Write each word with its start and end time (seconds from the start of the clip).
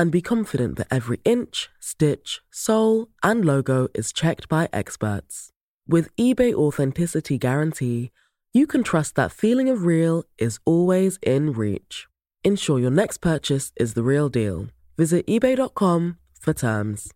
and 0.00 0.10
be 0.10 0.22
confident 0.22 0.78
that 0.78 0.86
every 0.90 1.20
inch, 1.26 1.68
stitch, 1.78 2.40
sole, 2.50 3.08
and 3.22 3.44
logo 3.44 3.86
is 3.92 4.14
checked 4.14 4.48
by 4.48 4.66
experts. 4.72 5.50
With 5.86 6.08
eBay 6.16 6.54
Authenticity 6.54 7.36
Guarantee, 7.36 8.10
you 8.54 8.66
can 8.66 8.82
trust 8.82 9.14
that 9.16 9.30
feeling 9.30 9.68
of 9.68 9.84
real 9.84 10.24
is 10.38 10.58
always 10.64 11.18
in 11.22 11.52
reach. 11.52 12.08
Ensure 12.42 12.78
your 12.78 12.90
next 12.90 13.18
purchase 13.18 13.72
is 13.76 13.92
the 13.92 14.02
real 14.02 14.30
deal. 14.30 14.68
Visit 14.96 15.26
eBay.com 15.26 16.16
for 16.40 16.54
terms. 16.54 17.12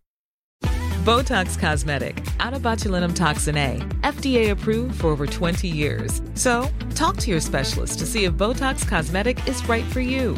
Botox 1.05 1.57
Cosmetic, 1.57 2.23
out 2.39 2.53
of 2.53 2.61
botulinum 2.61 3.15
toxin 3.15 3.57
A, 3.57 3.77
FDA 4.01 4.51
approved 4.51 5.01
for 5.01 5.07
over 5.07 5.25
20 5.25 5.67
years. 5.67 6.21
So, 6.35 6.69
talk 6.93 7.17
to 7.17 7.31
your 7.31 7.41
specialist 7.41 7.97
to 7.99 8.05
see 8.05 8.25
if 8.25 8.33
Botox 8.33 8.87
Cosmetic 8.87 9.47
is 9.47 9.67
right 9.67 9.85
for 9.85 10.01
you. 10.01 10.37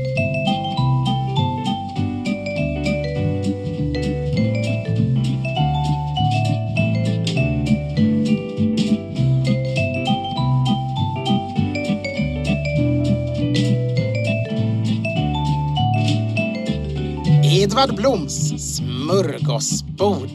Edvard 17.61 17.95
Bloms 17.95 18.49
smörgåsbord. 18.75 20.29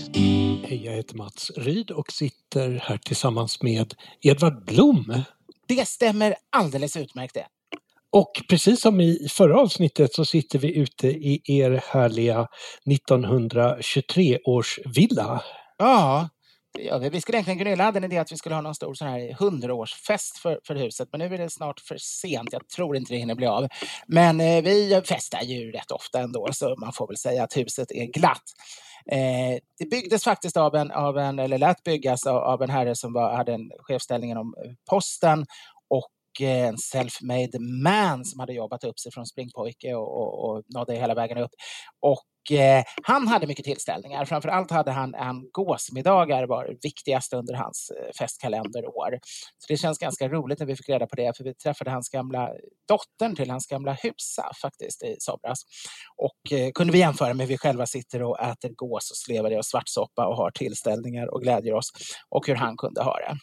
Hej, 0.65 0.83
jag 0.85 0.93
heter 0.93 1.17
Mats 1.17 1.51
Ryd 1.57 1.91
och 1.91 2.13
sitter 2.13 2.81
här 2.83 2.99
tillsammans 2.99 3.63
med 3.63 3.95
Edvard 4.23 4.65
Blom. 4.65 5.23
Det 5.69 5.89
stämmer 5.89 6.35
alldeles 6.57 6.97
utmärkt 6.97 7.35
det. 7.35 7.47
Och 8.13 8.33
precis 8.49 8.81
som 8.81 9.01
i 9.01 9.29
förra 9.31 9.61
avsnittet 9.61 10.15
så 10.15 10.25
sitter 10.25 10.59
vi 10.59 10.77
ute 10.77 11.09
i 11.09 11.43
er 11.45 11.83
härliga 11.85 12.49
1923 12.91 14.39
års 14.45 14.79
villa. 14.95 15.43
Ja, 15.79 16.29
ja, 16.79 16.99
vi. 16.99 17.21
Skulle 17.21 17.39
egentligen, 17.39 17.59
Gunilla 17.59 17.85
hade 17.85 17.99
en 17.99 18.05
idé 18.05 18.19
att 18.19 18.33
vi 18.33 18.37
skulle 18.37 18.55
ha 18.55 18.63
någon 18.63 18.75
stor 18.75 18.95
sån 18.95 19.09
här 19.09 19.37
hundraårsfest 19.39 20.39
för, 20.39 20.61
för 20.67 20.75
huset, 20.75 21.09
men 21.13 21.19
nu 21.19 21.35
är 21.35 21.39
det 21.39 21.51
snart 21.51 21.81
för 21.81 21.97
sent. 21.97 22.49
Jag 22.53 22.69
tror 22.69 22.97
inte 22.97 23.13
det 23.13 23.19
hinner 23.19 23.35
bli 23.35 23.47
av. 23.47 23.69
Men 24.07 24.41
eh, 24.41 24.63
vi 24.63 25.03
festar 25.05 25.43
ju 25.43 25.73
rätt 25.73 25.91
ofta 25.91 26.21
ändå, 26.21 26.49
så 26.53 26.77
man 26.79 26.93
får 26.93 27.07
väl 27.07 27.17
säga 27.17 27.45
att 27.45 27.57
huset 27.57 27.93
är 27.93 28.05
glatt. 28.05 28.43
Eh, 29.13 29.59
det 29.79 29.91
byggdes 29.91 30.25
faktiskt 30.25 30.57
av 30.57 30.75
en, 30.75 30.91
av 30.91 31.19
en 31.19 31.39
eller 31.39 31.59
lät 31.59 31.83
byggas 31.83 32.27
av, 32.27 32.37
av 32.37 32.63
en 32.63 32.71
herre 32.71 32.95
som 32.95 33.13
var, 33.13 33.37
hade 33.37 33.53
en 33.53 33.71
chefsställning 33.79 34.31
inom 34.31 34.55
eh, 34.65 34.73
posten 34.91 35.47
och 36.37 36.41
en 36.41 36.77
self-made 36.77 37.59
man 37.83 38.25
som 38.25 38.41
hade 38.41 38.53
jobbat 38.53 38.85
upp 38.85 38.99
sig 38.99 39.13
från 39.13 39.27
springpojke 39.27 39.95
och, 39.95 40.21
och, 40.21 40.51
och 40.51 40.63
nådde 40.75 40.95
hela 40.95 41.15
vägen 41.15 41.39
upp. 41.39 41.51
Och 42.01 42.57
eh, 42.57 42.85
han 43.03 43.29
hade 43.29 43.47
mycket 43.47 43.65
tillställningar. 43.65 44.25
Framför 44.25 44.49
allt 44.49 44.71
hade 44.71 44.91
han, 44.91 45.15
han 45.15 45.51
gåsmiddagar 45.53 46.47
var 46.47 46.65
det 46.65 46.79
viktigaste 46.83 47.37
under 47.37 47.55
hans 47.55 47.91
eh, 47.91 48.13
festkalenderår. 48.19 49.19
Så 49.59 49.67
det 49.69 49.77
känns 49.77 49.99
ganska 49.99 50.29
roligt 50.29 50.59
när 50.59 50.67
vi 50.67 50.77
fick 50.77 50.89
reda 50.89 51.07
på 51.07 51.17
det, 51.17 51.37
för 51.37 51.45
vi 51.45 51.55
träffade 51.55 51.91
hans 51.91 52.09
gamla 52.09 52.51
dottern 52.89 53.37
till 53.37 53.51
hans 53.51 53.67
gamla 53.67 53.93
husa 53.93 54.51
faktiskt 54.63 55.03
i 55.03 55.17
somras. 55.19 55.63
Och 56.17 56.59
eh, 56.59 56.71
kunde 56.75 56.93
vi 56.93 56.99
jämföra 56.99 57.35
med 57.35 57.49
vi 57.49 57.59
själva 57.59 57.87
sitter 57.87 58.23
och 58.23 58.41
äter 58.41 58.69
gås 58.69 59.11
och 59.11 59.17
slevar 59.17 59.51
i 59.51 59.63
svartsoppa 59.63 60.27
och 60.27 60.37
har 60.37 60.51
tillställningar 60.51 61.35
och 61.35 61.43
glädjer 61.43 61.75
oss 61.75 61.91
och 62.29 62.47
hur 62.47 62.55
han 62.55 62.77
kunde 62.77 63.03
ha 63.03 63.17
det. 63.17 63.37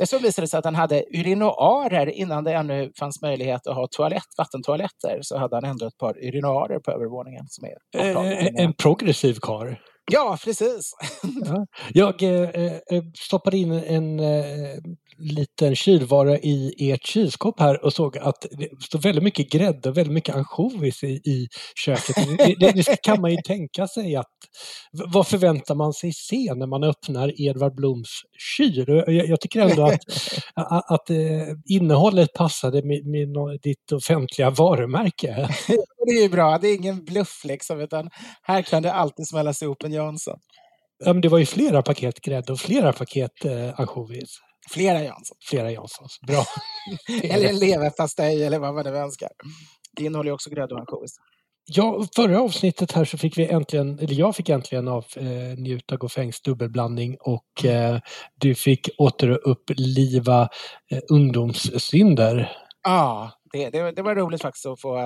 Dessutom 0.00 0.22
visade 0.22 0.44
det 0.44 0.48
sig 0.48 0.58
att 0.58 0.64
han 0.64 0.74
hade 0.74 1.04
urinoarer 1.10 2.06
innan 2.06 2.44
det 2.44 2.52
ännu 2.52 2.92
fanns 2.98 3.22
möjlighet 3.22 3.66
att 3.66 3.74
ha 3.74 3.86
toalett, 3.86 4.28
vattentoaletter. 4.38 5.18
Så 5.22 5.38
hade 5.38 5.56
han 5.56 5.64
ändå 5.64 5.86
ett 5.86 5.98
par 5.98 6.18
urinoarer 6.18 6.78
på 6.78 6.90
övervåningen. 6.90 7.46
Som 7.48 7.64
är 7.64 7.74
Eh, 7.94 8.64
en 8.64 8.72
progressiv 8.72 9.36
karl. 9.42 9.74
Ja, 10.12 10.38
precis. 10.44 10.92
Ja. 11.44 11.66
Jag 11.92 12.22
eh, 12.22 12.48
eh, 12.66 13.02
stoppade 13.14 13.56
in 13.56 13.72
en 13.72 14.20
eh, 14.20 14.76
liten 15.18 15.76
kylvara 15.76 16.38
i 16.38 16.90
ert 16.90 17.06
kylskåp 17.06 17.60
här 17.60 17.84
och 17.84 17.92
såg 17.92 18.18
att 18.18 18.46
det 18.50 18.68
står 18.82 18.98
väldigt 18.98 19.24
mycket 19.24 19.50
grädde 19.50 19.88
och 19.88 19.96
väldigt 19.96 20.14
mycket 20.14 20.34
ansjovis 20.34 21.02
i, 21.04 21.06
i 21.06 21.48
köket. 21.84 22.16
Det, 22.38 22.54
det, 22.60 22.72
det 22.72 23.02
kan 23.02 23.20
man 23.20 23.30
ju 23.30 23.36
tänka 23.44 23.86
sig 23.86 24.16
att 24.16 24.26
vad 25.12 25.26
förväntar 25.26 25.74
man 25.74 25.92
sig 25.92 26.12
se 26.12 26.54
när 26.54 26.66
man 26.66 26.84
öppnar 26.84 27.40
Edvard 27.40 27.74
Bloms 27.74 28.08
kyl? 28.38 28.84
Jag, 28.86 29.28
jag 29.28 29.40
tycker 29.40 29.60
ändå 29.60 29.82
att, 29.82 30.00
att, 30.54 30.90
att 30.90 31.10
eh, 31.10 31.16
innehållet 31.68 32.32
passade 32.32 32.82
med, 32.82 33.06
med 33.06 33.28
ditt 33.62 33.92
offentliga 33.92 34.50
varumärke. 34.50 35.48
Det 36.06 36.12
är 36.12 36.22
ju 36.22 36.28
bra, 36.28 36.58
det 36.58 36.68
är 36.68 36.74
ingen 36.74 37.04
bluff 37.04 37.44
liksom, 37.44 37.80
utan 37.80 38.10
här 38.42 38.62
kan 38.62 38.82
det 38.82 38.92
alltid 38.92 39.28
smällas 39.28 39.62
ihop 39.62 39.82
en 39.90 39.96
Jansson. 39.96 40.38
Ja, 41.04 41.12
men 41.12 41.20
det 41.20 41.28
var 41.28 41.38
ju 41.38 41.46
flera 41.46 41.82
paket 41.82 42.20
grädde 42.20 42.52
och 42.52 42.60
flera 42.60 42.92
paket 42.92 43.44
eh, 43.44 43.80
ansjovis. 43.80 44.38
Flera 44.70 45.04
Jansson. 45.04 45.36
Flera 45.50 45.70
Janssons. 45.70 46.20
Bra. 46.26 46.44
Eller 47.22 47.48
en 47.48 47.58
leverpastej 47.58 48.44
eller 48.44 48.58
vad 48.58 48.74
man 48.74 48.84
nu 48.84 48.96
önskar. 48.96 49.28
Det 49.96 50.04
innehåller 50.04 50.30
ju 50.30 50.34
också 50.34 50.50
grädde 50.50 50.74
och 50.74 50.80
ansjovis. 50.80 51.16
Ja, 51.64 52.06
förra 52.16 52.40
avsnittet 52.40 52.92
här 52.92 53.04
så 53.04 53.18
fick 53.18 53.38
vi 53.38 53.46
äntligen, 53.46 53.98
eller 53.98 54.14
jag 54.14 54.36
fick 54.36 54.48
äntligen 54.48 54.88
av 54.88 55.04
eh, 55.16 55.96
Goffängs 55.96 56.42
dubbelblandning 56.42 57.16
och 57.20 57.64
eh, 57.64 57.98
du 58.34 58.54
fick 58.54 58.88
återuppliva 58.98 60.48
eh, 60.90 61.00
ungdomssynder. 61.10 62.52
Ja, 62.82 63.30
det, 63.52 63.70
det, 63.70 63.92
det 63.92 64.02
var 64.02 64.14
roligt 64.14 64.42
faktiskt 64.42 64.66
att 64.66 64.80
få. 64.80 64.98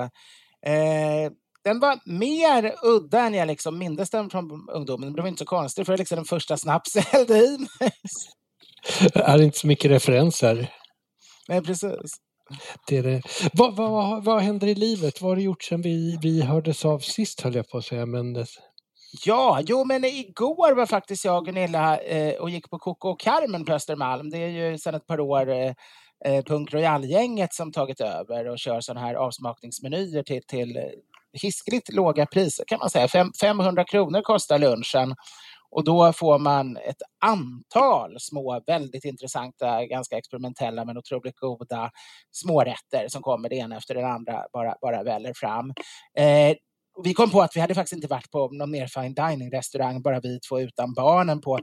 Eh, 0.65 1.31
den 1.65 1.79
var 1.79 1.99
mer 2.05 2.75
udda 2.83 3.19
än 3.19 3.33
jag 3.33 3.47
liksom 3.47 3.77
mindes 3.77 4.09
den 4.09 4.29
från 4.29 4.69
ungdomen. 4.69 5.07
Men 5.07 5.15
det 5.15 5.21
var 5.21 5.29
inte 5.29 5.39
så 5.39 5.45
konstigt 5.45 5.85
för 5.85 5.93
det 5.93 5.95
var 5.95 5.97
liksom 5.97 6.15
den 6.15 6.25
första 6.25 6.57
snaps 6.57 6.95
jag 6.95 7.03
hällde 7.03 7.37
i 7.37 7.57
mig. 7.57 7.91
är 9.13 9.41
inte 9.41 9.59
så 9.59 9.67
mycket 9.67 9.91
referenser. 9.91 10.73
Nej, 11.47 11.61
precis. 11.61 12.11
Det 12.87 12.97
är 12.97 13.03
det. 13.03 13.21
Vad, 13.53 13.75
vad, 13.75 14.23
vad 14.23 14.41
händer 14.41 14.67
i 14.67 14.75
livet? 14.75 15.21
Vad 15.21 15.31
har 15.31 15.35
du 15.35 15.41
gjort 15.41 15.63
sedan 15.63 15.81
vi, 15.81 16.19
vi 16.21 16.41
hördes 16.41 16.85
av 16.85 16.99
sist 16.99 17.41
höll 17.41 17.55
jag 17.55 17.69
på 17.69 17.77
att 17.77 17.85
säga. 17.85 18.05
Men 18.05 18.33
det, 18.33 18.45
Ja, 19.25 19.61
jo 19.65 19.85
men 19.85 20.05
igår 20.05 20.75
var 20.75 20.85
faktiskt 20.85 21.25
jag 21.25 21.37
och 21.37 21.45
Gunilla 21.45 21.97
eh, 21.97 22.35
och 22.35 22.49
gick 22.49 22.69
på 22.69 22.79
Coco 22.79 23.09
och 23.09 23.19
Carmen 23.19 23.65
på 23.65 23.73
Östermalm. 23.73 24.29
Det 24.29 24.37
är 24.37 24.47
ju 24.47 24.77
sedan 24.77 24.95
ett 24.95 25.07
par 25.07 25.19
år 25.19 25.49
eh, 25.49 25.73
eh, 26.25 26.43
Punk 26.43 26.73
Royal-gänget 26.73 27.53
som 27.53 27.71
tagit 27.71 28.01
över 28.01 28.49
och 28.49 28.59
kör 28.59 28.81
sådana 28.81 29.07
här 29.07 29.15
avsmakningsmenyer 29.15 30.23
till, 30.23 30.41
till 30.47 30.77
hiskligt 31.41 31.93
låga 31.93 32.25
priser 32.25 32.65
kan 32.67 32.79
man 32.79 32.89
säga. 32.89 33.07
Fem, 33.07 33.31
500 33.41 33.83
kronor 33.83 34.21
kostar 34.21 34.59
lunchen 34.59 35.15
och 35.75 35.83
då 35.83 36.13
får 36.13 36.39
man 36.39 36.77
ett 36.77 37.01
antal 37.25 38.19
små, 38.19 38.63
väldigt 38.67 39.05
intressanta, 39.05 39.85
ganska 39.85 40.17
experimentella 40.17 40.85
men 40.85 40.97
otroligt 40.97 41.39
goda 41.39 41.91
smårätter 42.31 43.07
som 43.07 43.21
kommer 43.21 43.49
det 43.49 43.55
ena 43.55 43.77
efter 43.77 43.95
det 43.95 44.07
andra, 44.07 44.45
bara, 44.53 44.75
bara 44.81 45.03
väller 45.03 45.33
fram. 45.35 45.73
Eh, 46.17 46.55
vi 47.03 47.13
kom 47.13 47.31
på 47.31 47.41
att 47.41 47.55
vi 47.55 47.59
hade 47.61 47.75
faktiskt 47.75 47.95
inte 47.95 48.07
varit 48.07 48.31
på 48.31 48.49
någon 48.51 48.71
mer 48.71 48.87
fine 48.87 49.13
dining-restaurang, 49.13 50.01
bara 50.01 50.19
vi 50.19 50.39
två 50.49 50.59
utan 50.59 50.93
barnen, 50.93 51.41
på 51.41 51.59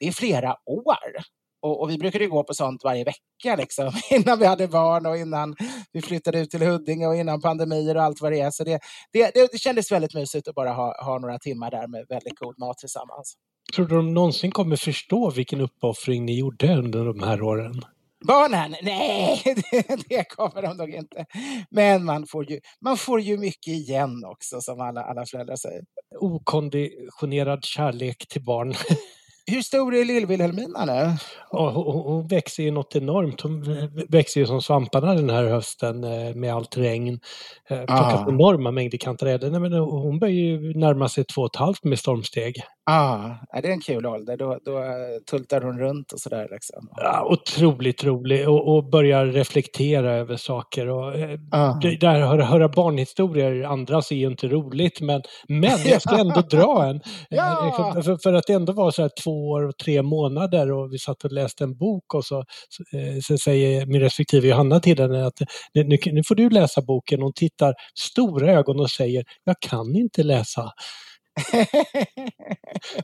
det 0.00 0.06
är 0.08 0.12
flera 0.12 0.56
år. 0.66 1.14
Och, 1.62 1.82
och 1.82 1.90
vi 1.90 1.98
brukade 1.98 2.24
ju 2.24 2.30
gå 2.30 2.44
på 2.44 2.54
sånt 2.54 2.84
varje 2.84 3.04
vecka, 3.04 3.56
liksom, 3.56 3.92
innan 4.10 4.38
vi 4.38 4.46
hade 4.46 4.68
barn 4.68 5.06
och 5.06 5.16
innan 5.16 5.56
vi 5.92 6.02
flyttade 6.02 6.40
ut 6.40 6.50
till 6.50 6.62
Huddinge 6.62 7.06
och 7.06 7.16
innan 7.16 7.40
pandemier 7.40 7.96
och 7.96 8.02
allt 8.02 8.20
vad 8.20 8.32
det 8.32 8.40
är. 8.40 8.50
Så 8.50 8.64
det, 8.64 8.80
det, 9.12 9.34
det, 9.34 9.48
det 9.52 9.58
kändes 9.58 9.92
väldigt 9.92 10.14
mysigt 10.14 10.48
att 10.48 10.54
bara 10.54 10.72
ha, 10.72 11.04
ha 11.04 11.18
några 11.18 11.38
timmar 11.38 11.70
där 11.70 11.86
med 11.88 12.06
väldigt 12.08 12.38
god 12.38 12.58
mat 12.58 12.78
tillsammans. 12.78 13.34
tror 13.74 13.86
du 13.86 13.96
de 13.96 14.14
någonsin 14.14 14.50
kommer 14.50 14.76
förstå 14.76 15.30
vilken 15.30 15.60
uppoffring 15.60 16.24
ni 16.24 16.38
gjorde 16.38 16.74
under 16.76 17.04
de 17.04 17.22
här 17.22 17.42
åren? 17.42 17.82
Barnen? 18.26 18.74
Nej, 18.82 19.42
det, 19.70 20.08
det 20.08 20.24
kommer 20.24 20.62
de 20.62 20.76
nog 20.76 20.90
inte. 20.90 21.26
Men 21.70 22.04
man 22.04 22.26
får, 22.26 22.50
ju, 22.50 22.60
man 22.80 22.96
får 22.96 23.20
ju 23.20 23.38
mycket 23.38 23.72
igen 23.72 24.24
också, 24.24 24.60
som 24.60 24.80
alla, 24.80 25.02
alla 25.02 25.26
föräldrar 25.26 25.56
säger. 25.56 25.82
Okonditionerad 26.20 27.64
kärlek 27.64 28.28
till 28.28 28.44
barn. 28.44 28.74
Hur 29.50 29.62
stor 29.62 29.94
är 29.94 30.04
lill-Vilhelmina 30.04 30.84
nu? 30.86 31.16
Ja, 31.50 31.70
hon, 31.70 32.02
hon 32.12 32.26
växer 32.26 32.62
ju 32.62 32.70
något 32.70 32.96
enormt. 32.96 33.40
Hon 33.40 33.64
växer 34.08 34.40
ju 34.40 34.46
som 34.46 34.62
svamparna 34.62 35.14
den 35.14 35.30
här 35.30 35.44
hösten 35.44 36.04
eh, 36.04 36.34
med 36.34 36.54
allt 36.54 36.76
regn. 36.76 37.20
Eh, 37.70 37.76
plockat 37.76 38.26
Ah. 38.26 38.30
enorma 38.30 38.70
mängder 38.70 38.98
kantareller. 38.98 39.50
Nej, 39.50 39.60
men 39.60 39.72
hon 39.72 40.18
börjar 40.18 40.34
ju 40.34 40.74
närma 40.78 41.08
sig 41.08 41.24
två 41.24 41.42
och 41.42 41.50
ett 41.54 41.56
halvt 41.60 41.84
med 41.84 41.98
stormsteg. 41.98 42.54
Ja, 42.90 43.38
ah, 43.52 43.60
det 43.60 43.68
är 43.68 43.72
en 43.72 43.80
kul 43.80 44.06
ålder. 44.06 44.36
Då, 44.36 44.58
då 44.64 44.78
eh, 44.78 44.84
tultar 45.30 45.60
hon 45.60 45.78
runt 45.78 46.12
och 46.12 46.20
sådär. 46.20 46.48
Liksom. 46.50 46.88
Ja, 46.96 47.26
otroligt 47.30 48.04
rolig 48.04 48.48
och, 48.48 48.76
och 48.76 48.90
börjar 48.90 49.26
reflektera 49.26 50.12
över 50.14 50.36
saker. 50.36 50.88
Och, 50.88 51.18
eh, 51.18 51.38
Ah. 51.52 51.78
det 51.82 51.96
där 52.00 52.20
höra, 52.20 52.44
höra 52.44 52.68
barnhistorier 52.68 53.62
andras 53.64 54.10
är 54.12 54.16
ju 54.16 54.26
inte 54.26 54.48
roligt 54.48 55.00
men, 55.00 55.22
men 55.48 55.78
jag 55.86 56.02
ska 56.02 56.16
ändå 56.18 56.40
dra 56.40 56.86
en. 56.86 57.00
Ja! 57.30 57.66
Eh, 57.96 58.02
För, 58.02 58.16
för, 58.22 58.32
att 58.32 58.46
det 58.46 58.52
ändå 58.52 58.72
var 58.72 58.90
så 58.90 59.02
här 59.02 59.10
två 59.24 59.50
år 59.50 59.62
och 59.68 59.76
tre 59.78 60.02
månader 60.02 60.72
och 60.72 60.92
vi 60.92 60.98
satt 60.98 61.24
och 61.24 61.32
läste 61.32 61.64
en 61.64 61.76
bok 61.76 62.14
och 62.14 62.24
så, 62.24 62.44
så, 62.68 62.96
eh, 62.98 63.36
säger 63.38 63.86
min 63.86 64.00
respektive 64.00 64.48
Johanna 64.48 64.80
till 64.80 64.98
henne 65.00 65.26
att 65.26 65.40
nu, 65.74 65.84
nu, 65.84 65.98
nu 66.12 66.22
får 66.28 66.34
du 66.34 66.50
läsa 66.50 66.82
boken. 66.82 67.22
Hon 67.22 67.32
tittar 67.32 67.74
stora 67.98 68.52
ögon 68.52 68.80
och 68.80 68.90
säger 68.90 69.24
jag 69.44 69.56
kan 69.60 69.96
inte 69.96 70.22
läsa. 70.22 70.72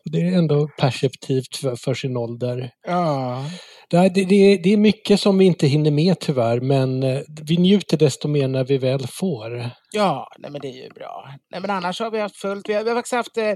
Det 0.04 0.18
är 0.18 0.38
ändå 0.38 0.68
perceptivt 0.78 1.56
för, 1.56 1.76
för 1.76 1.94
sin 1.94 2.16
ålder. 2.16 2.70
ja. 2.86 3.44
Det, 3.90 4.08
det, 4.08 4.56
det 4.56 4.72
är 4.72 4.76
mycket 4.76 5.20
som 5.20 5.38
vi 5.38 5.44
inte 5.44 5.66
hinner 5.66 5.90
med 5.90 6.20
tyvärr, 6.20 6.60
men 6.60 7.02
eh, 7.02 7.20
vi 7.48 7.56
njuter 7.56 7.96
desto 7.96 8.28
mer 8.28 8.48
när 8.48 8.64
vi 8.64 8.78
väl 8.78 9.06
får. 9.06 9.70
Ja, 9.92 10.28
nej, 10.38 10.50
men 10.50 10.60
det 10.60 10.68
är 10.68 10.82
ju 10.84 10.88
bra. 10.88 11.28
Nej, 11.50 11.60
men 11.60 11.70
annars 11.70 12.00
har 12.00 12.10
vi 12.10 12.20
haft 12.20 12.36
fullt. 12.36 12.68
Vi 12.68 12.74
har, 12.74 12.82
vi 12.82 12.90
har 12.90 12.96
faktiskt 12.96 13.14
haft 13.14 13.36
eh, 13.36 13.54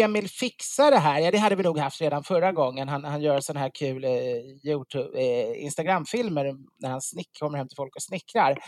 Emil 0.00 0.28
Fixar 0.28 0.90
det 0.90 0.98
här. 0.98 1.20
Ja, 1.20 1.30
det 1.30 1.38
hade 1.38 1.56
vi 1.56 1.62
nog 1.62 1.78
haft 1.78 2.00
redan 2.00 2.24
förra 2.24 2.52
gången. 2.52 2.88
Han, 2.88 3.04
han 3.04 3.22
gör 3.22 3.40
sån 3.40 3.56
här 3.56 3.70
kul 3.74 4.04
eh, 4.04 4.10
Youtube, 4.64 5.20
eh, 5.20 5.64
Instagram-filmer 5.64 6.54
när 6.82 6.90
han 6.90 7.00
snick, 7.00 7.28
kommer 7.40 7.58
hem 7.58 7.68
till 7.68 7.76
folk 7.76 7.96
och 7.96 8.02
snickrar. 8.02 8.58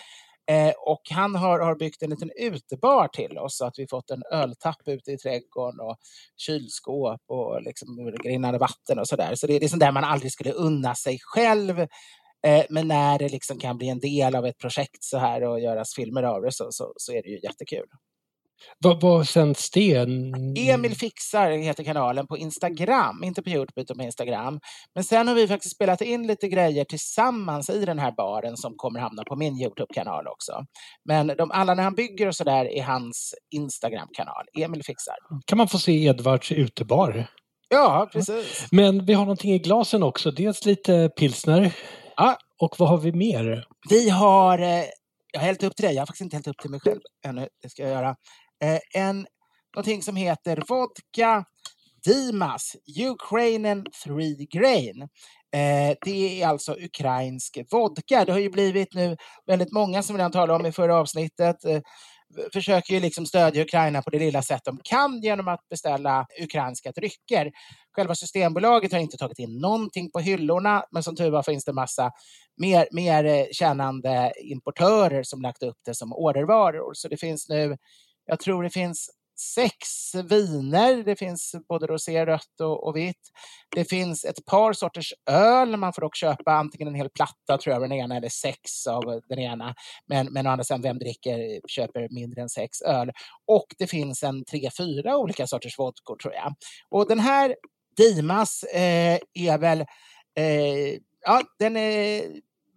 Eh, 0.50 0.72
och 0.78 1.02
han 1.10 1.34
har, 1.34 1.60
har 1.60 1.74
byggt 1.74 2.02
en 2.02 2.10
liten 2.10 2.30
utebar 2.36 3.08
till 3.08 3.38
oss 3.38 3.56
så 3.56 3.66
att 3.66 3.78
vi 3.78 3.86
fått 3.86 4.10
en 4.10 4.22
öltapp 4.32 4.88
ute 4.88 5.12
i 5.12 5.18
trädgården 5.18 5.80
och 5.80 5.96
kylskåp 6.36 7.20
och 7.26 7.62
liksom 7.62 8.10
rinnande 8.24 8.58
vatten 8.58 8.98
och 8.98 9.08
sådär. 9.08 9.34
Så 9.34 9.46
det, 9.46 9.58
det 9.58 9.64
är 9.64 9.68
sånt 9.68 9.80
där 9.80 9.92
man 9.92 10.04
aldrig 10.04 10.32
skulle 10.32 10.52
unna 10.52 10.94
sig 10.94 11.18
själv. 11.22 11.80
Eh, 12.46 12.64
men 12.70 12.88
när 12.88 13.18
det 13.18 13.28
liksom 13.28 13.58
kan 13.58 13.78
bli 13.78 13.88
en 13.88 14.00
del 14.00 14.34
av 14.34 14.46
ett 14.46 14.58
projekt 14.58 15.04
så 15.04 15.18
här 15.18 15.42
och 15.42 15.60
göras 15.60 15.94
filmer 15.94 16.22
av 16.22 16.42
det 16.42 16.52
så, 16.52 16.66
så, 16.70 16.92
så 16.96 17.12
är 17.12 17.22
det 17.22 17.28
ju 17.28 17.40
jättekul. 17.42 17.86
Vad, 18.78 19.00
vad 19.00 19.28
sänds 19.28 19.70
det? 19.70 20.06
Emil 20.58 20.96
Fixar 20.96 21.50
heter 21.50 21.84
kanalen 21.84 22.26
på 22.26 22.38
Instagram, 22.38 23.24
inte 23.24 23.42
på 23.42 23.50
Youtube 23.50 23.82
utan 23.82 23.96
på 23.96 24.02
Instagram. 24.02 24.60
Men 24.94 25.04
sen 25.04 25.28
har 25.28 25.34
vi 25.34 25.48
faktiskt 25.48 25.74
spelat 25.74 26.00
in 26.00 26.26
lite 26.26 26.48
grejer 26.48 26.84
tillsammans 26.84 27.70
i 27.70 27.84
den 27.84 27.98
här 27.98 28.12
baren 28.16 28.56
som 28.56 28.74
kommer 28.76 29.00
hamna 29.00 29.24
på 29.24 29.36
min 29.36 29.60
Youtube-kanal 29.60 30.26
också. 30.26 30.52
Men 31.08 31.26
de, 31.26 31.50
alla 31.50 31.74
när 31.74 31.82
han 31.82 31.94
bygger 31.94 32.26
och 32.26 32.36
sådär 32.36 32.64
är 32.64 32.82
hans 32.82 33.34
Instagram-kanal, 33.54 34.44
Emil 34.58 34.84
Fixar. 34.84 35.16
Kan 35.46 35.58
man 35.58 35.68
få 35.68 35.78
se 35.78 36.04
Edvards 36.04 36.52
utebar? 36.52 37.26
Ja, 37.68 38.08
precis. 38.12 38.66
Men 38.70 39.06
vi 39.06 39.12
har 39.12 39.24
någonting 39.24 39.52
i 39.52 39.58
glasen 39.58 40.02
också, 40.02 40.30
dels 40.30 40.64
lite 40.64 41.10
pilsner. 41.18 41.76
Ja. 42.16 42.36
Och 42.60 42.74
vad 42.78 42.88
har 42.88 42.98
vi 42.98 43.12
mer? 43.12 43.66
Vi 43.90 44.10
har, 44.10 44.58
eh, 44.58 44.84
jag 45.32 45.40
har 45.40 45.46
hällt 45.46 45.62
upp 45.62 45.76
till 45.76 45.84
dig, 45.84 45.94
jag 45.94 46.00
har 46.00 46.06
faktiskt 46.06 46.20
inte 46.20 46.36
hällt 46.36 46.48
upp 46.48 46.58
till 46.58 46.70
mig 46.70 46.80
själv 46.80 47.00
ännu, 47.26 47.48
det 47.62 47.68
ska 47.68 47.82
jag 47.82 47.90
göra. 47.90 48.16
Eh, 48.64 49.02
en, 49.02 49.26
någonting 49.76 50.02
som 50.02 50.16
heter 50.16 50.62
Vodka 50.68 51.44
Dimas 52.04 52.76
Ukrainian 53.12 53.84
Three 54.04 54.46
Grain. 54.50 55.02
Eh, 55.54 55.96
det 56.04 56.42
är 56.42 56.46
alltså 56.46 56.72
ukrainsk 56.72 57.58
vodka. 57.72 58.24
Det 58.24 58.32
har 58.32 58.38
ju 58.38 58.50
blivit 58.50 58.94
nu 58.94 59.16
väldigt 59.46 59.72
många 59.72 60.02
som 60.02 60.16
redan 60.16 60.32
talade 60.32 60.54
om 60.54 60.66
i 60.66 60.72
förra 60.72 60.96
avsnittet 60.96 61.64
eh, 61.64 61.80
försöker 62.52 62.94
ju 62.94 63.00
liksom 63.00 63.26
stödja 63.26 63.62
Ukraina 63.62 64.02
på 64.02 64.10
det 64.10 64.18
lilla 64.18 64.42
sätt 64.42 64.60
de 64.64 64.80
kan 64.84 65.20
genom 65.20 65.48
att 65.48 65.68
beställa 65.68 66.26
ukrainska 66.42 66.92
drycker. 66.92 67.52
Själva 67.96 68.14
Systembolaget 68.14 68.92
har 68.92 68.98
inte 68.98 69.16
tagit 69.16 69.38
in 69.38 69.60
någonting 69.60 70.10
på 70.10 70.20
hyllorna, 70.20 70.84
men 70.90 71.02
som 71.02 71.16
tur 71.16 71.30
var 71.30 71.42
finns 71.42 71.64
det 71.64 71.72
massa 71.72 72.10
mer, 72.56 72.88
mer 72.92 73.24
eh, 73.24 73.46
tjänande 73.52 74.32
importörer 74.42 75.22
som 75.22 75.42
lagt 75.42 75.62
upp 75.62 75.76
det 75.84 75.94
som 75.94 76.12
ordervaror. 76.12 76.94
Så 76.94 77.08
det 77.08 77.16
finns 77.16 77.48
nu, 77.48 77.76
jag 78.26 78.40
tror 78.40 78.62
det 78.62 78.70
finns 78.70 79.10
sex 79.54 80.14
viner. 80.14 81.04
Det 81.04 81.16
finns 81.16 81.54
både 81.68 81.86
rosé, 81.86 82.26
rött 82.26 82.60
och, 82.60 82.86
och 82.86 82.96
vitt. 82.96 83.30
Det 83.74 83.84
finns 83.84 84.24
ett 84.24 84.44
par 84.44 84.72
sorters 84.72 85.14
öl. 85.30 85.76
Man 85.76 85.92
får 85.92 86.02
dock 86.02 86.16
köpa 86.16 86.52
antingen 86.52 86.88
en 86.88 86.94
hel 86.94 87.10
platta 87.10 87.58
tror 87.58 87.74
jag, 87.74 87.82
av 87.82 87.88
den 87.88 87.98
ena 87.98 88.16
eller 88.16 88.28
sex 88.28 88.86
av 88.86 89.20
den 89.28 89.38
ena. 89.38 89.74
Men, 90.06 90.32
men 90.32 90.46
å 90.46 90.50
andra 90.50 90.64
sidan, 90.64 90.82
vem 90.82 90.98
dricker, 90.98 91.60
köper 91.68 92.08
mindre 92.10 92.42
än 92.42 92.48
sex 92.48 92.82
öl? 92.82 93.12
Och 93.46 93.66
det 93.78 93.86
finns 93.86 94.22
en 94.22 94.44
tre, 94.44 94.70
fyra 94.78 95.16
olika 95.16 95.46
sorters 95.46 95.78
vodkor 95.78 96.16
tror 96.16 96.34
jag. 96.34 96.54
Och 96.90 97.08
den 97.08 97.20
här 97.20 97.56
Dimas 97.96 98.62
eh, 98.62 99.18
är 99.34 99.58
väl, 99.58 99.80
eh, 100.38 100.98
ja, 101.20 101.42
den 101.58 101.76
är 101.76 102.22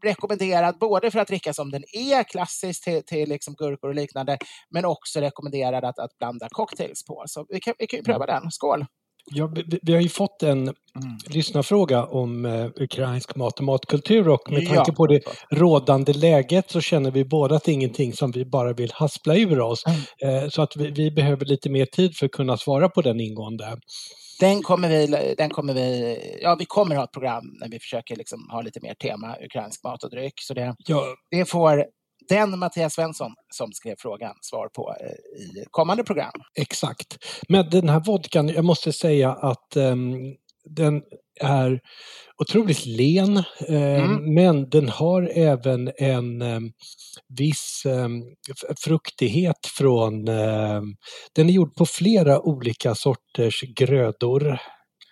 rekommenderad 0.04 0.78
både 0.80 1.12
för 1.12 1.20
att 1.20 1.28
dricka 1.28 1.54
som 1.54 1.72
den 1.72 1.84
är 1.94 2.24
klassiskt 2.24 2.84
till, 2.84 3.04
till 3.06 3.30
liksom 3.30 3.54
gurkor 3.54 3.90
och 3.90 3.96
liknande, 3.96 4.38
men 4.70 4.86
också 4.86 5.20
rekommenderad 5.20 5.86
att, 5.86 6.00
att 6.00 6.18
blanda 6.20 6.48
cocktails 6.52 7.06
på. 7.06 7.24
Så 7.28 7.46
vi 7.50 7.60
kan, 7.60 7.74
vi 7.80 7.88
kan 7.88 7.98
ju 8.00 8.04
pröva 8.04 8.26
den. 8.26 8.52
Skål! 8.52 8.86
Ja, 9.32 9.48
vi, 9.56 9.80
vi 9.82 9.94
har 9.94 10.02
ju 10.02 10.10
fått 10.10 10.44
en 10.44 10.74
Mm. 11.04 11.18
lyssnarfråga 11.30 12.06
om 12.06 12.46
eh, 12.46 12.66
ukrainsk 12.76 13.36
mat 13.36 13.60
och 13.60 13.64
matkultur 13.66 14.30
och 14.30 14.52
med 14.52 14.64
Ja. 14.64 14.76
tanke 14.76 14.92
på 14.92 15.08
det 15.08 15.20
rådande 15.52 16.14
läget 16.14 16.72
så 16.72 16.82
känner 16.82 17.12
vi 17.12 17.26
båda 17.26 17.56
att 17.56 17.64
det 17.64 17.72
är 17.72 17.74
ingenting 17.74 18.14
som 18.14 18.32
vi 18.32 18.46
bara 18.46 18.74
vill 18.74 18.92
haspla 18.94 19.36
ur 19.36 19.60
oss. 19.60 19.84
Mm. 20.22 20.44
Eh, 20.44 20.50
så 20.50 20.62
att 20.62 20.76
vi, 20.76 20.92
vi 20.92 21.12
behöver 21.12 21.46
lite 21.46 21.70
mer 21.70 21.86
tid 21.86 22.16
för 22.18 22.26
att 22.26 22.32
kunna 22.32 22.58
svara 22.58 22.90
på 22.90 23.02
den 23.02 23.20
ingående. 23.20 23.78
Den 24.40 24.62
kommer 24.62 24.90
vi, 24.90 25.36
den 25.38 25.50
kommer 25.50 25.74
vi, 25.74 26.18
ja 26.42 26.56
vi 26.60 26.66
kommer 26.66 26.96
ha 26.96 27.04
ett 27.04 27.12
program 27.12 27.44
när 27.60 27.70
vi 27.70 27.80
försöker 27.80 28.16
liksom 28.16 28.50
ha 28.50 28.62
lite 28.62 28.80
mer 28.82 28.94
tema 28.94 29.36
ukrainsk 29.46 29.84
mat 29.84 30.04
och 30.04 30.10
dryck. 30.10 30.34
Så 30.42 30.54
det, 30.54 30.76
Ja, 30.88 31.04
det 31.32 31.46
får 31.46 31.86
den 32.30 32.60
Mattias 32.60 32.94
Svensson 32.94 33.32
som 33.54 33.74
skrev 33.74 33.96
frågan 34.00 34.36
svar 34.42 34.70
på 34.74 34.96
eh, 35.02 35.42
i 35.42 35.66
kommande 35.72 36.04
program. 36.04 36.42
Exakt. 36.60 37.18
Men 37.50 37.70
den 37.70 37.90
här 37.90 38.00
vodkan, 38.00 38.48
jag 38.48 38.66
måste 38.66 38.94
säga 38.94 39.32
att 39.32 39.76
ehm, 39.76 40.36
den 40.70 41.02
är 41.42 41.80
otroligt 42.42 42.86
len, 42.86 43.38
ehm, 43.68 44.04
Mm. 44.04 44.34
men 44.34 44.70
den 44.70 44.90
har 44.90 45.32
även 45.36 45.92
en 45.98 46.42
ehm, 46.42 46.72
viss 47.38 47.84
f- 48.52 48.76
fruktighet 48.84 49.66
från... 49.78 50.28
ehm, 50.28 50.84
den 51.36 51.50
är 51.50 51.54
gjord 51.54 51.76
på 51.76 51.86
flera 51.86 52.40
olika 52.42 52.96
sorters 52.96 53.62
grödor. 53.62 54.60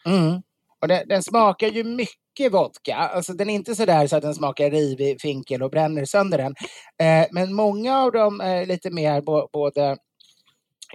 Mm. 0.05 0.41
Och 0.81 0.87
den, 0.87 1.07
den 1.07 1.23
smakar 1.23 1.67
ju 1.67 1.83
mycket 1.83 2.51
vodka. 2.53 2.95
Alltså 2.95 3.33
den 3.33 3.49
är 3.49 3.53
inte 3.53 3.75
så 3.75 3.85
där 3.85 4.07
så 4.07 4.15
att 4.15 4.21
den 4.21 4.35
smakar 4.35 4.71
rivig 4.71 5.21
finkel 5.21 5.63
och 5.63 5.71
bränner 5.71 6.05
sönder 6.05 6.37
den. 6.37 6.55
Eh, 7.01 7.27
men 7.31 7.53
många 7.53 7.97
av 7.97 8.11
dem 8.11 8.41
är 8.41 8.65
lite 8.65 8.89
mer 8.91 9.21
både 9.53 9.97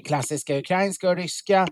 klassiska 0.04 0.58
ukrainska 0.58 1.08
och 1.10 1.16
ryska 1.16 1.68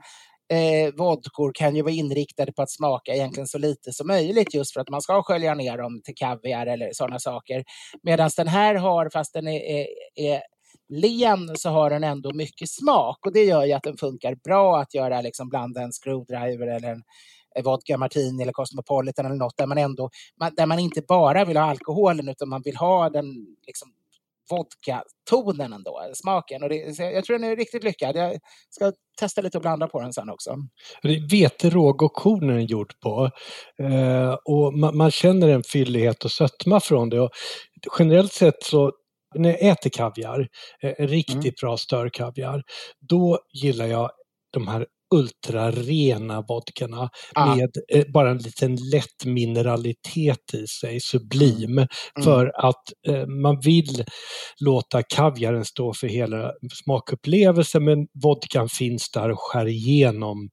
eh, 0.49 0.95
vodkor 0.95 1.53
kan 1.55 1.77
ju 1.77 1.83
vara 1.83 1.93
inriktade 1.93 2.53
på 2.53 2.63
att 2.63 2.71
smaka 2.71 3.15
egentligen 3.15 3.47
så 3.47 3.59
lite 3.59 3.93
som 3.93 4.07
möjligt 4.07 4.55
just 4.55 4.73
för 4.73 4.81
att 4.81 4.89
man 4.89 5.03
ska 5.03 5.23
skölja 5.23 5.55
ner 5.55 5.79
dem 5.79 6.01
till 6.05 6.15
kaviar 6.15 6.67
eller 6.67 6.91
sådana 6.93 7.19
saker. 7.19 7.65
Medan 8.03 8.31
den 8.37 8.49
här 8.49 8.75
har, 8.75 9.11
fast 9.13 9.33
den 9.33 9.49
är, 9.49 9.61
är, 9.61 9.87
är 10.15 10.43
len 10.89 11.57
så 11.57 11.71
har 11.71 11.91
den 11.91 12.05
ändå 12.05 12.35
mycket 12.35 12.71
smak 12.71 13.27
och 13.27 13.33
det 13.33 13.45
gör 13.45 13.65
ju 13.65 13.73
att 13.73 13.83
den 13.83 13.97
funkar 13.97 14.35
bra 14.35 14.81
att 14.81 14.95
göra 14.95 15.21
liksom 15.21 15.49
blanda 15.49 15.83
en 15.83 15.93
screwdriver 15.93 16.67
eller 16.67 16.89
en 16.89 17.03
vodka 17.65 17.99
martini 17.99 18.43
eller 18.43 18.53
cosmopolitan 18.53 19.27
eller 19.27 19.37
något 19.37 19.57
där 19.57 19.67
man 19.67 19.79
ändå 19.79 20.11
där 20.57 20.67
man 20.67 20.79
inte 20.79 21.03
bara 21.09 21.45
vill 21.45 21.57
ha 21.57 21.65
alkoholen 21.65 22.29
utan 22.29 22.49
man 22.49 22.63
vill 22.63 22.77
ha 22.77 23.11
den 23.11 23.25
liksom 23.67 23.89
vodka-tonen 24.51 25.73
ändå, 25.73 26.11
smaken. 26.15 26.63
Och 26.63 26.69
det, 26.69 26.77
jag 26.99 27.25
tror 27.25 27.39
den 27.39 27.51
är 27.51 27.57
riktigt 27.57 27.85
lyckad. 27.85 28.17
Jag 28.17 28.39
ska 28.71 28.93
testa 29.21 29.41
lite 29.41 29.59
och 29.59 29.63
blanda 29.63 29.89
på 29.89 30.01
den 30.01 30.13
sen 30.13 30.31
också. 30.31 30.55
Det 31.03 31.09
är 31.09 31.31
Vete, 31.31 31.71
råg 31.71 32.03
och 32.03 32.13
korn 32.13 32.51
är 32.51 32.55
den 32.55 32.67
gjord 32.67 32.93
på. 33.01 33.31
Eh, 33.83 34.37
och 34.45 34.75
man, 34.75 34.97
man 34.97 35.11
känner 35.11 35.49
en 35.49 35.63
fyllighet 35.63 36.25
och 36.25 36.31
sötma 36.33 36.81
från 36.81 37.09
det. 37.09 37.21
Och 37.21 37.31
generellt 37.99 38.33
sett 38.33 38.63
så 38.63 38.93
när 39.35 39.51
jag 39.51 39.61
äter 39.63 39.91
kaviar, 39.91 40.49
eh, 40.83 41.07
riktigt 41.07 41.35
Mm. 41.45 41.55
bra 41.63 41.77
störkaviar, 41.77 42.63
då 43.09 43.39
gillar 43.63 43.87
jag 43.87 44.11
de 44.53 44.69
här 44.69 44.87
ultrarena 45.15 46.43
vodkorna 46.49 47.11
Ja. 47.35 47.55
med 47.57 47.71
eh, 47.95 48.05
bara 48.15 48.31
en 48.31 48.39
liten 48.39 48.77
lätt 48.93 49.25
mineralitet 49.25 50.55
i 50.55 50.67
sig, 50.67 51.01
sublim, 51.01 51.87
för 52.25 52.53
att 52.67 52.85
eh, 53.09 53.27
man 53.27 53.61
vill 53.61 54.05
låta 54.61 55.03
kaviaren 55.03 55.65
stå 55.65 55.95
för 55.95 56.07
hela 56.07 56.53
smakupplevelsen 56.85 57.85
men 57.85 57.99
vodkan 58.23 58.69
finns 58.69 59.11
där 59.11 59.31
och 59.31 59.41
skär 59.41 59.67
igenom 59.69 60.49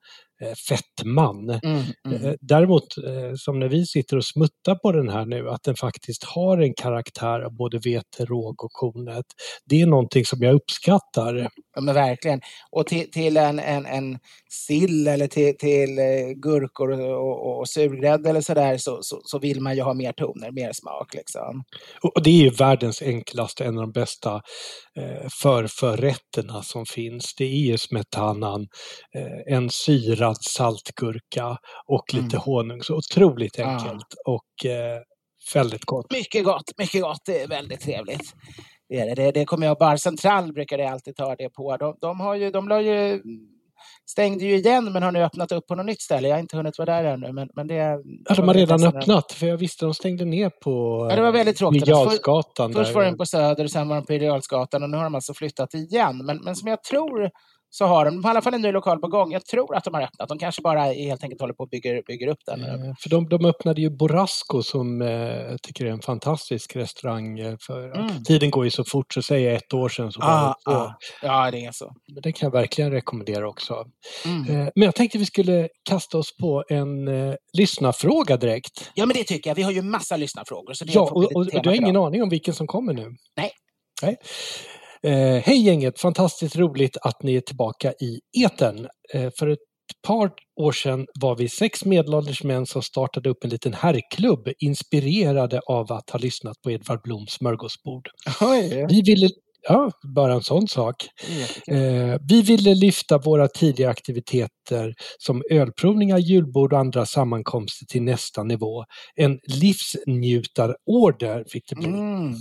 fettman. 0.70 1.50
Mm, 1.50 1.84
mm. 2.08 2.26
Eh, 2.26 2.34
Däremot, 2.42 2.98
eh, 2.98 3.34
som 3.36 3.60
när 3.60 3.68
vi 3.68 3.86
sitter 3.86 4.18
och 4.18 4.26
smuttar 4.26 4.76
på 4.76 4.92
den 4.92 5.10
här 5.10 5.26
nu, 5.26 5.50
att 5.50 5.64
den 5.64 5.76
faktiskt 5.76 6.24
har 6.24 6.58
en 6.58 6.74
karaktär 6.74 7.40
av 7.40 7.56
både 7.56 7.80
vete, 7.80 8.26
råg 8.26 8.64
och 8.64 8.72
kornet. 8.72 9.26
Det 9.66 9.82
är 9.82 9.86
någonting 9.86 10.26
som 10.26 10.40
jag 10.42 10.56
uppskattar. 10.56 11.50
Ja, 11.76 11.82
men 11.82 11.96
verkligen. 11.96 12.42
Och 12.72 12.88
till, 12.88 13.12
till 13.12 13.38
en, 13.38 13.60
en, 13.60 13.86
en 13.86 14.20
sill 14.50 15.08
eller 15.08 15.28
till, 15.28 15.58
till 15.58 16.00
eh, 16.00 16.30
gurkor 16.36 16.92
och, 16.92 17.30
och, 17.30 17.60
och 17.60 17.70
surgrädde 17.70 18.30
eller 18.30 18.42
sådär 18.42 18.78
så, 18.78 19.00
så, 19.02 19.22
så 19.24 19.40
vill 19.40 19.62
man 19.62 19.76
ju 19.76 19.82
ha 19.82 19.94
mer 19.94 20.12
toner, 20.12 20.52
mer 20.52 20.72
smak 20.74 21.14
liksom. 21.14 21.64
Och 22.02 22.16
och 22.16 22.24
det 22.24 22.30
är 22.30 22.44
ju 22.44 22.50
världens 22.50 23.02
enklaste, 23.02 23.66
en 23.66 23.78
av 23.78 23.82
de 23.82 23.92
bästa 23.92 24.36
eh, 25.00 25.28
förförrätterna 25.42 26.64
som 26.64 26.86
finns. 26.86 27.36
Det 27.36 27.44
är 27.44 27.68
ju 27.72 27.78
smetanan, 27.78 28.68
eh, 29.16 29.56
en 29.56 29.70
syrad 30.34 30.38
saltgurka 30.38 31.58
och 31.88 32.14
lite 32.14 32.36
Mm. 32.36 32.42
honung. 32.46 32.82
Så 32.84 32.96
otroligt 32.96 33.58
Ja. 33.58 33.66
enkelt 33.66 34.14
och 34.26 34.66
eh, 34.72 35.00
väldigt 35.54 35.86
gott. 35.86 36.12
Mycket 36.12 36.44
gott, 36.46 36.72
mycket 36.78 37.02
gott. 37.02 37.22
Det 37.26 37.42
är 37.42 37.48
väldigt 37.48 37.80
trevligt. 37.82 38.34
Det, 38.90 39.00
är 39.00 39.16
det. 39.16 39.32
Det, 39.32 39.46
kommer 39.46 39.68
jag 39.68 39.78
Bar 39.78 39.96
Central 39.98 40.54
brukar 40.54 40.78
det 40.78 40.90
alltid 40.90 41.16
ta 41.16 41.36
det 41.36 41.50
på. 41.50 41.78
De, 41.78 41.98
de, 42.02 42.20
har 42.20 42.36
ju, 42.36 42.52
de 42.52 42.68
la 42.68 42.82
ju, 42.82 43.22
stängde 44.10 44.46
ju 44.46 44.56
igen 44.56 44.94
men 44.94 45.04
har 45.04 45.12
nu 45.12 45.24
öppnat 45.24 45.52
upp 45.52 45.68
på 45.68 45.76
något 45.76 45.86
nytt 45.86 46.02
ställe. 46.02 46.28
Jag 46.28 46.36
har 46.36 46.40
inte 46.40 46.58
hunnit 46.58 46.78
vara 46.78 46.92
där 46.92 47.04
ännu. 47.04 47.32
Men, 47.34 47.50
men 47.56 47.68
det, 47.68 47.76
Ja, 48.30 48.36
de 48.36 48.48
har 48.48 48.54
redan 48.56 48.84
öppnat, 48.84 49.32
för 49.32 49.48
jag 49.48 49.58
visste 49.58 49.86
de 49.86 49.94
stängde 49.94 50.26
ner 50.26 50.50
på 50.64 51.08
Ja, 51.10 51.16
det 51.16 51.22
var 51.22 51.32
väldigt 51.32 51.58
tråkigt. 51.58 51.88
Jarlsgatan. 51.88 52.74
Först 52.74 52.96
var 52.96 53.04
den 53.04 53.18
på 53.18 53.26
Söder 53.26 53.64
och 53.64 53.72
sen 53.72 53.88
var 53.88 53.96
den 53.96 54.06
på 54.06 54.14
Idealsgatan 54.14 54.84
och 54.84 54.90
nu 54.90 54.98
har 54.98 55.04
de 55.04 55.16
alltså 55.16 55.34
flyttat 55.34 55.74
igen. 55.74 56.26
Men, 56.26 56.38
men 56.44 56.56
som 56.56 56.68
jag 56.70 56.84
tror 56.84 57.30
så 57.70 57.86
har 57.86 58.06
de, 58.06 58.20
i 58.20 58.28
alla 58.28 58.42
fall 58.42 58.54
en 58.54 58.62
ny 58.62 58.72
lokal 58.72 59.00
på 59.00 59.08
gång. 59.08 59.32
Jag 59.32 59.46
tror 59.46 59.76
att 59.76 59.84
de 59.84 59.94
har 59.94 60.02
öppnat. 60.02 60.30
De 60.30 60.40
kanske 60.40 60.62
bara 60.62 60.82
helt 60.82 61.24
enkelt 61.24 61.42
håller 61.42 61.54
på 61.54 61.64
och 61.64 61.70
bygger, 61.70 62.02
bygger 62.08 62.28
upp 62.28 62.40
den. 62.46 62.64
Eh, 62.64 62.94
För 63.00 63.10
de, 63.10 63.30
de 63.30 63.46
öppnade 63.46 63.82
ju 63.82 63.90
Borasco 63.90 64.64
som 64.64 65.02
eh, 65.02 65.10
jag 65.10 65.62
tycker 65.62 65.86
är 65.86 65.90
en 65.92 66.02
fantastisk 66.02 66.76
restaurang. 66.76 67.40
eh, 67.40 67.56
För, 67.62 67.86
Mm. 67.96 68.24
Tiden 68.24 68.52
går 68.52 68.66
ju 68.66 68.72
så 68.72 68.84
fort, 68.84 69.14
så 69.14 69.22
säger 69.22 69.56
ett 69.56 69.74
år 69.74 69.90
sedan 69.90 70.12
så 70.12 70.20
Ah, 70.24 70.56
det 70.66 70.72
ah. 70.72 70.96
Ja, 71.22 71.52
det 71.52 71.66
är 71.66 71.72
så. 71.72 71.92
Men 72.14 72.22
det 72.22 72.32
kan 72.32 72.48
jag 72.48 72.52
verkligen 72.52 72.92
rekommendera 72.92 73.48
också. 73.50 73.86
Mm. 74.26 74.50
Eh, 74.62 74.70
men 74.76 74.86
jag 74.86 74.96
tänkte 74.96 75.18
vi 75.18 75.26
skulle 75.26 75.70
kasta 75.90 76.18
oss 76.18 76.38
på 76.38 76.64
en 76.70 77.08
eh, 77.08 77.36
lyssnarfråga 77.58 78.38
direkt. 78.38 78.92
Ja, 78.94 79.06
men 79.06 79.16
det 79.16 79.24
tycker 79.24 79.50
jag. 79.50 79.56
Vi 79.56 79.64
har 79.64 79.72
ju 79.72 79.82
massa 79.82 80.18
lyssnarfrågor. 80.18 80.74
Så 80.74 80.86
det 80.86 80.94
Ja, 80.94 81.02
och, 81.02 81.36
och, 81.36 81.50
tema 81.50 81.62
du 81.64 81.70
har 81.70 81.76
ingen 81.76 81.98
aning 81.98 82.24
om 82.24 82.30
vilken 82.30 82.54
som 82.54 82.68
kommer 82.68 82.94
nu? 82.94 83.16
Nej. 83.38 83.52
Nej. 84.02 84.18
Eh, 85.06 85.42
Hej 85.44 85.66
gänget! 85.66 86.00
Fantastiskt 86.00 86.56
roligt 86.56 86.98
att 87.02 87.24
ni 87.24 87.36
är 87.36 87.42
tillbaka 87.42 87.92
i 87.92 88.20
etern. 88.46 88.88
Eh, 89.14 89.30
för 89.40 89.48
ett 89.48 89.60
par 90.08 90.32
år 90.62 90.72
sedan 90.72 91.06
var 91.22 91.36
vi 91.36 91.50
sex 91.50 91.86
medelålders 91.86 92.44
män 92.44 92.66
som 92.66 92.82
startade 92.82 93.30
upp 93.30 93.44
en 93.44 93.50
liten 93.50 93.74
herrklubb 93.74 94.50
inspirerade 94.60 95.60
av 95.60 95.92
att 95.92 96.10
ha 96.10 96.20
lyssnat 96.20 96.62
på 96.62 96.72
Edvard 96.72 97.02
Bloms 97.04 97.32
smörgåsbord. 97.32 98.08
Oj, 98.42 98.86
Vi 98.90 99.02
ville, 99.02 99.30
ja, 99.70 99.92
bara 100.16 100.34
en 100.34 100.44
sån 100.44 100.68
sak. 100.68 100.96
Eh, 101.68 102.18
vi 102.30 102.42
ville 102.42 102.76
lyfta 102.76 103.18
våra 103.18 103.48
tidiga 103.48 103.90
aktiviteter 103.90 104.94
som 105.18 105.44
ölprovningar, 105.52 106.18
julbord 106.18 106.74
och 106.74 106.80
andra 106.80 107.06
sammankomster 107.06 107.86
till 107.86 108.04
nästa 108.04 108.44
nivå. 108.44 108.86
En 109.16 109.40
livsnjutarorder 109.48 111.46
fick 111.50 111.70
det 111.70 111.76
bli. 111.76 111.88
Mm. 111.88 112.34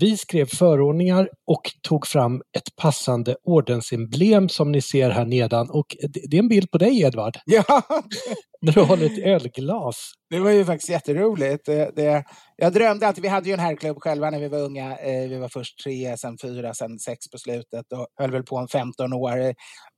Vi 0.00 0.16
skrev 0.16 0.46
förordningar 0.46 1.28
och 1.46 1.62
tog 1.82 2.06
fram 2.06 2.42
ett 2.56 2.76
passande 2.76 3.36
ordensemblem 3.44 4.48
som 4.48 4.72
ni 4.72 4.82
ser 4.82 5.10
här 5.10 5.24
nedan. 5.24 5.70
Och 5.70 5.86
det 6.30 6.36
är 6.36 6.38
en 6.38 6.48
bild 6.48 6.70
på 6.70 6.78
dig 6.78 7.02
Edvard, 7.02 7.36
Ja, 7.46 7.82
när 8.62 8.72
du 8.72 8.80
håller 8.80 9.06
ett 9.06 9.18
ölglas. 9.18 10.12
det 10.30 10.38
var 10.38 10.50
ju 10.50 10.64
faktiskt 10.64 10.90
jätteroligt. 10.90 11.66
Det, 11.66 11.90
det, 11.96 12.24
jag 12.56 12.72
drömde 12.72 13.06
alltid, 13.06 13.22
vi 13.22 13.28
hade 13.28 13.48
ju 13.48 13.52
en 13.52 13.60
herrklubb 13.60 13.96
själva 14.00 14.30
när 14.30 14.40
vi 14.40 14.48
var 14.48 14.58
unga. 14.58 14.96
Eh, 14.98 15.28
vi 15.28 15.38
var 15.38 15.48
först 15.48 15.84
tre, 15.84 16.16
sen 16.16 16.36
fyra, 16.42 16.74
sen 16.74 16.98
sex 16.98 17.30
på 17.32 17.38
slutet 17.38 17.92
och 17.92 18.06
höll 18.20 18.30
väl 18.30 18.42
på 18.42 18.56
en 18.56 18.68
15 18.68 19.12
år. 19.12 19.38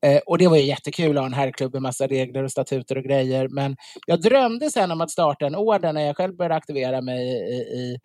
Eh, 0.06 0.20
och 0.26 0.38
det 0.38 0.48
var 0.48 0.56
ju 0.56 0.62
jättekul 0.62 1.18
att 1.18 1.22
ha 1.22 1.26
en 1.26 1.34
herrklubb 1.34 1.72
med 1.72 1.82
massa 1.82 2.06
regler 2.06 2.44
och 2.44 2.50
statuter 2.50 2.98
och 2.98 3.04
grejer. 3.04 3.48
Men 3.48 3.76
jag 4.06 4.20
drömde 4.22 4.70
sen 4.70 4.90
om 4.90 5.00
att 5.00 5.10
starta 5.10 5.46
en 5.46 5.56
orden 5.56 5.94
när 5.94 6.06
jag 6.06 6.16
själv 6.16 6.36
började 6.36 6.54
aktivera 6.54 7.00
mig 7.00 7.28
i, 7.28 7.56
i 7.56 7.98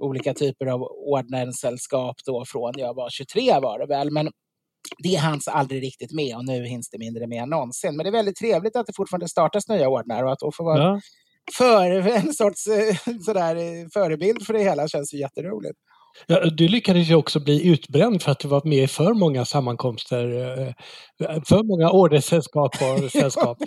olika 0.00 0.34
typer 0.34 0.66
av 0.66 0.82
ordenssällskap 0.82 2.16
då 2.26 2.44
från 2.44 2.72
jag 2.76 2.94
var 2.94 3.10
23 3.10 3.58
var 3.60 3.78
det 3.78 3.86
väl. 3.86 4.10
Men 4.10 4.30
det 5.02 5.14
hanns 5.14 5.48
aldrig 5.48 5.82
riktigt 5.82 6.12
med 6.12 6.36
och 6.36 6.44
nu 6.44 6.64
hinns 6.64 6.90
det 6.90 6.98
mindre 6.98 7.26
med 7.26 7.42
än 7.42 7.48
någonsin. 7.50 7.96
Men 7.96 8.04
det 8.04 8.10
är 8.10 8.12
väldigt 8.12 8.36
trevligt 8.36 8.76
att 8.76 8.86
det 8.86 8.92
fortfarande 8.96 9.28
startas 9.28 9.68
nya 9.68 9.88
ordnar 9.88 10.24
och 10.24 10.32
att 10.32 10.38
då 10.38 10.52
få 10.52 10.64
vara 10.64 10.82
Ja. 10.82 11.00
för, 11.58 11.90
en 12.08 12.34
sorts 12.34 12.66
eh, 12.66 12.96
sådär, 13.26 13.56
eh, 13.56 13.88
förebild 13.92 14.46
för 14.46 14.52
det 14.52 14.62
hela 14.62 14.88
känns 14.88 15.14
ju 15.14 15.18
jätteroligt. 15.18 15.78
Ja, 16.26 16.50
du 16.50 16.68
lyckades 16.68 17.08
ju 17.10 17.14
också 17.14 17.40
bli 17.40 17.66
utbränd 17.68 18.22
för 18.22 18.32
att 18.32 18.38
du 18.38 18.48
var 18.48 18.62
med 18.64 18.84
i 18.84 18.86
för 18.86 19.14
många 19.14 19.44
sammankomster, 19.44 20.24
eh, 20.58 20.72
för 21.48 21.62
många 21.62 21.90
ordenssällskap 21.90 22.74
och 22.74 23.10
sällskap. 23.12 23.58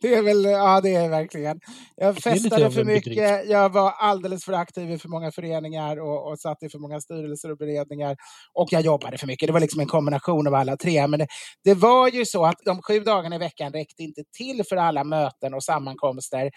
det 0.00 0.14
är 0.14 0.22
väl, 0.22 0.44
ja 0.44 0.80
det 0.80 0.94
är 0.94 1.08
verkligen. 1.08 1.60
Jag 1.96 2.16
festade 2.16 2.70
för 2.70 2.84
mycket, 2.84 3.48
jag 3.48 3.72
var 3.72 3.90
alldeles 3.90 4.44
för 4.44 4.52
aktiv 4.52 4.90
i 4.90 4.98
för 4.98 5.08
många 5.08 5.32
föreningar 5.32 6.00
och, 6.00 6.30
och 6.30 6.38
satt 6.40 6.62
i 6.62 6.68
för 6.68 6.78
många 6.78 7.00
styrelser 7.00 7.50
och 7.50 7.58
beredningar. 7.58 8.16
Och 8.54 8.68
jag 8.70 8.82
jobbade 8.82 9.18
för 9.18 9.26
mycket, 9.26 9.46
det 9.46 9.52
var 9.52 9.60
liksom 9.60 9.80
en 9.80 9.86
kombination 9.86 10.46
av 10.46 10.54
alla 10.54 10.76
tre. 10.76 11.06
Men 11.06 11.18
det, 11.18 11.26
det 11.64 11.74
var 11.74 12.08
ju 12.08 12.26
så 12.26 12.44
att 12.44 12.58
de 12.64 12.82
sju 12.82 13.00
dagarna 13.00 13.36
i 13.36 13.38
veckan 13.38 13.72
räckte 13.72 14.02
inte 14.02 14.22
till 14.38 14.62
för 14.68 14.76
alla 14.76 15.04
möten 15.04 15.54
och 15.54 15.64
sammankomster. 15.64 16.50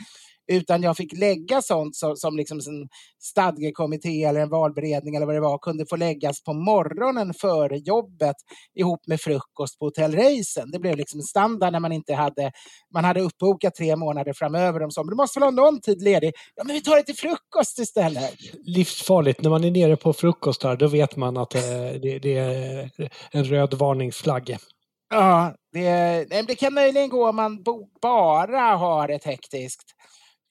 Utan 0.51 0.83
jag 0.83 0.97
fick 0.97 1.17
lägga 1.17 1.61
sånt 1.61 1.95
som, 1.95 2.15
som 2.15 2.37
liksom 2.37 2.57
en 2.57 2.87
stadgekommitté 3.19 4.23
eller 4.23 4.41
en 4.41 4.49
valberedning 4.49 5.15
eller 5.15 5.25
vad 5.25 5.35
det 5.35 5.41
var 5.41 5.57
kunde 5.57 5.85
få 5.85 5.95
läggas 5.95 6.43
på 6.43 6.53
morgonen 6.53 7.33
före 7.33 7.77
jobbet 7.77 8.35
ihop 8.75 9.07
med 9.07 9.21
frukost 9.21 9.79
på 9.79 9.85
Hotell 9.85 10.15
Reisen. 10.15 10.71
Det 10.71 10.79
blev 10.79 10.97
liksom 10.97 11.21
standard 11.21 11.71
när 11.71 11.79
man 11.79 11.91
inte 11.91 12.13
hade, 12.13 12.51
man 12.93 13.05
hade 13.05 13.21
uppbokat 13.21 13.75
tre 13.75 13.95
månader 13.95 14.33
framöver. 14.33 14.79
De 14.79 14.91
sa, 14.91 15.03
du 15.03 15.15
måste 15.15 15.39
väl 15.39 15.47
ha 15.47 15.51
någon 15.51 15.81
tid 15.81 16.01
ledig? 16.01 16.33
Ja, 16.55 16.63
men 16.63 16.75
vi 16.75 16.81
tar 16.81 16.95
det 16.95 17.03
till 17.03 17.15
frukost 17.15 17.79
istället. 17.79 18.33
Livsfarligt, 18.65 19.41
när 19.41 19.49
man 19.49 19.63
är 19.63 19.71
nere 19.71 19.95
på 19.95 20.13
frukostar 20.13 20.75
då 20.75 20.87
vet 20.87 21.15
man 21.15 21.37
att 21.37 21.55
eh, 21.55 21.61
det, 22.01 22.19
det 22.19 22.37
är 22.37 22.89
en 23.31 23.43
röd 23.43 23.73
varningsflagg. 23.73 24.57
Ja, 25.09 25.55
det, 25.73 26.25
det 26.47 26.55
kan 26.55 26.73
möjligen 26.73 27.09
gå 27.09 27.29
om 27.29 27.35
man 27.35 27.63
bara 28.01 28.61
har 28.61 29.09
ett 29.09 29.23
hektiskt 29.23 29.93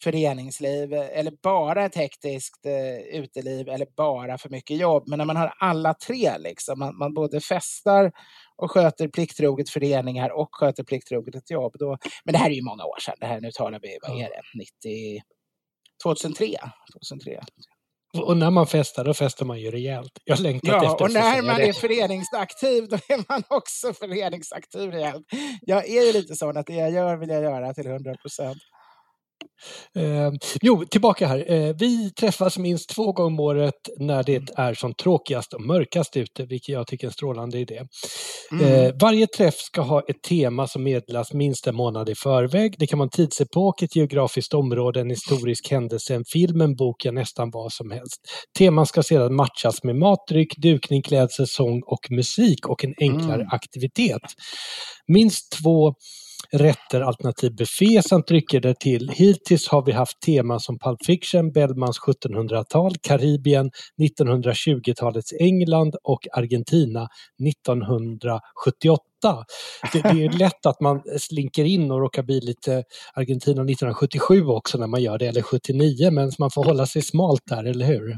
föreningsliv 0.03 0.93
eller 0.93 1.33
bara 1.43 1.85
ett 1.85 1.95
hektiskt 1.95 2.67
eh, 2.67 3.19
uteliv 3.21 3.69
eller 3.69 3.87
bara 3.97 4.39
för 4.39 4.49
mycket 4.51 4.77
jobb. 4.77 5.09
Men 5.09 5.19
när 5.19 5.25
man 5.27 5.37
har 5.37 5.55
alla 5.59 5.95
tre, 5.95 6.39
liksom, 6.39 6.79
man, 6.79 6.99
man 6.99 7.15
både 7.15 7.41
festar 7.41 8.13
och 8.57 8.71
sköter 8.71 9.09
plikttroget 9.09 9.71
föreningar 9.71 10.31
och 10.31 10.49
sköter 10.53 10.85
plikttroget 10.85 11.35
ett 11.35 11.51
jobb. 11.51 11.73
Då, 11.79 11.99
men 12.25 12.33
det 12.33 12.39
här 12.39 12.51
är 12.51 12.55
ju 12.55 12.63
många 12.63 12.85
år 12.85 13.01
sedan. 13.01 13.15
Det 13.21 13.27
här, 13.27 13.41
nu 13.41 13.51
talar 13.53 13.81
vi, 13.83 13.99
vad 14.03 14.21
är 14.21 14.29
det, 14.29 14.43
90, 14.59 15.23
2003? 16.05 16.47
2003. 16.95 17.41
Och 18.19 18.37
när 18.37 18.51
man 18.51 18.67
festar, 18.67 19.05
då 19.05 19.15
festar 19.15 19.47
man 19.47 19.61
ju 19.61 19.71
rejält. 19.71 20.13
Jag 20.25 20.37
har 20.37 20.43
längtat 20.43 20.69
Ja, 20.69 20.93
efter 20.93 21.05
och 21.05 21.13
när 21.13 21.43
man 21.43 21.57
det. 21.57 21.69
är 21.69 21.73
föreningsaktiv, 21.73 22.89
då 22.89 22.97
är 22.97 23.25
man 23.29 23.43
också 23.49 23.93
föreningsaktiv 23.93 24.91
rejält. 24.91 25.27
Jag 25.61 25.89
är 25.89 26.07
ju 26.07 26.13
lite 26.13 26.35
sån 26.35 26.57
att 26.57 26.67
det 26.67 26.75
jag 26.75 26.91
gör 26.91 27.17
vill 27.17 27.29
jag 27.29 27.43
göra 27.43 27.75
till 27.75 27.87
100 27.87 28.15
procent. 28.15 28.59
Eh, 29.97 30.33
jo, 30.63 30.85
tillbaka 30.91 31.27
här. 31.27 31.53
Eh, 31.53 31.75
vi 31.79 32.11
träffas 32.11 32.59
minst 32.59 32.89
två 32.91 33.13
gånger 33.13 33.27
om 33.27 33.41
året 33.41 33.75
när 33.99 34.23
det 34.23 34.43
är 34.57 34.75
som 34.75 34.95
tråkigast 34.95 35.55
och 35.55 35.61
mörkast 35.61 36.17
ute, 36.17 36.45
vilket 36.45 36.69
jag 36.73 36.87
tycker 36.87 37.07
är 37.07 37.09
en 37.09 37.13
strålande 37.13 37.59
idé. 37.59 37.83
Eh, 38.63 38.95
varje 39.01 39.27
träff 39.27 39.55
ska 39.55 39.81
ha 39.81 40.01
ett 40.09 40.23
tema 40.29 40.67
som 40.67 40.83
meddelas 40.83 41.33
minst 41.33 41.67
en 41.67 41.75
månad 41.75 42.09
i 42.09 42.15
förväg. 42.15 42.75
Det 42.79 42.87
kan 42.87 42.99
vara 42.99 43.07
en 43.07 43.11
tidsepok, 43.11 43.83
ett 43.83 43.97
geografiskt 43.97 44.55
område, 44.55 45.01
en 45.01 45.11
historisk 45.11 45.71
händelse, 45.71 46.15
en 46.15 46.25
film, 46.33 46.61
en 46.61 46.77
bok, 46.77 47.05
ja 47.05 47.13
nästan 47.13 47.51
vad 47.53 47.73
som 47.73 47.91
helst. 47.91 48.21
Teman 48.59 48.87
ska 48.87 49.03
sedan 49.03 49.35
matchas 49.35 49.83
med 49.85 49.97
mat, 49.97 50.19
dryck, 50.29 50.57
dukning, 50.57 51.03
klädsel, 51.03 51.47
sång 51.47 51.83
och 51.87 52.11
musik 52.11 52.67
och 52.69 52.85
en 52.85 52.95
enklare 53.01 53.35
Mm. 53.35 53.49
aktivitet. 53.53 54.23
Minst 55.07 55.53
två 55.63 55.95
rätter 56.51 57.01
alternativ 57.01 57.55
buffé 57.55 58.03
samt 58.03 58.27
drycker 58.27 58.61
därtill. 58.61 59.09
Hittills 59.09 59.69
har 59.69 59.83
vi 59.83 59.93
haft 59.93 60.21
teman 60.21 60.61
som 60.61 60.79
Pulp 60.79 61.05
Fiction, 61.07 61.53
Bellmans 61.53 61.99
1700-tal, 62.01 62.95
Karibien, 63.03 63.71
1920-talets 64.03 65.33
England 65.41 65.97
och 66.03 66.27
Argentina 66.33 67.09
1978. 67.49 68.99
Det, 69.93 70.03
det, 70.03 70.25
är 70.25 70.39
lätt 70.39 70.67
att 70.67 70.81
man 70.81 71.03
slinker 71.19 71.65
in 71.65 71.91
och 71.91 72.01
råkar 72.01 72.23
bli 72.23 72.41
lite 72.41 72.85
Argentina 73.15 73.63
1977 73.63 74.47
också 74.47 74.79
när 74.79 74.87
man 74.87 75.03
gör 75.03 75.19
det, 75.19 75.27
eller 75.27 75.43
79, 75.43 76.11
men 76.11 76.33
man 76.39 76.51
får 76.51 76.65
hålla 76.65 76.87
sig 76.87 77.03
smalt 77.03 77.43
där, 77.47 77.65
eller 77.65 77.87
hur? 77.87 78.17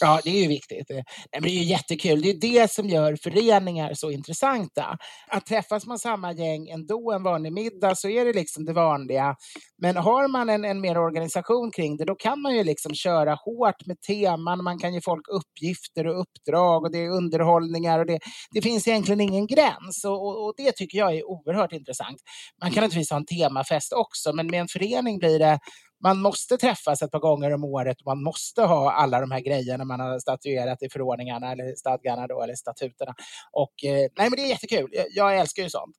Ja, 0.00 0.20
det 0.24 0.30
är 0.30 0.42
ju 0.42 0.48
viktigt. 0.48 0.90
Eh, 0.90 0.96
nej, 0.96 1.04
men 1.32 1.42
det 1.42 1.48
är 1.48 1.62
ju 1.62 1.64
jättekul. 1.64 2.22
Det 2.22 2.30
är 2.30 2.40
det 2.40 2.72
som 2.72 2.88
gör 2.88 3.16
föreningar 3.22 3.94
så 3.94 4.10
intressanta. 4.10 4.98
Att 5.28 5.46
träffas 5.46 5.86
man 5.86 5.98
samma 5.98 6.32
gäng 6.32 6.68
ändå 6.68 7.12
en 7.12 7.22
vanlig 7.22 7.52
middag 7.52 7.94
så 7.94 8.08
är 8.08 8.24
det 8.24 8.32
liksom 8.32 8.64
det 8.64 8.72
vanliga. 8.72 9.36
Men 9.78 9.96
har 9.96 10.28
man 10.28 10.48
en, 10.48 10.64
en 10.64 10.80
mer 10.80 10.98
organisation 10.98 11.70
kring 11.70 11.96
det, 11.96 12.04
då 12.04 12.14
kan 12.14 12.42
man 12.42 12.56
ju 12.56 12.64
liksom 12.64 12.94
köra 12.94 13.34
hårt 13.34 13.86
med 13.86 14.00
teman. 14.00 14.64
Man 14.64 14.78
kan 14.78 14.94
ge 14.94 15.00
folk 15.00 15.28
uppgifter 15.28 16.06
och 16.06 16.20
uppdrag 16.20 16.84
och 16.84 16.92
det 16.92 16.98
är 16.98 17.08
underhållningar 17.08 17.98
och 17.98 18.06
det, 18.06 18.18
det 18.50 18.62
finns 18.62 18.88
egentligen 18.88 19.20
ingen 19.20 19.46
gräns 19.46 20.04
och, 20.04 20.26
och, 20.26 20.44
och 20.46 20.54
det 20.56 20.72
tycker 20.72 20.98
jag 20.98 21.16
är 21.16 21.24
oerhört 21.24 21.72
intressant. 21.72 22.16
Man 22.62 22.70
kan 22.70 22.82
naturligtvis 22.82 23.10
ha 23.10 23.16
en 23.16 23.26
temafest 23.26 23.92
också, 23.92 24.32
men 24.32 24.46
med 24.46 24.60
en 24.60 24.68
förening 24.68 25.18
blir 25.18 25.38
det 25.38 25.58
man 26.02 26.20
måste 26.20 26.56
träffas 26.56 27.02
ett 27.02 27.10
par 27.10 27.18
gånger 27.18 27.54
om 27.54 27.64
året 27.64 28.00
och 28.00 28.06
man 28.06 28.22
måste 28.22 28.62
ha 28.62 28.92
alla 28.92 29.20
de 29.20 29.30
här 29.30 29.40
grejerna 29.40 29.84
man 29.84 30.00
har 30.00 30.18
statuerat 30.18 30.82
i 30.82 30.88
förordningarna 30.88 31.52
eller 31.52 31.74
stadgarna 31.76 32.26
då, 32.26 32.42
eller 32.42 32.54
statuterna. 32.54 33.14
Och, 33.52 33.84
eh, 33.84 33.92
nej, 33.92 34.30
men 34.30 34.30
det 34.30 34.42
är 34.42 34.48
jättekul. 34.48 34.90
Jag, 35.10 35.38
älskar 35.38 35.62
ju 35.62 35.70
sånt. 35.70 35.96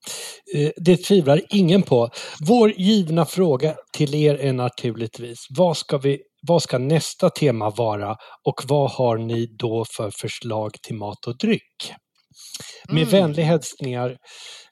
Eh, 0.56 0.72
det 0.78 0.98
tvivlar 0.98 1.42
ingen 1.50 1.84
på. 1.84 2.10
Vår 2.48 2.72
givna 2.72 3.26
fråga 3.26 3.76
till 3.94 4.16
er 4.16 4.36
är 4.36 4.54
naturligtvis, 4.54 5.48
vad 5.58 5.78
ska, 5.78 5.98
vi, 5.98 6.22
vad 6.48 6.64
ska 6.64 6.78
nästa 6.78 7.30
tema 7.30 7.70
vara 7.70 8.18
och 8.46 8.62
vad 8.68 8.92
har 8.92 9.18
ni 9.18 9.56
då 9.60 9.86
för 9.98 10.12
förslag 10.12 10.72
till 10.82 10.96
mat 10.96 11.28
och 11.28 11.38
dryck? 11.38 11.94
Med 12.90 13.04
mm. 13.04 13.10
vänliga 13.10 13.46
hälsningar, 13.46 14.18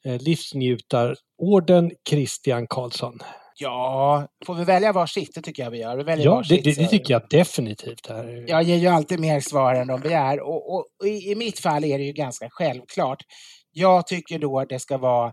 eh, 0.05 0.21
livsnjutarorden 0.21 1.91
Christian 2.09 2.67
Karlsson. 2.67 3.19
Ja, 3.57 4.27
får 4.45 4.55
vi 4.55 4.63
välja 4.63 4.91
var 4.91 5.05
sitt? 5.05 5.35
Det 5.35 5.41
tycker 5.41 5.63
jag 5.63 5.71
vi 5.71 5.79
gör. 5.79 5.97
Vi 5.97 6.03
väljer 6.03 6.25
ja, 6.25 6.43
det, 6.49 6.55
det, 6.55 6.77
det, 6.77 6.87
tycker 6.87 7.13
jag 7.13 7.21
definitivt. 7.29 8.07
Här. 8.07 8.45
Jag 8.47 8.63
ger 8.63 8.77
ju 8.77 8.87
alltid 8.87 9.19
mer 9.19 9.39
svar 9.39 9.75
än 9.75 9.87
de 9.87 10.01
begär. 10.01 10.39
Och, 10.39 10.73
och, 10.73 10.85
och 10.99 11.07
i, 11.07 11.31
i, 11.31 11.35
mitt 11.35 11.59
fall 11.59 11.83
är 11.83 11.97
det 11.97 12.03
ju 12.03 12.13
ganska 12.13 12.47
självklart. 12.51 13.23
Jag 13.71 14.07
tycker 14.07 14.39
då 14.39 14.65
det 14.65 14.79
ska 14.79 14.97
vara 14.97 15.31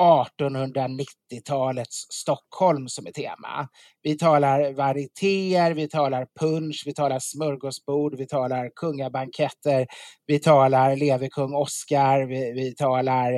1890-talets 0.00 2.06
Stockholm 2.10 2.88
som 2.88 3.06
är 3.06 3.10
tema. 3.10 3.68
Vi 4.02 4.18
talar 4.18 4.72
varietéer, 4.72 5.74
vi 5.74 5.88
talar 5.88 6.26
punch, 6.40 6.82
vi 6.86 6.94
talar 6.94 7.18
smörgåsbord, 7.18 8.18
vi 8.18 8.26
talar 8.26 8.70
kungabanketter, 8.76 9.86
vi 10.26 10.38
talar 10.38 10.96
leve 10.96 11.28
kung 11.28 11.54
Oscar, 11.54 12.26
vi, 12.26 12.52
vi 12.52 12.74
talar 12.74 13.32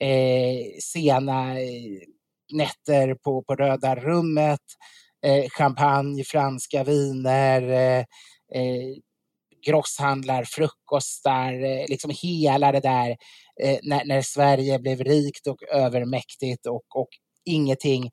eh, 0.00 0.64
sena 0.82 1.60
eh, 1.60 2.15
nätter 2.52 3.14
på, 3.14 3.42
på 3.42 3.54
Röda 3.54 3.94
rummet, 3.94 4.60
eh, 5.26 5.50
champagne, 5.50 6.24
franska 6.24 6.84
viner, 6.84 7.62
eh, 7.62 8.04
eh, 8.54 8.96
grosshandlar, 9.66 10.44
frukostar, 10.44 11.52
eh, 11.64 11.84
liksom 11.88 12.10
hela 12.22 12.72
det 12.72 12.80
där 12.80 13.16
eh, 13.62 13.78
när, 13.82 14.04
när, 14.04 14.22
Sverige 14.22 14.78
blev 14.78 15.00
rikt 15.00 15.46
och 15.46 15.62
övermäktigt 15.62 16.66
och, 16.66 16.96
och 16.96 17.08
ingenting 17.44 18.10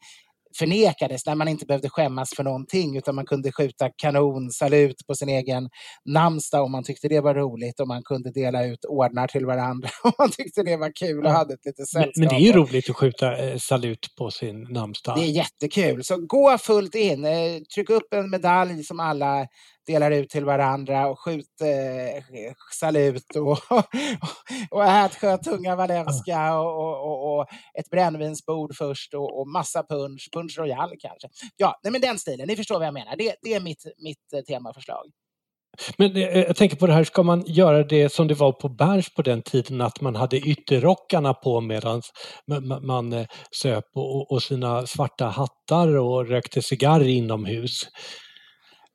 förnekades, 0.58 1.26
när 1.26 1.36
man 1.36 1.48
inte 1.48 1.66
behövde 1.66 1.90
skämmas 1.90 2.34
för 2.36 2.44
någonting 2.44 2.98
utan 2.98 3.16
man 3.16 3.26
kunde 3.26 3.52
skjuta 3.52 3.90
kanonsalut 3.98 5.08
på 5.08 5.16
sin 5.16 5.30
egen 5.30 5.70
namnsdag 6.06 6.64
om 6.64 6.72
man 6.72 6.84
tyckte 6.84 7.08
det 7.08 7.22
var 7.22 7.36
roligt 7.36 7.80
och 7.80 7.88
man 7.88 8.04
kunde 8.04 8.32
dela 8.32 8.66
ut 8.66 8.86
ordnar 8.86 9.28
till 9.28 9.46
varandra 9.46 9.90
om 10.04 10.12
man 10.20 10.32
tyckte 10.32 10.64
det 10.64 10.78
var 10.78 10.92
kul 10.96 11.26
och 11.26 11.32
hade 11.32 11.54
ett 11.54 11.66
litet 11.66 11.90
sällskap. 11.90 12.12
Men, 12.16 12.28
men 12.28 12.30
det 12.30 12.46
är 12.46 12.48
ju 12.48 12.54
roligt 12.54 12.90
att 12.90 12.96
skjuta 12.96 13.38
eh, 13.38 13.58
salut 13.58 14.08
på 14.18 14.32
sin 14.32 14.64
namnsdag. 14.64 15.18
Det 15.18 15.24
är 15.24 15.32
jättekul, 15.32 16.04
så 16.04 16.18
gå 16.18 16.58
fullt 16.58 16.96
in, 16.96 17.26
eh, 17.26 17.62
tryck 17.76 17.90
upp 17.90 18.14
en 18.14 18.30
medalj 18.30 18.84
som 18.84 19.00
alla 19.00 19.48
delar 19.86 20.12
ut 20.12 20.30
till 20.30 20.46
varandra 20.46 21.08
och 21.08 21.20
skjut 21.20 21.62
eh, 21.62 22.24
salut 22.72 23.36
och, 23.36 23.60
och 24.72 24.86
ät 24.86 25.16
sjötunga 25.16 25.76
Valenska 25.76 26.60
och, 26.60 27.06
och, 27.06 27.40
och, 27.40 27.48
ett 27.80 27.90
brännvinsbord 27.90 28.76
först 28.76 29.14
och, 29.14 29.40
och 29.40 29.48
massa 29.48 29.84
punch, 29.84 30.30
punch 30.34 30.58
royal 30.60 30.90
kanske. 31.00 31.28
Ja, 31.58 31.80
nej, 31.84 31.92
men 31.92 32.02
den 32.02 32.20
stilen, 32.20 32.48
ni 32.48 32.56
förstår 32.56 32.78
vad 32.78 32.88
jag 32.88 32.94
menar. 32.94 33.16
Det, 33.16 33.36
det 33.42 33.54
är 33.54 33.60
mitt, 33.60 33.86
mitt 33.98 34.34
eh, 34.34 34.42
temaförslag. 34.42 35.06
Men 35.98 36.16
eh, 36.16 36.22
jag 36.22 36.56
tänker 36.56 36.78
på 36.78 36.88
det 36.88 36.94
här, 36.94 37.04
ska 37.04 37.24
man 37.24 37.44
göra 37.48 37.84
det 37.84 38.10
som 38.10 38.28
det 38.28 38.34
var 38.34 38.52
på 38.52 38.70
Berns 38.70 39.14
på 39.14 39.22
den 39.22 39.42
tiden, 39.42 39.82
att 39.82 40.02
man 40.02 40.16
hade 40.16 40.38
ytterrockarna 40.38 41.34
på 41.34 41.62
medan 41.62 42.02
man 42.82 43.26
söp 43.62 43.86
och, 43.96 44.32
och 44.32 44.44
sina 44.44 44.88
svarta 44.88 45.26
hattar 45.26 45.98
och 45.98 46.28
rökte 46.28 46.62
cigarr 46.62 47.08
inomhus? 47.08 47.88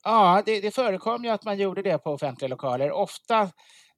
Ja, 0.05 0.43
det, 0.47 0.61
det 0.61 0.71
förekom 0.71 1.25
ju 1.25 1.31
att 1.31 1.45
man 1.45 1.59
gjorde 1.59 1.83
det 1.83 1.99
på 1.99 2.11
offentliga 2.11 2.49
lokaler. 2.49 2.93
Ofta 2.93 3.51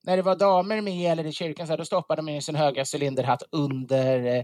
när 0.03 0.17
det 0.17 0.23
var 0.23 0.35
damer 0.35 0.81
med 0.81 1.11
eller 1.11 1.25
i 1.25 1.31
kyrkan 1.31 1.67
så 1.67 1.73
här, 1.73 1.77
då 1.77 1.85
stoppade 1.85 2.21
man 2.21 2.41
sin 2.41 2.55
höga 2.55 2.85
cylinderhatt 2.93 3.43
under 3.51 4.25
eh, 4.25 4.43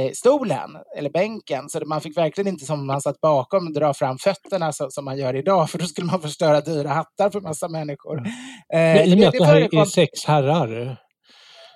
eh, 0.00 0.10
stolen 0.14 0.70
eller 0.96 1.10
bänken. 1.10 1.68
Så 1.68 1.80
man 1.86 2.00
fick 2.00 2.16
verkligen 2.16 2.48
inte 2.48 2.64
som 2.64 2.86
man 2.86 3.00
satt 3.00 3.20
bakom 3.20 3.72
dra 3.72 3.94
fram 3.94 4.18
fötterna 4.18 4.72
så, 4.72 4.90
som 4.90 5.04
man 5.04 5.18
gör 5.18 5.36
idag 5.36 5.70
för 5.70 5.78
då 5.78 5.84
skulle 5.84 6.06
man 6.06 6.20
förstöra 6.20 6.60
dyra 6.60 6.88
hattar 6.88 7.30
för 7.30 7.40
massa 7.40 7.68
människor. 7.68 8.18
Mm. 8.18 8.96
Eh, 8.96 9.04
I 9.04 9.14
och 9.14 9.18
med 9.18 9.28
att 9.28 9.34
det 9.34 9.44
här 9.44 9.80
är 9.80 9.84
sex 9.84 10.24
herrar 10.26 10.96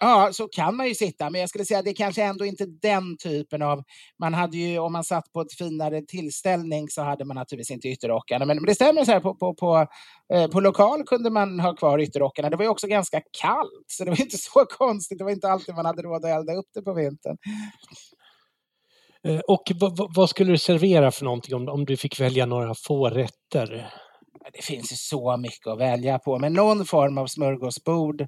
Ja, 0.00 0.30
så 0.32 0.48
kan 0.48 0.76
man 0.76 0.88
ju 0.88 0.94
sitta, 0.94 1.30
men 1.30 1.40
jag 1.40 1.50
skulle 1.50 1.64
säga 1.64 1.78
att 1.78 1.84
det 1.84 1.94
kanske 1.94 2.22
ändå 2.22 2.44
inte 2.44 2.66
den 2.66 3.16
typen 3.16 3.62
av... 3.62 3.82
Man 4.18 4.34
hade 4.34 4.56
ju, 4.56 4.78
om 4.78 4.92
man 4.92 5.04
satt 5.04 5.32
på 5.32 5.40
ett 5.40 5.52
finare 5.52 6.02
tillställning 6.02 6.88
så 6.88 7.02
hade 7.02 7.24
man 7.24 7.34
naturligtvis 7.34 7.70
inte 7.70 7.88
ytterrockarna. 7.88 8.44
Men, 8.44 8.56
men 8.56 8.66
det 8.66 8.74
stämmer, 8.74 9.04
så 9.04 9.12
här, 9.12 9.20
på, 9.20 9.34
på, 9.34 9.54
på, 9.54 9.86
eh, 10.34 10.48
på 10.48 10.60
lokal 10.60 11.02
kunde 11.02 11.30
man 11.30 11.60
ha 11.60 11.76
kvar 11.76 11.98
ytterrockarna. 11.98 12.50
Det 12.50 12.56
var 12.56 12.64
ju 12.64 12.70
också 12.70 12.86
ganska 12.86 13.20
kallt, 13.40 13.84
så 13.86 14.04
det 14.04 14.10
var 14.10 14.20
inte 14.20 14.38
så 14.38 14.64
konstigt. 14.64 15.18
Det 15.18 15.24
var 15.24 15.30
inte 15.30 15.48
alltid 15.48 15.74
man 15.74 15.86
hade 15.86 16.02
råd 16.02 16.24
att 16.24 16.30
elda 16.30 16.52
upp 16.52 16.68
det 16.74 16.82
på 16.82 16.92
vintern. 16.92 17.36
Eh, 19.24 19.38
och 19.38 19.62
vad 20.16 20.30
skulle 20.30 20.52
du 20.52 20.58
servera 20.58 21.10
för 21.10 21.24
någonting 21.24 21.54
om, 21.54 21.68
om 21.68 21.84
du 21.84 21.96
fick 21.96 22.20
välja 22.20 22.46
några 22.46 22.74
få 22.74 23.08
rätter? 23.08 23.90
Det 24.52 24.64
finns 24.64 24.92
ju 24.92 24.96
så 24.96 25.36
mycket 25.36 25.66
att 25.66 25.78
välja 25.78 26.18
på, 26.18 26.38
men 26.38 26.52
någon 26.52 26.86
form 26.86 27.18
av 27.18 27.26
smörgåsbord 27.26 28.26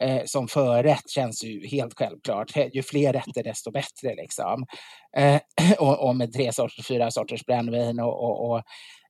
eh, 0.00 0.22
som 0.24 0.48
förrätt 0.48 1.10
känns 1.10 1.44
ju 1.44 1.66
helt 1.66 1.98
självklart. 1.98 2.52
Ju 2.72 2.82
fler 2.82 3.12
rätter 3.12 3.42
desto 3.42 3.70
bättre 3.70 4.14
liksom. 4.14 4.66
Eh, 5.16 5.40
och, 5.78 6.08
och, 6.08 6.16
med 6.16 6.32
tre 6.32 6.52
sorters, 6.52 6.86
fyra 6.86 7.10
sorters 7.10 7.44
brännvin 7.44 8.00
och, 8.00 8.24
och, 8.24 8.50
och, 8.50 8.62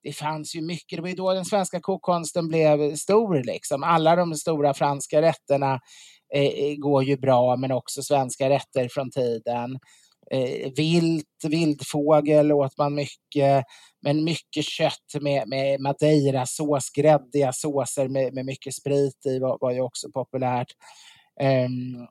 det 0.02 0.12
fanns 0.12 0.56
ju 0.56 0.62
mycket. 0.62 0.96
Det 0.96 1.02
var 1.02 1.08
ju 1.08 1.14
då 1.14 1.34
den 1.34 1.44
svenska 1.44 1.80
kokkonsten 1.80 2.48
blev 2.48 2.96
stor 2.96 3.42
liksom. 3.44 3.82
Alla 3.82 4.16
de 4.16 4.34
stora 4.34 4.74
franska 4.74 5.22
rätterna 5.22 5.80
eh, 6.34 6.42
eh 6.42 6.76
går 6.76 7.04
ju 7.04 7.16
bra, 7.16 7.56
men 7.56 7.72
också 7.72 8.02
svenska 8.02 8.50
rätter 8.50 8.88
från 8.88 9.10
tiden. 9.10 9.78
Eh, 10.30 10.72
vilt, 10.76 11.44
vildfågel 11.48 12.52
åt 12.52 12.78
man 12.78 12.94
mycket, 12.94 13.64
men 14.02 14.24
mycket 14.24 14.64
kött 14.64 15.20
med, 15.20 15.48
med 15.48 15.80
madeirasås, 15.80 16.90
gräddiga 16.90 17.52
såser 17.52 18.08
med, 18.08 18.34
med 18.34 18.46
mycket 18.46 18.74
sprit 18.74 19.26
i 19.26 19.38
var, 19.38 19.58
var 19.60 19.72
ju 19.72 19.80
också 19.80 20.10
populärt. 20.10 20.68
Um, 21.42 22.06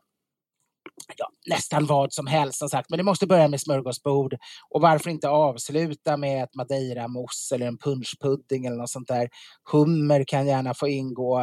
ja, 1.18 1.30
nästan 1.46 1.86
vad 1.86 2.14
som 2.14 2.28
helst 2.28 2.60
som 2.60 2.70
sagt, 2.70 2.90
men 2.90 2.98
det 2.98 3.04
måste 3.04 3.28
börja 3.28 3.48
med 3.48 3.62
smörgåsbord. 3.62 4.38
Och 4.70 4.82
varför 4.82 5.10
inte 5.10 5.30
avsluta 5.30 6.18
med 6.18 6.44
ett 6.44 6.56
madeira-mousse 6.56 7.56
eller 7.56 7.68
en 7.68 7.78
punschpudding 7.78 8.66
eller 8.66 8.78
något 8.78 8.90
sånt 8.90 9.08
där. 9.08 9.30
Hummer 9.72 10.24
kan 10.28 10.48
gärna 10.48 10.74
få 10.74 10.88
ingå, 10.88 11.40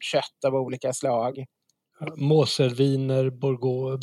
kött 0.00 0.44
av 0.46 0.54
olika 0.54 0.92
slag. 0.92 1.44
Moserviner, 2.16 3.30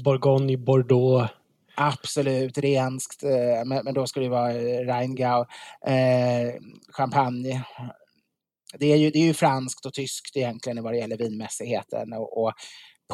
Bourgogne, 0.03 0.57
Bordeaux. 0.57 1.31
Absolut, 1.77 2.57
renskt, 2.57 3.23
eh, 3.23 3.65
men, 3.65 3.93
då 3.93 4.07
ska 4.07 4.19
det 4.19 4.29
vara 4.29 4.53
eh, 4.53 4.85
Rheingau. 4.85 5.45
Eh, 5.87 6.53
champagne. 6.89 7.63
Det 8.79 8.93
är, 8.93 8.97
ju, 8.97 9.09
det 9.09 9.19
är 9.19 9.23
ju 9.23 9.33
franskt 9.33 9.85
och 9.85 9.93
tyskt 9.93 10.37
egentligen 10.37 10.83
vad 10.83 10.93
det 10.93 10.97
gäller 10.97 11.17
vinmässigheten. 11.17 12.13
Och, 12.13 12.43
och 12.43 12.53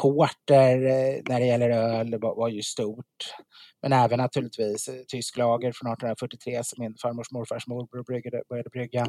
porter 0.00 0.76
eh, 0.84 1.22
när 1.28 1.40
det 1.40 1.46
gäller 1.46 1.70
öl 1.70 2.18
var, 2.20 2.36
var, 2.36 2.48
ju 2.48 2.62
stort. 2.62 3.34
Men 3.82 3.92
även 3.92 4.18
naturligtvis 4.18 4.90
tysk 5.08 5.36
lager 5.36 5.72
från 5.72 5.92
1843 5.92 6.64
som 6.64 6.82
min 6.84 6.94
farmors 7.02 7.30
morfars 7.30 7.66
morbror 7.66 8.02
bryggade, 8.02 8.42
började 8.48 8.70
brygga. 8.70 9.06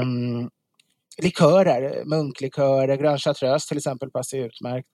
Um, 0.00 0.50
likörer, 1.22 2.04
munklikörer, 2.04 2.96
Grön 2.96 3.18
Chartreuse 3.18 3.68
till 3.68 3.76
exempel 3.76 4.10
passar 4.10 4.38
utmärkt 4.38 4.88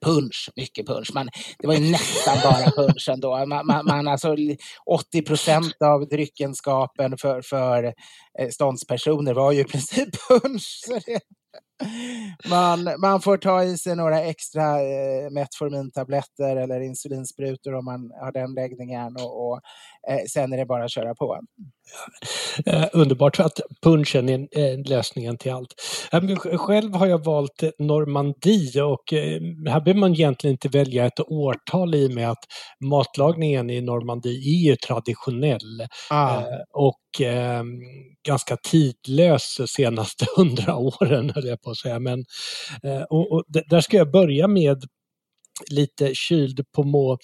punch, 0.00 0.50
mycket 0.56 0.86
punch. 0.86 1.10
Man, 1.14 1.28
det 1.58 1.66
var 1.66 1.74
ju 1.74 1.90
nästan 1.90 2.38
bara 2.42 2.70
punch 2.70 3.08
ändå. 3.08 3.46
Man, 3.46 3.66
man, 3.66 3.86
man 3.86 4.08
alltså 4.08 4.36
80 4.90 5.22
procent 5.22 5.76
av 5.84 6.08
dryckenskapen 6.08 7.18
för, 7.18 7.42
för 7.42 7.84
eh, 8.38 8.48
ståndspersoner 8.50 9.34
var 9.34 9.52
ju 9.52 9.60
i 9.60 9.64
princip 9.64 10.08
punch. 10.28 10.84
Det... 11.06 11.20
man, 12.50 12.94
man 12.98 13.20
får 13.20 13.36
ta 13.36 13.64
i 13.64 13.78
sig 13.78 13.96
några 13.96 14.22
extra 14.22 14.82
eh, 14.82 15.30
Metformintabletter 15.30 16.56
eller 16.56 16.80
insulinsprutor 16.80 17.74
om 17.74 17.84
man 17.84 18.10
har 18.20 18.32
den 18.32 18.54
läggningen 18.54 19.16
och, 19.16 19.50
och 19.50 19.60
sen 20.28 20.52
är 20.52 20.56
det 20.56 20.66
bara 20.66 20.84
att 20.84 20.90
köra 20.90 21.14
på. 21.14 21.40
Eh, 22.66 22.84
underbart 22.92 23.40
att 23.40 23.60
punchen 23.82 24.28
är 24.28 24.38
eh, 24.58 24.78
lösningen 24.86 25.38
till 25.38 25.52
allt. 25.52 25.74
Själv 26.54 26.94
har 26.94 27.06
jag 27.06 27.24
valt 27.24 27.62
Normandie 27.78 28.82
och 28.82 29.12
eh, 29.12 29.40
här 29.68 29.80
behöver 29.80 30.00
man 30.00 30.12
egentligen 30.12 30.54
inte 30.54 30.68
välja 30.68 31.06
ett 31.06 31.20
årtal 31.20 31.94
i 31.94 32.06
och 32.06 32.10
med 32.10 32.30
att 32.30 32.44
matlagningen 32.84 33.70
i 33.70 33.80
Normandie 33.80 34.72
är 34.72 34.76
traditionell 34.76 35.86
ah. 36.10 36.42
och 36.74 37.20
eh, 37.20 37.62
ganska 38.26 38.56
tidlös 38.56 39.56
de 39.58 39.68
senaste 39.68 40.26
hundra 40.36 40.76
åren 40.76 41.32
höll 41.34 41.46
jag 41.46 41.62
på 41.62 41.70
att 41.70 41.76
säga. 41.76 41.98
Men, 41.98 42.24
eh, 42.82 43.02
och, 43.02 43.32
och 43.32 43.44
där 43.48 43.80
ska 43.80 43.96
jag 43.96 44.10
börja 44.10 44.48
med 44.48 44.84
lite 45.70 46.14
kyld 46.14 46.60
på 46.76 46.82
må 46.82 47.18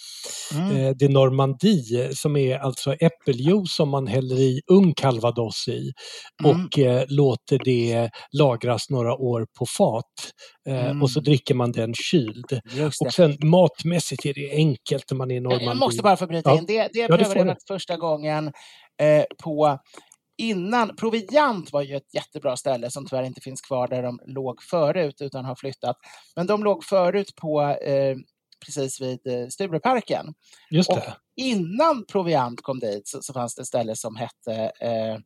mm. 0.55 0.77
eh, 0.77 0.91
de 0.91 1.09
Normandie 1.09 2.15
som 2.15 2.37
är 2.37 2.59
alltså 2.59 2.95
äppeljuice 2.95 3.75
som 3.77 3.89
man 3.89 4.07
häller 4.07 4.37
i 4.41 4.61
ung 4.67 4.95
calvados 4.95 5.69
i 5.69 5.93
mm. 6.45 6.51
och 6.51 6.79
eh, 6.79 7.05
låter 7.09 7.59
det 7.65 8.11
lagras 8.33 8.91
några 8.91 9.15
år 9.15 9.47
på 9.59 9.67
fat. 9.67 10.05
Eh, 10.69 10.85
mm. 10.85 11.03
Och 11.03 11.11
så 11.11 11.21
dricker 11.21 11.55
man 11.55 11.73
den 11.73 11.95
kyld. 11.95 12.61
Och 13.01 13.13
sen 13.13 13.37
matmässigt 13.45 14.27
är 14.27 14.35
det 14.35 14.51
enkelt 14.53 15.05
när 15.11 15.17
man 15.17 15.31
är 15.31 15.35
i 15.35 15.41
Normandie. 15.41 15.67
Jag 15.67 15.77
måste 15.77 16.03
bara 16.03 16.17
få 16.17 16.27
bryta 16.27 16.51
ja. 16.51 16.59
in. 16.59 16.67
Det, 16.67 16.89
det 16.93 16.99
ja, 16.99 17.17
prövade 17.17 17.41
jag 17.41 17.57
första 17.69 17.97
gången 17.97 18.53
eh, 19.03 19.25
på 19.45 19.79
innan, 20.43 20.97
Proviant 20.97 21.73
var 21.73 21.83
ju 21.83 21.97
ett 21.97 22.15
jättebra 22.15 22.57
ställe 22.57 22.91
som 22.91 23.07
tyvärr 23.07 23.23
inte 23.23 23.41
finns 23.41 23.61
kvar 23.61 23.89
där 23.89 24.03
de 24.03 24.21
låg 24.27 24.63
förut 24.63 25.21
utan 25.21 25.45
har 25.45 25.55
flyttat. 25.55 25.97
Men 26.37 26.47
de 26.47 26.65
låg 26.65 26.85
förut 26.85 27.35
på 27.37 27.63
eh, 27.63 28.17
precis 28.67 29.01
vid 29.01 29.27
eh, 29.27 29.49
Stureparken. 29.49 30.35
Just 30.71 30.91
det. 30.91 30.97
Och 30.97 31.03
innan 31.37 32.05
Proviant 32.07 32.63
kom 32.63 32.79
dit 32.79 33.09
så, 33.09 33.23
så 33.23 33.33
fanns 33.33 33.55
det 33.55 33.63
ett 33.63 33.69
ställe 33.69 33.97
som 33.97 34.17
hette 34.17 34.73
eh, 34.81 35.19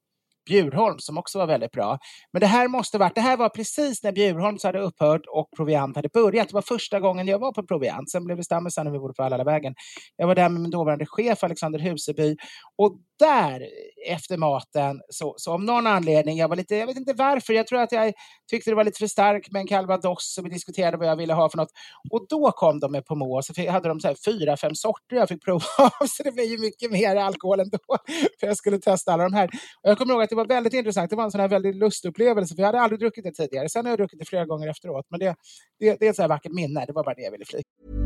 Bjurholm 0.47 0.99
som 0.99 1.19
också 1.19 1.39
var 1.39 1.47
väldigt 1.47 1.73
bra. 1.73 1.99
Men 2.33 2.41
det 2.41 2.47
här 2.47 2.69
måste 2.69 2.99
varit, 2.99 3.15
det 3.15 3.21
här 3.21 3.37
var 3.37 3.49
precis 3.49 4.03
när 4.03 4.13
Bjurholms 4.13 4.65
hade 4.65 4.79
upphört 4.79 5.23
och 5.29 5.49
Proviant 5.57 5.97
hade 5.97 6.09
börjat. 6.09 6.49
Det 6.49 6.55
var 6.55 6.63
första 6.63 7.01
gången 7.01 7.29
jag 7.29 7.39
var 7.39 7.53
på 7.53 7.67
Proviant. 7.67 8.11
Sen 8.11 8.25
blev 8.25 8.37
det 8.37 8.45
stammisar 8.45 8.85
när 8.85 8.91
vi 8.91 8.99
bodde 8.99 9.15
på 9.15 9.23
Allalavägen. 9.23 9.75
Jag 10.17 10.27
var 10.27 10.35
där 10.35 10.49
med 10.49 10.61
min 10.61 10.71
dåvarande 10.71 11.07
chef 11.07 11.45
Alexander 11.45 11.79
Huseby 11.79 12.37
och 12.77 12.99
där 13.19 13.69
efter 14.07 14.37
maten, 14.37 15.01
så, 15.09 15.35
så 15.39 15.55
om 15.55 15.67
någon 15.67 15.87
anledning, 15.87 16.37
jag 16.37 16.49
var 16.49 16.57
lite, 16.57 16.77
jag 16.77 16.87
vet 16.87 16.97
inte 16.97 17.13
varför, 17.13 17.53
jag 17.53 17.67
tror 17.67 17.81
att 17.81 17.93
jag 17.93 18.13
tyckte 18.51 18.71
det 18.71 18.75
var 18.75 18.85
lite 18.85 18.99
för 18.99 19.07
starkt 19.07 19.53
med 19.53 19.61
en 19.61 19.67
calvados 19.67 20.39
och 20.39 20.47
vi 20.47 20.51
diskuterade 20.51 20.97
vad 20.97 21.09
jag 21.09 21.17
ville 21.17 21.35
ha 21.35 21.51
för 21.51 21.57
något. 21.57 21.71
Och 22.11 22.27
då 22.29 22.53
kom 22.53 22.81
de 22.81 22.93
med 22.93 23.07
Pomos, 23.07 23.47
så 23.47 23.71
hade 23.71 23.89
de 23.89 24.01
så 24.01 24.09
här 24.09 24.17
fyra, 24.25 24.57
fem 24.57 24.75
sorter 24.75 25.17
jag 25.17 25.29
fick 25.29 25.45
prova 25.45 25.65
av, 25.79 26.07
så 26.07 26.23
det 26.23 26.33
blev 26.33 26.47
ju 26.47 26.59
mycket 26.59 26.93
mer 26.93 27.17
alkohol 27.17 27.61
ändå, 27.61 27.79
för 28.41 28.47
jag 28.47 28.57
skulle 28.57 28.79
testa 28.79 29.13
alla 29.13 29.23
de 29.25 29.33
här. 29.33 29.47
Och 29.83 29.91
jag 29.91 29.99
kommer 29.99 30.15
ihåg 30.15 30.23
att 30.23 30.31
det 30.31 30.37
var 30.37 30.47
väldigt 30.47 30.75
intressant, 30.75 31.11
det 31.11 31.17
var 31.17 31.25
en 31.25 31.31
sån 31.31 31.41
här 31.41 31.49
väldigt 31.49 31.77
lustupplevelse, 31.77 32.55
för 32.55 32.63
jag 32.63 32.69
hade 32.69 32.81
aldrig 32.81 33.01
druckit 33.01 33.25
det 33.25 33.33
tidigare. 33.33 33.69
Sen 33.69 33.85
har 33.85 33.93
jag 33.93 33.99
druckit 33.99 34.19
det 34.19 34.25
flera 34.25 34.47
gånger 34.47 34.69
efteråt, 34.69 35.07
men 35.11 35.21
det, 35.21 35.37
det, 35.79 35.97
det 36.01 36.07
är 36.07 36.11
ett 36.11 36.17
så 36.17 36.23
här 36.23 36.29
vackert 36.29 36.53
minne, 36.53 36.85
det 36.87 36.93
var 36.93 37.05
bara 37.05 37.15
det 37.15 37.23
jag 37.23 37.31
ville 37.31 37.45
flika. 37.45 38.06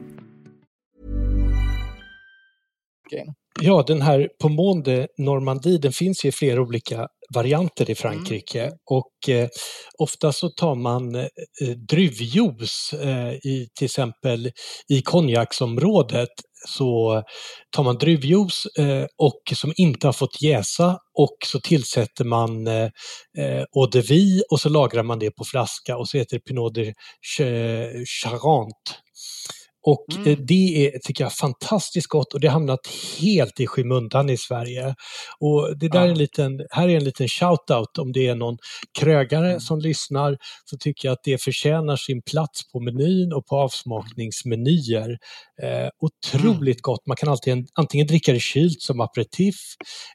Ja, 3.61 3.83
den 3.87 4.01
här 4.01 4.29
Pomonde 4.41 5.07
Normandie, 5.17 5.77
den 5.77 5.93
finns 5.93 6.25
ju 6.25 6.29
i 6.29 6.31
flera 6.31 6.61
olika 6.61 7.07
varianter 7.33 7.89
i 7.89 7.95
Frankrike 7.95 8.61
mm. 8.63 8.73
och 8.89 9.29
eh, 9.29 9.49
ofta 9.97 10.31
så 10.31 10.49
tar 10.49 10.75
man 10.75 11.15
eh, 11.15 11.27
druvjuice 11.89 12.93
eh, 12.93 13.33
i 13.33 13.67
till 13.75 13.85
exempel 13.85 14.51
i 14.89 15.01
konjaksområdet 15.01 16.29
så 16.67 17.23
tar 17.75 17.83
man 17.83 17.97
druvjuice 17.97 18.65
eh, 18.79 19.05
och 19.17 19.41
som 19.55 19.73
inte 19.75 20.07
har 20.07 20.13
fått 20.13 20.41
jäsa 20.41 20.97
och 21.17 21.37
så 21.45 21.59
tillsätter 21.59 22.25
man 22.25 22.67
eh, 22.67 22.89
eh 23.37 23.63
eau 23.75 23.87
de 23.91 24.01
vie 24.01 24.41
och 24.51 24.59
så 24.59 24.69
lagrar 24.69 25.03
man 25.03 25.19
det 25.19 25.31
på 25.31 25.43
flaska 25.43 25.97
och 25.97 26.09
så 26.09 26.17
heter 26.17 26.37
det 26.37 26.43
Pinot 26.43 26.73
de 26.75 26.93
Charente. 28.21 28.91
Och 29.83 30.05
mm. 30.15 30.27
Eh, 30.27 30.37
det 30.37 30.87
är, 30.87 30.99
tycker 30.99 31.23
jag, 31.23 31.33
fantastiskt 31.33 32.07
gott 32.07 32.33
och 32.33 32.39
det 32.39 32.47
har 32.47 32.53
hamnat 32.53 32.79
helt 33.19 33.59
i 33.59 33.67
skymundan 33.67 34.29
i 34.29 34.37
Sverige. 34.37 34.95
Och 35.39 35.77
det 35.79 35.87
där 35.87 35.99
ja. 35.99 36.05
är 36.05 36.09
en 36.09 36.17
liten, 36.17 36.51
här 36.69 36.89
är 36.89 36.97
en 36.97 37.03
liten 37.03 37.27
shout-out 37.27 37.99
om 37.99 38.11
det 38.11 38.27
är 38.27 38.35
någon 38.35 38.57
krögare 38.99 39.47
mm. 39.47 39.59
som 39.59 39.79
lyssnar 39.79 40.37
så 40.65 40.77
tycker 40.77 41.07
jag 41.07 41.13
att 41.13 41.23
det 41.23 41.43
förtjänar 41.43 41.95
sin 41.95 42.21
plats 42.31 42.71
på 42.71 42.79
menyn 42.79 43.33
och 43.33 43.45
på 43.45 43.55
avsmakningsmenyer. 43.55 45.09
Eh, 45.63 45.89
otroligt 45.99 46.77
mm. 46.77 46.81
gott, 46.81 47.07
man 47.07 47.17
kan 47.17 47.29
alltid 47.29 47.67
antingen 47.73 48.07
dricka 48.07 48.33
det 48.33 48.39
kylt 48.39 48.81
som 48.81 49.01
aperitif 49.01 49.55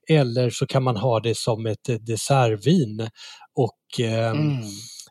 eller 0.09 0.51
så 0.51 0.67
kan 0.67 0.83
man 0.83 0.97
ha 0.97 1.21
det 1.21 1.37
som 1.37 1.67
ett 1.67 1.89
eh, 1.89 1.95
dessertvin. 1.95 3.09
Och 3.55 4.01
eh, 4.01 4.31
mm 4.31 4.63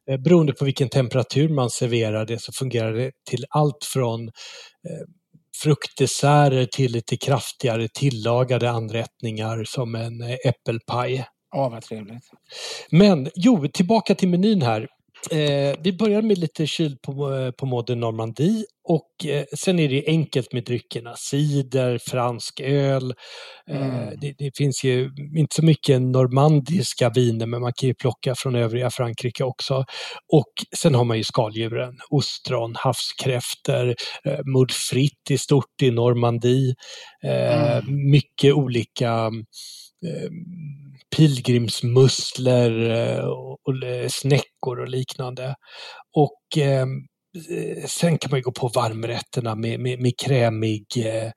Eh, 0.10 0.18
beroende 0.18 0.54
på 0.54 0.66
vilken 0.66 0.90
temperatur 0.90 1.50
man 1.50 1.70
serverar 1.70 2.26
det 2.26 2.42
så 2.42 2.52
fungerar 2.52 2.94
det 2.94 3.12
till 3.30 3.46
allt 3.50 3.84
från 3.94 4.28
eh, 4.28 5.06
fruktdesserter 5.64 6.66
till 6.66 6.92
lite 6.92 7.18
kraftigare 7.18 7.88
tillagade 7.88 8.70
anrättningar 8.70 9.64
som 9.64 9.96
en 9.96 10.22
eh, 10.22 10.36
äppelpaj. 10.46 11.26
Ja, 11.52 11.70
vad 11.70 11.84
trevligt. 11.84 12.24
Men 12.90 13.30
jo, 13.36 13.68
tillbaka 13.68 14.16
till 14.16 14.30
menyn 14.30 14.62
här. 14.62 14.88
Eh, 15.32 15.76
vi 15.80 15.94
börjar 15.94 16.22
med 16.22 16.38
lite 16.38 16.68
kyl 16.68 16.98
på, 17.02 17.52
på 17.58 17.66
Modern 17.66 18.00
Normandie 18.00 18.66
och 18.88 19.26
eh, 19.26 19.46
sen 19.58 19.80
är 19.80 19.90
det 19.90 20.04
enkelt 20.08 20.54
med 20.54 20.64
dryckerna. 20.64 21.16
Cider, 21.16 21.98
fransk 21.98 22.60
öl. 22.60 23.14
Eh, 23.70 23.98
mm. 23.98 24.20
det, 24.22 24.34
det, 24.38 24.58
finns 24.58 24.84
ju 24.84 25.10
inte 25.38 25.56
så 25.56 25.66
mycket 25.66 26.02
normandiska 26.02 27.10
viner 27.10 27.46
men 27.46 27.62
man 27.62 27.74
kan 27.76 27.90
ju 27.90 27.96
plocka 27.96 28.36
från 28.36 28.56
övriga 28.56 28.90
Frankrike 28.90 29.44
också. 29.44 29.86
Och 30.34 30.54
sen 30.78 30.96
har 30.96 31.04
man 31.04 31.18
ju 31.18 31.24
skaldjuren, 31.24 31.98
ostron, 32.10 32.76
havskräftor, 32.76 33.96
eh, 34.26 34.40
moules 34.46 34.76
frites 34.76 35.32
i 35.32 35.38
stort 35.38 35.82
i 35.82 35.92
Normandie. 35.92 36.76
Eh, 37.24 37.78
mm. 37.78 38.10
Mycket 38.12 38.54
olika 38.54 39.32
eh, 40.06 40.30
pilgrimsmusslor 41.18 42.90
eh, 42.90 43.26
och, 43.26 43.84
eh, 43.84 44.08
snäckor 44.10 44.80
och 44.80 44.90
liknande. 44.90 45.56
Och 46.16 46.58
eh, 46.58 46.86
sen 47.88 48.18
kan 48.18 48.32
man 48.32 48.40
ju 48.40 48.44
gå 48.44 48.52
på 48.52 48.68
varmrätterna 48.68 49.56
med, 49.56 49.80
med, 49.80 50.00
med 50.00 50.14
krämig 50.18 50.86
eh, 50.98 51.32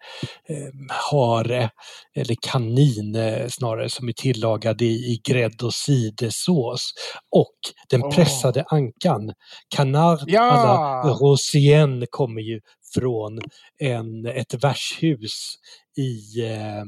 hare 1.11 1.71
eller 2.17 2.37
kanin 2.43 3.15
eh, 3.15 3.47
snarare 3.49 3.91
som 3.91 4.09
är 4.09 4.13
tillagad 4.13 4.83
i, 4.83 4.87
i 4.87 5.21
grädde 5.29 5.65
och 5.65 5.75
sidesås. 5.75 6.91
Och 7.37 7.59
den 7.91 8.11
pressade 8.11 8.65
ankan, 8.69 9.33
canard 9.77 10.25
Ja! 10.27 10.51
à 10.51 10.65
la 10.65 11.15
Rosienne 11.15 12.07
kommer 12.11 12.41
ju 12.41 12.61
från 12.95 13.39
en, 13.79 14.27
ett 14.27 14.65
värdshus 14.65 15.55
i 15.99 16.41
eh, 16.45 16.79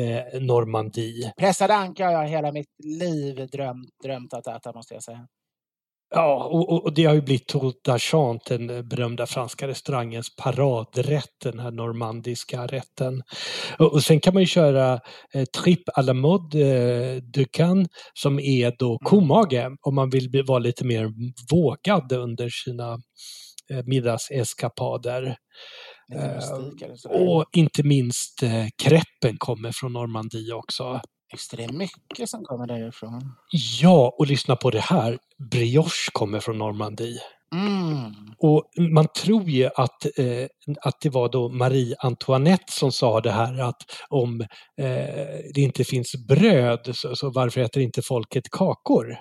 eh, 0.00 0.40
Normandie. 0.40 1.32
Pressade 1.38 1.74
anka 1.74 2.04
har 2.06 2.12
jag 2.12 2.28
hela 2.28 2.52
mitt 2.52 2.68
liv 2.84 3.48
drömt, 3.52 3.88
drömt 4.04 4.34
att 4.34 4.46
äta 4.46 4.72
måste 4.72 4.94
jag 4.94 5.02
säga. 5.02 5.26
Ja, 6.14 6.44
och, 6.44 6.84
och- 6.84 6.94
det 6.94 7.04
har 7.04 7.14
ju 7.14 7.22
blivit 7.22 7.46
Tour 7.48 7.72
d'Argent, 7.88 8.38
den 8.48 8.88
berömda 8.88 9.26
franska 9.26 9.68
restaurangens 9.68 10.36
paradrätt, 10.36 11.30
den 11.42 11.58
här 11.58 11.70
normandiska 11.70 12.66
rätten. 12.66 13.22
Och, 13.78 13.92
och 13.92 14.02
sen 14.02 14.20
kan 14.20 14.34
man 14.34 14.42
ju 14.42 14.46
köra 14.46 15.00
eh, 15.34 15.44
tripp 15.44 15.88
à 15.94 16.02
la 16.02 16.14
mode 16.14 16.60
eh, 16.60 17.22
de 17.22 17.44
Cannes 17.44 17.88
som 18.14 18.38
är 18.40 18.74
då 18.78 18.98
komage 18.98 19.68
om 19.82 19.94
man 19.94 20.10
vill 20.10 20.30
bli, 20.30 20.42
vara 20.42 20.58
lite 20.58 20.84
mer 20.84 21.10
vågad 21.52 22.12
under 22.12 22.48
sina 22.50 22.92
eh, 23.70 23.82
middagseskapader. 23.84 25.36
Eh, 26.14 26.34
mystik. 26.34 27.06
Och 27.10 27.44
inte 27.52 27.82
minst 27.82 28.42
eh, 28.42 28.66
kreppen 28.82 29.36
kommer 29.38 29.72
från 29.72 29.92
Normandie 29.92 30.52
också. 30.52 31.00
Just 31.32 31.50
det, 31.50 31.56
det 31.56 31.64
är 31.64 31.72
mycket 31.72 32.28
som 32.28 32.44
kommer 32.44 32.66
därifrån. 32.66 33.34
Ja, 33.80 34.14
och 34.18 34.26
lyssna 34.26 34.56
på 34.56 34.70
det 34.70 34.80
här. 34.80 35.18
Brioche 35.50 36.10
kommer 36.12 36.40
från 36.40 36.58
Normandie. 36.58 37.18
Mm. 37.54 38.12
Och 38.38 38.64
man 38.92 39.06
tror 39.22 39.50
ju 39.50 39.66
att, 39.66 40.18
eh, 40.18 40.46
att 40.80 41.00
det 41.00 41.10
var 41.10 41.28
då 41.28 41.48
Marie 41.48 41.96
Antoinette 41.98 42.72
som 42.72 42.92
sa 42.92 43.20
det 43.20 43.30
här 43.30 43.58
att 43.58 43.82
om 44.08 44.40
eh, 44.80 44.86
det 45.54 45.60
inte 45.60 45.84
finns 45.84 46.12
bröd 46.28 46.90
så, 46.94 47.16
så 47.16 47.30
varför 47.30 47.60
äter 47.60 47.82
inte 47.82 48.02
folket 48.02 48.50
kakor? 48.50 49.16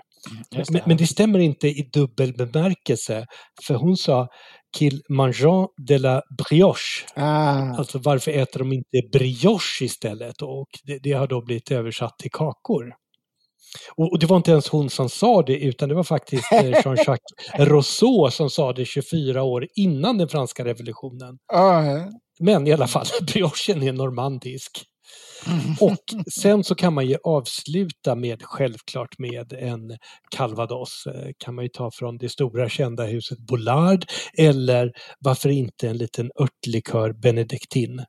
Just 0.52 0.72
Men, 0.72 0.82
men 0.86 0.98
det 0.98 1.08
stämmer 1.08 1.40
inte 1.40 1.68
i 1.68 1.90
dubbel 1.94 2.34
bemärkelse. 2.34 3.26
För 3.68 3.74
hon 3.74 3.98
sa 3.98 4.28
qu'il 4.76 5.02
mangeant 5.10 5.70
de 5.78 5.98
la 5.98 6.24
brioche. 6.38 7.06
Ah. 7.16 7.76
Alltså 7.78 8.00
varför 8.00 8.32
äter 8.32 8.60
de 8.60 8.74
inte 8.74 9.02
brioche 9.12 9.86
istället? 9.86 10.42
Och 10.42 10.70
det, 10.84 11.00
det 11.04 11.12
har 11.12 11.28
då 11.28 11.42
blivit 11.42 11.72
översatt 11.72 12.20
till 12.20 12.32
kakor. 12.32 12.94
Och, 13.96 14.12
och 14.12 14.20
det 14.20 14.26
var 14.26 14.38
inte 14.38 14.52
ens 14.52 14.68
hon 14.68 14.90
som 14.90 15.10
sa 15.10 15.42
det 15.42 15.58
utan 15.60 15.90
det 15.90 15.96
var 15.96 16.04
faktiskt 16.04 16.52
eh, 16.52 16.62
Jean-Jacques 16.84 17.20
Rousseau 17.58 18.32
som 18.32 18.50
sa 18.50 18.74
det 18.74 18.86
24 18.86 19.44
år 19.44 19.68
innan 19.76 20.18
den 20.18 20.28
franska 20.28 20.66
revolutionen. 20.66 21.38
Ah. 21.54 21.84
Men 22.40 22.68
i 22.68 22.74
alla 22.74 22.88
fall, 22.88 23.06
briochen 23.34 23.84
är 23.84 23.94
normandisk. 23.94 24.84
Och 25.82 26.32
sen 26.42 26.64
så 26.64 26.76
kan 26.76 26.94
man 26.94 27.08
ju 27.08 27.18
avsluta 27.24 28.16
med, 28.16 28.44
självklart 28.44 29.20
med 29.20 29.54
en 29.54 29.98
calvados. 30.36 31.04
Eh, 31.08 31.30
kan 31.38 31.56
man 31.56 31.66
ju 31.66 31.70
ta 31.70 31.92
från 31.94 32.18
det 32.18 32.30
stora 32.30 32.70
kända 32.70 33.04
huset 33.06 33.40
Bollard 33.40 34.06
eller 34.38 34.92
varför 35.20 35.50
inte 35.50 35.90
en 35.90 35.98
liten 35.98 36.32
örtlikör 36.42 37.14
benediktin. 37.14 38.06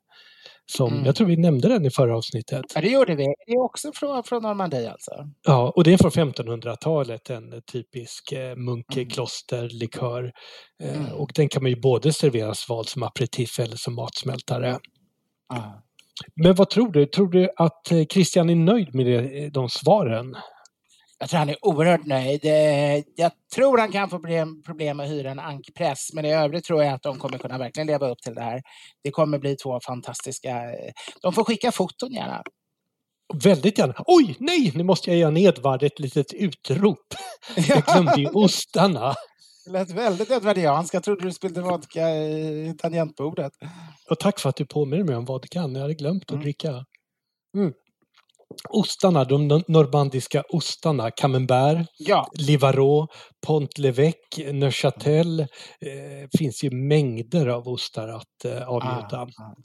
Som, 0.71 0.93
Mm. 0.93 1.05
jag 1.05 1.15
tror 1.15 1.27
vi 1.27 1.37
nämnde 1.37 1.67
den 1.69 1.85
i 1.85 1.89
förra 1.91 2.17
avsnittet. 2.17 2.65
Ja, 2.75 2.81
det 2.81 2.89
gjorde 2.89 3.15
vi. 3.15 3.23
Det 3.23 3.51
är 3.51 3.63
också 3.63 3.91
från, 3.95 4.23
från 4.23 4.41
Normandie 4.43 4.91
alltså. 4.91 5.11
Ja, 5.43 5.73
och 5.75 5.83
det 5.83 5.93
är 5.93 5.97
från 5.97 6.11
1500-talet, 6.11 7.29
en 7.29 7.61
typisk 7.71 8.31
eh, 8.31 8.55
munkklosterlikör. 8.55 10.23
Eh, 10.83 10.97
Mm. 10.99 11.11
Och 11.13 11.31
den 11.35 11.49
kan 11.49 11.63
man 11.63 11.71
ju 11.71 11.79
både 11.81 12.13
servera 12.13 12.53
svalt 12.53 12.89
som 12.89 13.03
aperitif 13.03 13.59
eller 13.59 13.75
som 13.75 13.95
matsmältare. 13.95 14.79
Ah. 15.53 15.57
Men 16.35 16.55
vad 16.55 16.69
tror 16.69 16.91
du? 16.91 17.05
Tror 17.05 17.27
du 17.29 17.49
att 17.57 17.91
eh, 17.91 18.05
Christian 18.05 18.49
är 18.49 18.55
nöjd 18.55 18.95
med 18.95 19.05
det, 19.05 19.49
de 19.49 19.69
svaren? 19.69 20.35
Jag 21.19 21.29
tror 21.29 21.37
han 21.39 21.49
är 21.49 21.65
oerhört 21.65 22.05
nöjd. 22.05 22.45
Eh, 22.45 23.03
Jag 23.15 23.31
tror 23.55 23.77
han 23.77 23.91
kan 23.91 24.09
få 24.09 24.15
problem, 24.19 24.63
problem 24.65 24.97
med 24.97 25.03
att 25.05 25.11
hyra 25.11 25.31
en 25.31 25.39
ankpress, 25.39 26.09
men 26.13 26.25
i 26.25 26.33
övrigt 26.33 26.65
tror 26.65 26.83
jag 26.83 26.93
att 26.93 27.03
de 27.03 27.19
kommer 27.19 27.37
kunna 27.37 27.57
verkligen 27.57 27.87
leva 27.87 28.07
upp 28.09 28.19
till 28.21 28.33
det 28.35 28.41
här. 28.41 28.61
Det 29.03 29.11
kommer 29.11 29.39
bli 29.39 29.55
två 29.55 29.79
fantastiska... 29.79 30.49
eh, 30.49 30.91
De 31.21 31.33
får 31.33 31.43
skicka 31.43 31.71
foton 31.71 32.11
gärna. 32.13 32.43
Väldigt 33.43 33.77
gärna. 33.77 33.93
Oj, 34.07 34.35
nej, 34.39 34.71
nu 34.75 34.83
måste 34.83 35.09
jag 35.09 35.17
ge 35.17 35.23
en 35.23 35.37
Edvard 35.37 35.83
ett 35.83 35.99
litet 35.99 36.33
utrop. 36.33 37.13
Jag 37.67 37.83
glömde 37.83 38.21
ju 38.21 38.27
ostarna. 38.29 39.15
Det 39.67 39.73
lät 39.73 39.89
väldigt 39.91 40.31
edvardianskt. 40.31 40.93
Jag 40.93 41.03
trodde 41.03 41.23
du 41.25 41.31
spillde 41.31 41.61
vodka 41.61 42.09
i 42.09 42.75
tangentbordet. 42.77 43.51
Och 44.09 44.19
tack 44.19 44.39
för 44.39 44.49
att 44.49 44.55
du 44.55 44.65
påminner 44.65 45.03
mig 45.03 45.15
om 45.15 45.25
vodkan. 45.25 45.75
Jag 45.75 45.81
hade 45.81 45.93
glömt 45.93 46.23
att 46.23 46.29
Mm. 46.31 46.41
dricka. 46.43 46.69
Mm. 47.57 47.73
Ostarna, 48.69 49.23
de 49.23 49.47
nor- 49.51 49.63
normandiska 49.67 50.43
ostarna, 50.49 51.11
camembert, 51.11 51.87
Ja, 51.97 52.27
Livarot, 52.33 53.09
Pont-l'Evêque, 53.47 54.51
Neuchâtel. 54.53 55.39
Eh, 55.39 55.47
finns 56.37 56.63
ju 56.63 56.71
mängder 56.71 57.47
av 57.47 57.67
ostar 57.67 58.07
att 58.07 58.45
eh, 58.45 58.67
avnjuta. 58.69 59.17
Ah, 59.17 59.21
ah. 59.21 59.55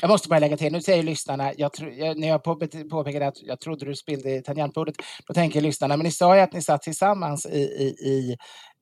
Jag 0.00 0.08
måste 0.08 0.28
bara 0.28 0.38
lägga 0.38 0.56
till, 0.56 0.72
nu 0.72 0.82
säger 0.82 1.02
lyssnarna, 1.02 1.52
jag 1.56 1.72
tro, 1.72 1.88
jag, 1.90 2.18
när 2.18 2.28
jag 2.28 2.44
på, 2.44 2.58
påpekade 2.90 3.26
att 3.26 3.42
jag 3.42 3.60
trodde 3.60 3.84
du 3.86 3.96
spillde 3.96 4.30
i 4.36 4.42
tangentbordet, 4.42 4.94
då 5.26 5.34
tänker 5.34 5.60
lyssnarna, 5.60 5.96
men 5.96 6.04
ni 6.04 6.10
sa 6.12 6.36
ju 6.36 6.40
att 6.42 6.52
ni 6.52 6.62
satt 6.62 6.82
tillsammans 6.82 7.46
i, 7.46 7.58
i, 7.58 7.84
i 8.08 8.36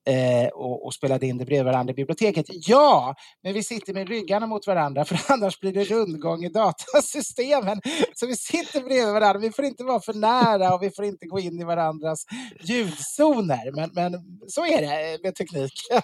eh, 0.09 0.47
och, 0.47 0.85
och 0.85 0.93
spelade 0.93 1.27
in 1.27 1.37
det 1.37 1.45
bredvid 1.45 1.65
varandra 1.65 1.91
i 1.91 1.95
biblioteket. 1.95 2.45
Ja, 2.49 3.15
men 3.43 3.53
vi 3.53 3.63
sitter 3.63 3.93
med 3.93 4.09
ryggarna 4.09 4.47
mot 4.47 4.67
varandra 4.67 5.05
för 5.05 5.33
annars 5.33 5.59
blir 5.59 5.73
det 5.73 5.83
rundgång 5.83 6.43
i 6.43 6.49
datasystemen. 6.49 7.81
Så 8.15 8.27
vi 8.27 8.35
sitter 8.35 8.81
bredvid 8.81 9.13
varandra, 9.13 9.39
vi 9.39 9.51
får 9.51 9.65
inte 9.65 9.83
vara 9.83 9.99
för 9.99 10.13
nära 10.13 10.73
och 10.73 10.83
vi 10.83 10.91
får 10.91 11.05
inte 11.05 11.25
gå 11.25 11.39
in 11.39 11.59
i 11.59 11.63
varandras 11.63 12.25
ljudzoner. 12.59 13.75
Men, 13.75 13.89
men 13.93 14.13
så 14.47 14.65
är 14.65 14.81
det 14.81 15.23
med 15.23 15.35
tekniken. 15.35 16.01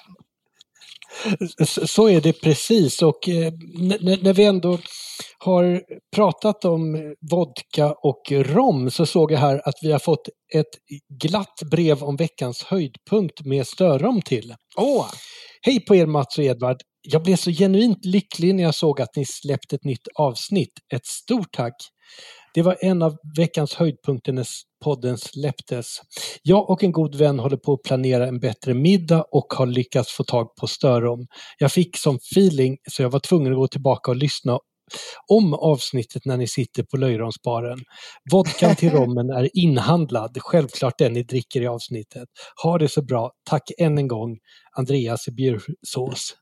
Så 1.85 2.09
är 2.09 2.21
det 2.21 2.41
precis 2.41 3.01
och 3.01 3.29
eh, 3.29 3.53
när 4.21 4.33
vi 4.33 4.45
ändå 4.45 4.77
har 5.39 5.81
pratat 6.15 6.65
om 6.65 7.13
vodka 7.31 7.91
och 7.91 8.21
rom 8.31 8.91
så 8.91 9.05
såg 9.05 9.31
jag 9.31 9.39
här 9.39 9.61
att 9.67 9.75
vi 9.81 9.91
har 9.91 9.99
fått 9.99 10.29
ett 10.55 10.65
glatt 11.21 11.61
brev 11.71 12.03
om 12.03 12.15
veckans 12.15 12.63
höjdpunkt 12.63 13.45
med 13.45 13.67
störrom 13.67 14.21
till. 14.21 14.55
Åh, 14.77 15.05
Hej 15.61 15.85
på 15.85 15.95
er 15.95 16.05
Mats 16.05 16.37
och 16.37 16.43
Edvard! 16.43 16.77
Jag 17.01 17.23
blev 17.23 17.35
så 17.35 17.51
genuint 17.51 18.05
lycklig 18.05 18.55
när 18.55 18.63
jag 18.63 18.75
såg 18.75 19.01
att 19.01 19.15
ni 19.15 19.25
släppt 19.25 19.73
ett 19.73 19.83
nytt 19.83 20.07
avsnitt. 20.19 20.73
Ett 20.93 21.05
stort 21.05 21.51
tack! 21.51 21.73
Det 22.53 22.61
var 22.61 22.77
en 22.81 23.01
av 23.01 23.17
veckans 23.37 23.73
höjdpunkter 23.73 24.33
när 24.33 24.47
podden 24.83 25.17
släpptes. 25.17 26.01
Jag 26.43 26.69
och 26.69 26.83
en 26.83 26.91
god 26.91 27.15
vän 27.15 27.39
håller 27.39 27.57
på 27.57 27.73
att 27.73 27.83
planera 27.83 28.27
en 28.27 28.39
bättre 28.39 28.73
middag 28.73 29.25
och 29.31 29.53
har 29.53 29.65
lyckats 29.65 30.11
få 30.11 30.23
tag 30.23 30.55
på 30.55 30.67
störrom. 30.67 31.27
Jag 31.57 31.71
fick 31.71 31.97
som 31.97 32.15
feeling 32.15 32.77
så 32.91 33.01
jag 33.01 33.09
var 33.09 33.19
tvungen 33.19 33.51
att 33.51 33.57
gå 33.57 33.67
tillbaka 33.67 34.11
och 34.11 34.17
lyssna 34.17 34.59
om 35.27 35.53
avsnittet 35.53 36.25
när 36.25 36.37
ni 36.37 36.47
sitter 36.47 36.83
på 36.83 36.97
löjromsbaren. 36.97 37.79
Vodkan 38.31 38.75
till 38.75 38.89
rommen 38.93 39.29
är 39.29 39.49
inhandlad, 39.53 40.37
självklart 40.39 40.97
den 40.97 41.13
ni 41.13 41.23
dricker 41.23 41.61
i 41.61 41.67
avsnittet. 41.67 42.29
Ha 42.63 42.77
det 42.77 42.89
så 42.89 43.01
bra. 43.01 43.31
Tack 43.49 43.63
än 43.77 43.97
en 43.97 44.07
gång, 44.07 44.37
Andreas 44.77 45.27
i 45.27 45.31
Bjursås. 45.31 46.35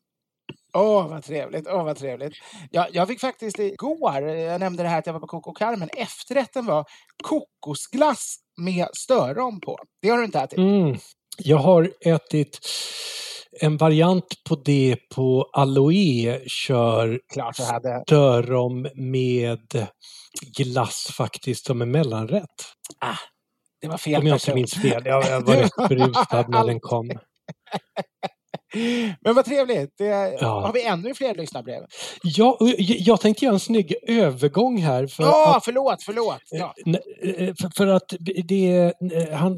Åh, 0.76 1.08
vad 1.08 1.24
trevligt. 1.24 1.68
Åh, 1.68 1.84
vad 1.84 1.98
trevligt. 1.98 2.34
Jag, 2.72 2.88
jag 2.92 3.08
fick 3.08 3.20
faktiskt 3.20 3.60
igår, 3.60 4.22
jag 4.22 4.60
nämnde 4.60 4.84
det 4.84 4.90
här 4.90 5.00
att 5.00 5.06
jag 5.06 5.14
var 5.14 5.20
på 5.20 5.28
Coco 5.28 5.54
Carmen, 5.54 5.90
efterrätten 5.98 6.66
var 6.66 6.86
kokosglass 7.24 8.36
med 8.58 8.88
störrom 8.94 9.62
på. 9.62 9.78
Det 10.02 10.10
har 10.10 10.18
du 10.18 10.26
inte 10.26 10.40
ätit? 10.40 10.58
Mm. 10.60 10.98
Jag 11.38 11.58
har 11.58 11.92
ätit 12.06 12.60
en 13.62 13.78
variant 13.78 14.44
på 14.50 14.56
det 14.56 14.96
på 15.16 15.50
Aloe 15.54 16.42
kör 16.48 17.20
Klart 17.34 17.60
hade. 17.60 18.04
störrom 18.08 18.88
med 18.96 19.88
glass 20.58 21.08
faktiskt 21.18 21.66
som 21.66 21.82
en 21.82 21.92
mellanrätt. 21.92 22.66
Det 23.82 23.88
var 23.88 23.98
fel 23.98 24.22
Om 24.22 24.28
jag 24.28 24.36
inte 24.36 24.56
minns 24.56 24.74
fel. 24.74 25.02
Jag, 25.06 25.26
jag 25.26 25.42
var 25.42 25.56
rätt 25.56 25.90
berusad 25.90 26.50
när 26.50 26.66
den 26.66 26.80
kom. 26.80 27.10
Men 29.22 29.36
vad 29.36 29.46
trevligt. 29.46 29.98
Det, 29.98 30.06
Ja. 30.42 30.62
Har 30.66 30.74
vi 30.74 30.86
ännu 30.86 31.14
fler 31.14 31.36
lyssnarbrev? 31.36 31.82
Ja, 32.24 32.58
jag, 32.80 33.22
tänkte 33.22 33.46
göra 33.46 33.54
en 33.54 33.60
snygg 33.60 33.96
övergång 34.08 34.78
här. 34.78 35.08
För 35.08 35.24
Ja, 35.24 35.58
att, 35.58 35.66
förlåt, 35.66 36.04
förlåt. 36.04 36.40
Ja. 36.52 36.74
n- 36.86 36.98
eh, 37.24 37.54
för, 37.62 37.76
för 37.76 37.88
att 37.88 38.14
det, 38.46 38.76
eh, 39.14 39.38
han 39.38 39.58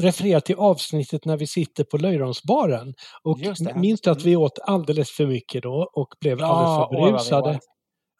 refererar 0.00 0.40
till 0.40 0.56
avsnittet 0.56 1.24
när 1.24 1.36
vi 1.36 1.46
sitter 1.46 1.84
på 1.84 1.96
Löjromsbaren. 1.96 2.94
Och 3.22 3.38
minns 3.76 4.00
du 4.00 4.10
att 4.10 4.22
vi 4.22 4.36
åt 4.36 4.58
alldeles 4.62 5.10
för 5.10 5.26
mycket 5.26 5.62
då 5.62 5.90
och 5.92 6.08
blev 6.20 6.38
Ja, 6.40 6.46
alldeles 6.46 6.88
för 6.88 7.06
vi 7.06 7.12
berusade? 7.12 7.50
åt. 7.56 7.62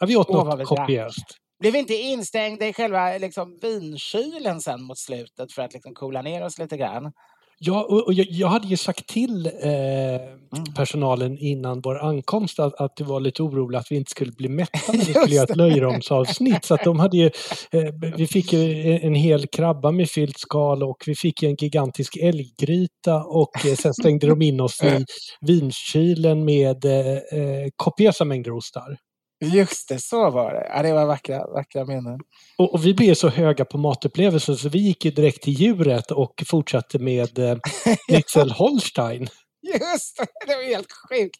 Ja, 0.00 0.06
vi 0.06 0.16
åt 0.16 0.26
Åh, 0.30 0.44
vi 0.44 0.62
något 0.62 0.68
kopiöst. 0.68 1.24
Blev 1.60 1.72
vi 1.72 1.78
inte 1.78 1.94
instängda 1.94 2.66
i 2.68 2.72
själva 2.72 3.18
liksom, 3.18 3.58
vinkylen 3.62 4.60
sen 4.60 4.82
mot 4.82 4.98
slutet 4.98 5.52
för 5.52 5.62
att 5.62 5.72
liksom, 5.72 5.94
coola 5.94 6.22
ner 6.22 6.44
oss 6.44 6.58
lite 6.58 6.76
grann? 6.76 7.12
Ja, 7.58 7.82
och, 8.06 8.12
jag, 8.12 8.26
jag, 8.30 8.48
hade 8.48 8.68
ju 8.68 8.76
sagt 8.76 9.06
till 9.06 9.46
eh, 9.46 9.72
mm. 9.72 10.74
personalen 10.76 11.38
innan 11.38 11.80
vår 11.80 11.98
ankomst 11.98 12.60
att, 12.60 12.74
att 12.74 12.96
det 12.96 13.04
var 13.04 13.20
lite 13.20 13.42
oroligt 13.42 13.80
att 13.80 13.86
vi 13.90 13.96
inte 13.96 14.10
skulle 14.10 14.32
bli 14.32 14.48
mätta 14.48 14.92
när 14.92 15.04
vi 15.04 15.14
skulle 15.14 15.34
göra 15.34 15.44
ett 15.44 15.56
löjromsavsnitt. 15.56 16.64
Så 16.64 16.74
att 16.74 16.84
de 16.84 17.00
hade 17.00 17.16
ju, 17.16 17.30
eh, 17.70 18.12
vi 18.16 18.26
fick 18.26 18.52
ju 18.52 18.92
en 19.02 19.14
hel 19.14 19.46
krabba 19.46 19.90
med 19.90 20.10
fyllt 20.10 20.38
skal 20.38 20.82
och 20.82 21.02
vi 21.06 21.14
fick 21.14 21.42
en 21.42 21.54
gigantisk 21.54 22.16
älggryta 22.16 23.24
och 23.24 23.66
eh, 23.66 23.74
sen 23.74 23.94
stängde 23.94 24.26
de 24.26 24.42
in 24.42 24.60
oss 24.60 24.82
i 24.82 25.04
vinkylen 25.46 26.44
med 26.44 26.84
eh, 26.84 27.08
eh 27.10 27.68
kopiösa 27.76 28.24
mängder 28.24 28.52
ostar. 28.52 28.96
Just 29.40 29.88
det, 29.88 29.98
så 29.98 30.30
var 30.30 30.54
det. 30.54 30.66
Ja, 30.74 30.82
det 30.82 30.92
var 30.92 31.06
vackra, 31.06 31.46
vackra 31.46 31.84
minnen. 31.84 32.20
Och, 32.58 32.74
och, 32.74 32.86
vi 32.86 32.94
blev 32.94 33.14
så 33.14 33.28
höga 33.28 33.64
på 33.64 33.78
matupplevelser 33.78 34.54
så 34.54 34.68
vi 34.68 34.78
gick 34.78 35.04
ju 35.04 35.10
direkt 35.10 35.42
till 35.42 35.52
djuret 35.52 36.10
och 36.10 36.42
fortsatte 36.46 36.98
med 36.98 37.38
eh, 37.38 37.58
Nixel 38.08 38.50
Holstein. 38.50 39.28
Just 39.62 40.16
det, 40.16 40.26
det 40.46 40.56
var 40.56 40.62
helt 40.62 40.92
sjukt. 41.08 41.36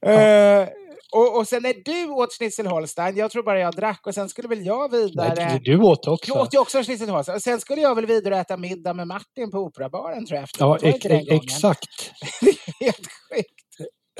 Ja. 0.00 0.62
Uh, 0.62 0.68
och, 1.12 1.38
och 1.38 1.48
sen 1.48 1.62
när 1.62 1.74
du 1.84 2.12
åt 2.12 2.32
schnitzel 2.32 2.66
Holstein, 2.66 3.16
jag 3.16 3.30
tror 3.30 3.42
bara 3.42 3.60
jag 3.60 3.74
drack 3.74 4.06
och 4.06 4.14
sen 4.14 4.28
skulle 4.28 4.48
väl 4.48 4.66
jag 4.66 4.90
vidare... 4.90 5.34
Nej, 5.36 5.60
du 5.64 5.78
åt 5.78 6.08
också. 6.08 6.32
Jag 6.32 6.42
åt 6.42 6.54
ju 6.54 6.58
också 6.58 6.82
schnitzel 6.82 7.08
Holstein. 7.08 7.36
Och 7.36 7.42
sen 7.42 7.60
skulle 7.60 7.80
jag 7.80 7.94
väl 7.94 8.06
vidare 8.06 8.38
äta 8.38 8.56
middag 8.56 8.94
med 8.94 9.06
Martin 9.06 9.50
på 9.50 9.58
Operabaren 9.58 10.26
tror 10.26 10.36
jag. 10.36 10.44
Efter. 10.44 10.64
Ja, 10.64 10.78
ex 10.82 11.06
exakt. 11.30 12.12
det 12.40 12.48
är 12.48 12.84
helt 12.84 13.08
sjukt. 13.30 13.61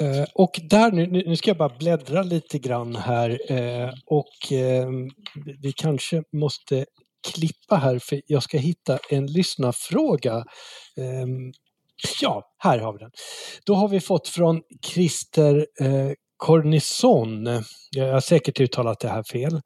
Eh, 0.02 0.24
och 0.34 0.60
där 0.62 0.92
nu, 0.92 1.06
nu 1.06 1.36
ska 1.36 1.50
jag 1.50 1.56
bara 1.56 1.76
bläddra 1.78 2.22
lite 2.22 2.58
grann 2.58 2.96
här 2.96 3.52
eh, 3.52 3.90
och 4.06 4.52
eh, 4.52 4.88
vi 5.62 5.72
kanske 5.72 6.22
måste 6.32 6.86
klippa 7.32 7.76
här 7.76 7.98
för 7.98 8.20
jag 8.26 8.42
ska 8.42 8.58
hitta 8.58 8.98
en 9.10 9.26
lyssnarfråga. 9.26 10.44
Ja, 12.20 12.42
här 12.58 12.78
har 12.78 12.92
vi 12.92 12.98
den. 12.98 13.10
Då 13.66 13.74
har 13.74 13.88
vi 13.88 14.00
fått 14.00 14.28
från 14.28 14.62
Christer 14.86 15.66
Cornison. 16.36 17.46
Jag 17.90 18.12
har 18.12 18.20
säkert 18.20 18.60
uttalat 18.60 19.00
det 19.00 19.08
här 19.08 19.22
fel. 19.32 19.60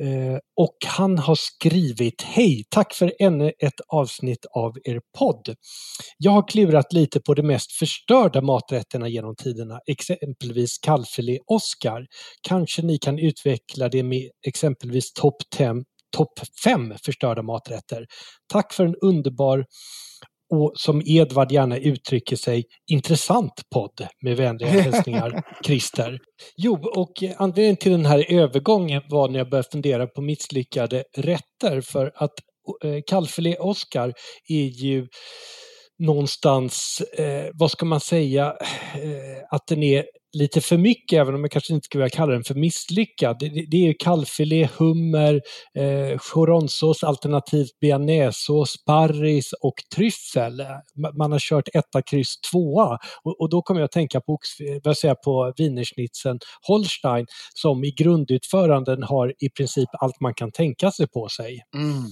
Eh, 0.00 0.38
och 0.56 0.76
han 0.86 1.18
har 1.18 1.34
skrivit 1.34 2.22
Hej! 2.22 2.64
Tack 2.70 2.94
för 2.94 3.12
ännu 3.18 3.52
ett 3.58 3.80
avsnitt 3.88 4.46
av 4.50 4.72
er 4.84 5.00
podd. 5.18 5.54
Jag 6.18 6.32
har 6.32 6.48
klurat 6.48 6.92
lite 6.92 7.20
på 7.20 7.34
de 7.34 7.42
mest 7.42 7.72
förstörda 7.72 8.40
maträtterna 8.40 9.08
genom 9.08 9.36
tiderna, 9.36 9.80
exempelvis 9.86 10.78
kallfilé 10.78 11.38
Oscar. 11.46 12.06
Kanske 12.42 12.82
ni 12.82 12.98
kan 12.98 13.18
utveckla 13.18 13.88
det 13.88 14.02
med 14.02 14.30
exempelvis 14.46 15.12
topp 15.12 15.36
top 16.16 16.40
fem 16.64 16.94
förstörda 17.04 17.42
maträtter. 17.42 18.06
Tack 18.52 18.72
för 18.72 18.84
en 18.86 18.94
underbar 19.02 19.64
och 20.52 20.72
som 20.74 21.02
Edvard 21.06 21.52
gärna 21.52 21.78
uttrycker 21.78 22.36
sig, 22.36 22.64
intressant 22.90 23.52
podd 23.74 24.06
med 24.24 24.36
vänliga 24.36 24.68
hälsningar, 24.82 25.42
Christer. 25.66 26.18
Jo, 26.56 26.78
och 26.96 27.12
anledningen 27.36 27.76
till 27.76 27.92
den 27.92 28.06
här 28.06 28.32
övergången 28.32 29.02
var 29.10 29.28
när 29.28 29.38
jag 29.38 29.50
började 29.50 29.68
fundera 29.72 30.06
på 30.06 30.22
misslyckade 30.22 31.04
rätter 31.16 31.80
för 31.80 32.12
att 32.14 32.32
eh, 32.84 33.00
kallfilé 33.06 33.56
Oscar 33.56 34.12
är 34.48 34.84
ju 34.84 35.06
någonstans, 36.02 37.02
eh, 37.18 37.50
vad 37.54 37.70
ska 37.70 37.86
man 37.86 38.00
säga, 38.00 38.46
eh, 38.94 39.44
att 39.50 39.66
den 39.66 39.82
är 39.82 40.04
lite 40.32 40.60
för 40.60 40.76
mycket, 40.76 41.18
även 41.18 41.34
om 41.34 41.40
jag 41.40 41.50
kanske 41.50 41.74
inte 41.74 41.84
skulle 41.84 42.04
vilja 42.04 42.16
kalla 42.16 42.32
den 42.32 42.44
för 42.44 42.54
misslyckad. 42.54 43.36
Det, 43.40 43.48
det, 43.48 43.66
det 43.70 43.88
är 43.88 43.94
kalvfilé, 43.98 44.68
hummer, 44.78 45.40
eh, 45.78 46.18
choronsås 46.18 47.04
alternativt 47.04 47.80
bearnaisesås, 47.80 48.70
sparris 48.70 49.52
och 49.52 49.74
tryffel. 49.94 50.62
Man 51.18 51.32
har 51.32 51.38
kört 51.38 51.68
etta, 51.74 52.02
kryss, 52.02 52.40
tvåa 52.50 52.98
och, 53.22 53.40
och 53.40 53.50
då 53.50 53.62
kommer 53.62 53.80
jag 53.80 53.84
att 53.84 53.92
tänka 53.92 54.20
på, 54.20 54.32
eh, 54.32 54.80
vad 54.84 54.98
säger, 54.98 55.14
på 55.14 55.52
wienerschnitzeln 55.56 56.38
Holstein 56.66 57.26
som 57.54 57.84
i 57.84 57.90
grundutföranden 57.90 59.02
har 59.02 59.34
i 59.38 59.50
princip 59.50 59.88
allt 59.92 60.20
man 60.20 60.34
kan 60.34 60.52
tänka 60.52 60.90
sig 60.90 61.08
på 61.08 61.28
sig. 61.28 61.62
Mm. 61.74 62.02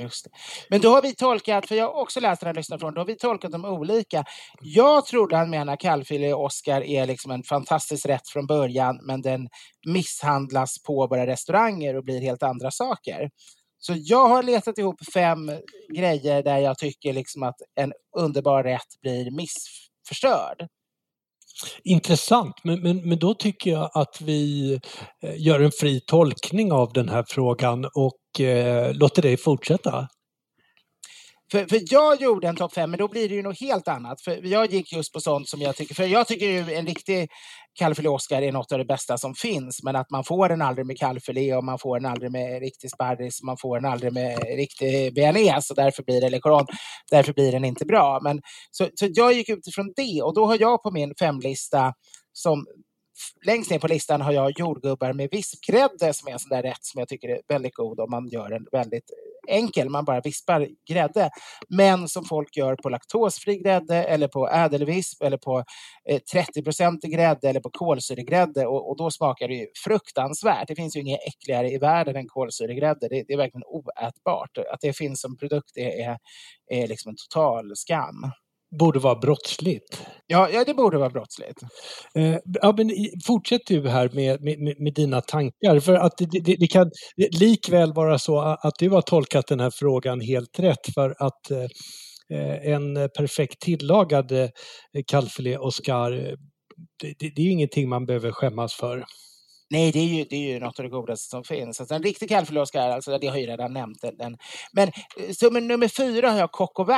Just 0.00 0.24
det. 0.24 0.30
Men 0.70 0.80
då 0.80 0.90
har 0.90 1.02
vi 1.02 1.14
tolkat, 1.14 1.66
för 1.68 1.74
jag 1.74 1.84
har 1.84 2.00
också 2.02 2.20
läst 2.20 2.40
den 2.40 2.46
här 2.46 2.54
lyssnarfrågan, 2.54 2.94
då 2.94 3.00
har 3.00 3.06
vi 3.06 3.16
tolkat 3.16 3.52
dem 3.52 3.64
olika. 3.64 4.24
Jag 4.60 5.06
trodde 5.06 5.36
han 5.36 5.50
menar 5.50 5.76
kallfilé 5.76 6.32
Oscar 6.32 6.82
är 6.82 7.06
liksom 7.06 7.30
en 7.30 7.42
fantastisk 7.42 8.06
rätt 8.06 8.28
från 8.28 8.46
början, 8.46 9.00
men 9.02 9.22
den 9.22 9.48
misshandlas 9.86 10.82
på 10.82 11.06
våra 11.06 11.26
restauranger 11.26 11.96
och 11.96 12.04
blir 12.04 12.20
helt 12.20 12.42
andra 12.42 12.70
saker. 12.70 13.30
Så 13.78 13.94
jag 13.96 14.28
har 14.28 14.42
letat 14.42 14.78
ihop 14.78 14.96
fem 15.14 15.50
grejer 15.96 16.42
där 16.42 16.58
jag 16.58 16.78
tycker 16.78 17.12
liksom 17.12 17.42
att 17.42 17.56
en 17.80 17.92
underbar 18.16 18.64
rätt 18.64 19.00
blir 19.02 19.30
missförstörd. 19.30 20.68
Intressant, 21.84 22.54
men, 22.64 22.80
men, 22.80 23.08
men 23.08 23.18
då 23.18 23.34
tycker 23.34 23.70
jag 23.70 23.90
att 23.94 24.20
vi 24.20 24.72
eh, 25.22 25.34
gör 25.36 25.60
en 25.60 25.72
fri 25.80 26.00
tolkning 26.06 26.72
av 26.72 26.92
den 26.92 27.08
här 27.08 27.24
frågan 27.28 27.84
och 27.94 28.40
eh, 28.40 28.94
låter 28.94 29.22
dig 29.22 29.36
fortsätta. 29.36 30.08
För, 31.52 31.66
för 31.66 31.80
jag 31.90 32.20
gjorde 32.20 32.48
en 32.48 32.56
topp 32.56 32.74
fem, 32.74 32.90
men 32.90 32.98
då 32.98 33.08
blir 33.08 33.28
det 33.28 33.34
ju 33.34 33.42
något 33.42 33.60
helt 33.60 33.88
annat. 33.88 34.20
För 34.20 34.46
jag 34.46 34.72
gick 34.72 34.92
just 34.92 35.12
på 35.12 35.20
sånt 35.20 35.48
som 35.48 35.60
jag 35.60 35.76
tycker, 35.76 35.94
för 35.94 36.04
jag 36.04 36.26
tycker 36.26 36.46
ju 36.46 36.74
en 36.74 36.86
riktig 36.86 37.28
kallfilé 37.78 38.08
Oscar 38.08 38.42
är 38.42 38.52
något 38.52 38.72
av 38.72 38.78
det 38.78 38.84
bästa 38.84 39.18
som 39.18 39.34
finns, 39.34 39.82
men 39.82 39.96
att 39.96 40.10
man 40.10 40.24
får 40.24 40.48
den 40.48 40.62
aldrig 40.62 40.86
med 40.86 40.98
kallfilé 40.98 41.54
och 41.54 41.64
man 41.64 41.78
får 41.78 42.00
den 42.00 42.10
aldrig 42.10 42.32
med 42.32 42.60
riktig 42.60 42.90
sparris, 42.90 43.42
man 43.42 43.56
får 43.56 43.80
den 43.80 43.92
aldrig 43.92 44.12
med 44.12 44.38
riktig 44.56 45.14
bearnaise 45.14 45.72
och 45.72 45.76
därför 45.76 46.02
blir 46.02 46.20
det, 46.20 46.26
eller 46.26 46.40
därför 47.10 47.32
blir 47.32 47.52
den 47.52 47.64
inte 47.64 47.84
bra. 47.84 48.20
Men, 48.22 48.42
så, 48.70 48.88
så 48.94 49.06
jag 49.14 49.32
gick 49.32 49.48
utifrån 49.48 49.92
det 49.96 50.22
och 50.22 50.34
då 50.34 50.46
har 50.46 50.56
jag 50.60 50.82
på 50.82 50.90
min 50.90 51.14
femlista 51.18 51.92
som 52.32 52.66
längst 53.46 53.70
ner 53.70 53.78
på 53.78 53.88
listan 53.88 54.20
har 54.20 54.32
jag 54.32 54.58
jordgubbar 54.58 55.12
med 55.12 55.28
vispgrädde 55.30 56.14
som 56.14 56.28
är 56.28 56.32
en 56.32 56.38
sån 56.38 56.48
där 56.48 56.62
rätt 56.62 56.84
som 56.84 56.98
jag 56.98 57.08
tycker 57.08 57.28
är 57.28 57.40
väldigt 57.48 57.74
god 57.74 58.00
om 58.00 58.10
man 58.10 58.28
gör 58.28 58.48
den 58.48 58.66
väldigt 58.72 59.10
enkel, 59.48 59.88
man 59.88 60.04
bara 60.04 60.20
vispar 60.20 60.68
grädde. 60.88 61.30
Men 61.68 62.08
som 62.08 62.24
folk 62.24 62.56
gör 62.56 62.76
på 62.76 62.88
laktosfri 62.88 63.58
grädde 63.58 64.04
eller 64.04 64.28
på 64.28 64.48
ädelvisp 64.48 65.22
eller 65.22 65.36
på 65.36 65.64
eh, 66.08 66.20
30% 66.34 67.06
grädde 67.06 67.48
eller 67.48 67.60
på 67.60 67.70
kolsyregrädde 67.70 68.66
och, 68.66 68.90
och, 68.90 68.96
då 68.96 69.10
smakar 69.10 69.48
det 69.48 69.54
ju 69.54 69.66
fruktansvärt. 69.84 70.68
Det 70.68 70.74
finns 70.74 70.96
ju 70.96 71.00
inget 71.00 71.20
äckligare 71.28 71.70
i 71.70 71.78
världen 71.78 72.16
än 72.16 72.26
kolsyregrädde. 72.26 73.08
Det, 73.08 73.24
det 73.28 73.32
är 73.32 73.36
verkligen 73.36 73.64
oätbart. 73.66 74.58
Att 74.58 74.80
det 74.80 74.96
finns 74.96 75.20
som 75.20 75.36
produkt 75.36 75.76
är, 75.76 76.18
är 76.70 76.86
liksom 76.86 77.10
en 77.10 77.16
total 77.16 77.76
skam 77.76 78.30
borde 78.78 78.98
vara 78.98 79.14
brottsligt. 79.14 80.06
Ja, 80.26 80.48
ja 80.52 80.64
det 80.64 80.74
borde 80.74 80.98
vara 80.98 81.10
brottsligt. 81.10 81.62
Eh, 82.14 82.36
ja, 82.44 82.74
men 82.76 82.90
fortsätt 83.26 83.66
du 83.66 83.88
här 83.88 84.10
med, 84.12 84.42
med, 84.42 84.80
med 84.80 84.94
dina 84.94 85.20
tankar. 85.20 85.80
För 85.80 85.94
att 85.94 86.12
det, 86.18 86.40
det, 86.44 86.56
det, 86.58 86.66
kan 86.66 86.90
likväl 87.40 87.92
vara 87.92 88.18
så 88.18 88.38
att 88.38 88.74
du 88.78 88.90
har 88.90 89.02
tolkat 89.02 89.46
den 89.46 89.60
här 89.60 89.70
frågan 89.74 90.20
helt 90.20 90.58
rätt. 90.58 90.94
För 90.94 91.14
att 91.18 91.50
eh, 91.50 92.72
en 92.72 92.94
perfekt 92.94 93.60
tillagad 93.60 94.32
eh, 94.32 94.48
kalvfilé 95.06 95.58
Oscar, 95.58 96.12
eh, 96.12 96.34
det, 97.18 97.32
det 97.36 97.42
är 97.42 97.50
ingenting 97.50 97.88
man 97.88 98.06
behöver 98.06 98.32
skämmas 98.32 98.74
för. 98.74 99.04
Nej, 99.72 99.92
det 99.92 99.98
är 99.98 100.04
ju, 100.04 100.24
det 100.24 100.36
är 100.36 100.52
ju 100.52 100.60
något 100.60 100.78
av 100.78 100.82
det 100.82 100.88
godaste 100.88 101.30
som 101.30 101.44
finns. 101.44 101.80
Alltså, 101.80 101.94
en 101.94 102.02
riktig 102.02 102.28
kalvfilé 102.28 102.60
alltså, 102.60 103.18
det 103.18 103.26
har 103.26 103.36
jag 103.36 103.40
ju 103.40 103.46
redan 103.46 103.72
nämnt. 103.72 103.98
Den. 104.18 104.36
Men 104.72 104.88
eh, 104.88 105.32
som 105.32 105.54
nummer 105.54 105.88
fyra 105.88 106.30
har 106.30 106.38
jag 106.38 106.52
coq 106.52 106.78
au 106.78 106.84
vin, 106.84 106.96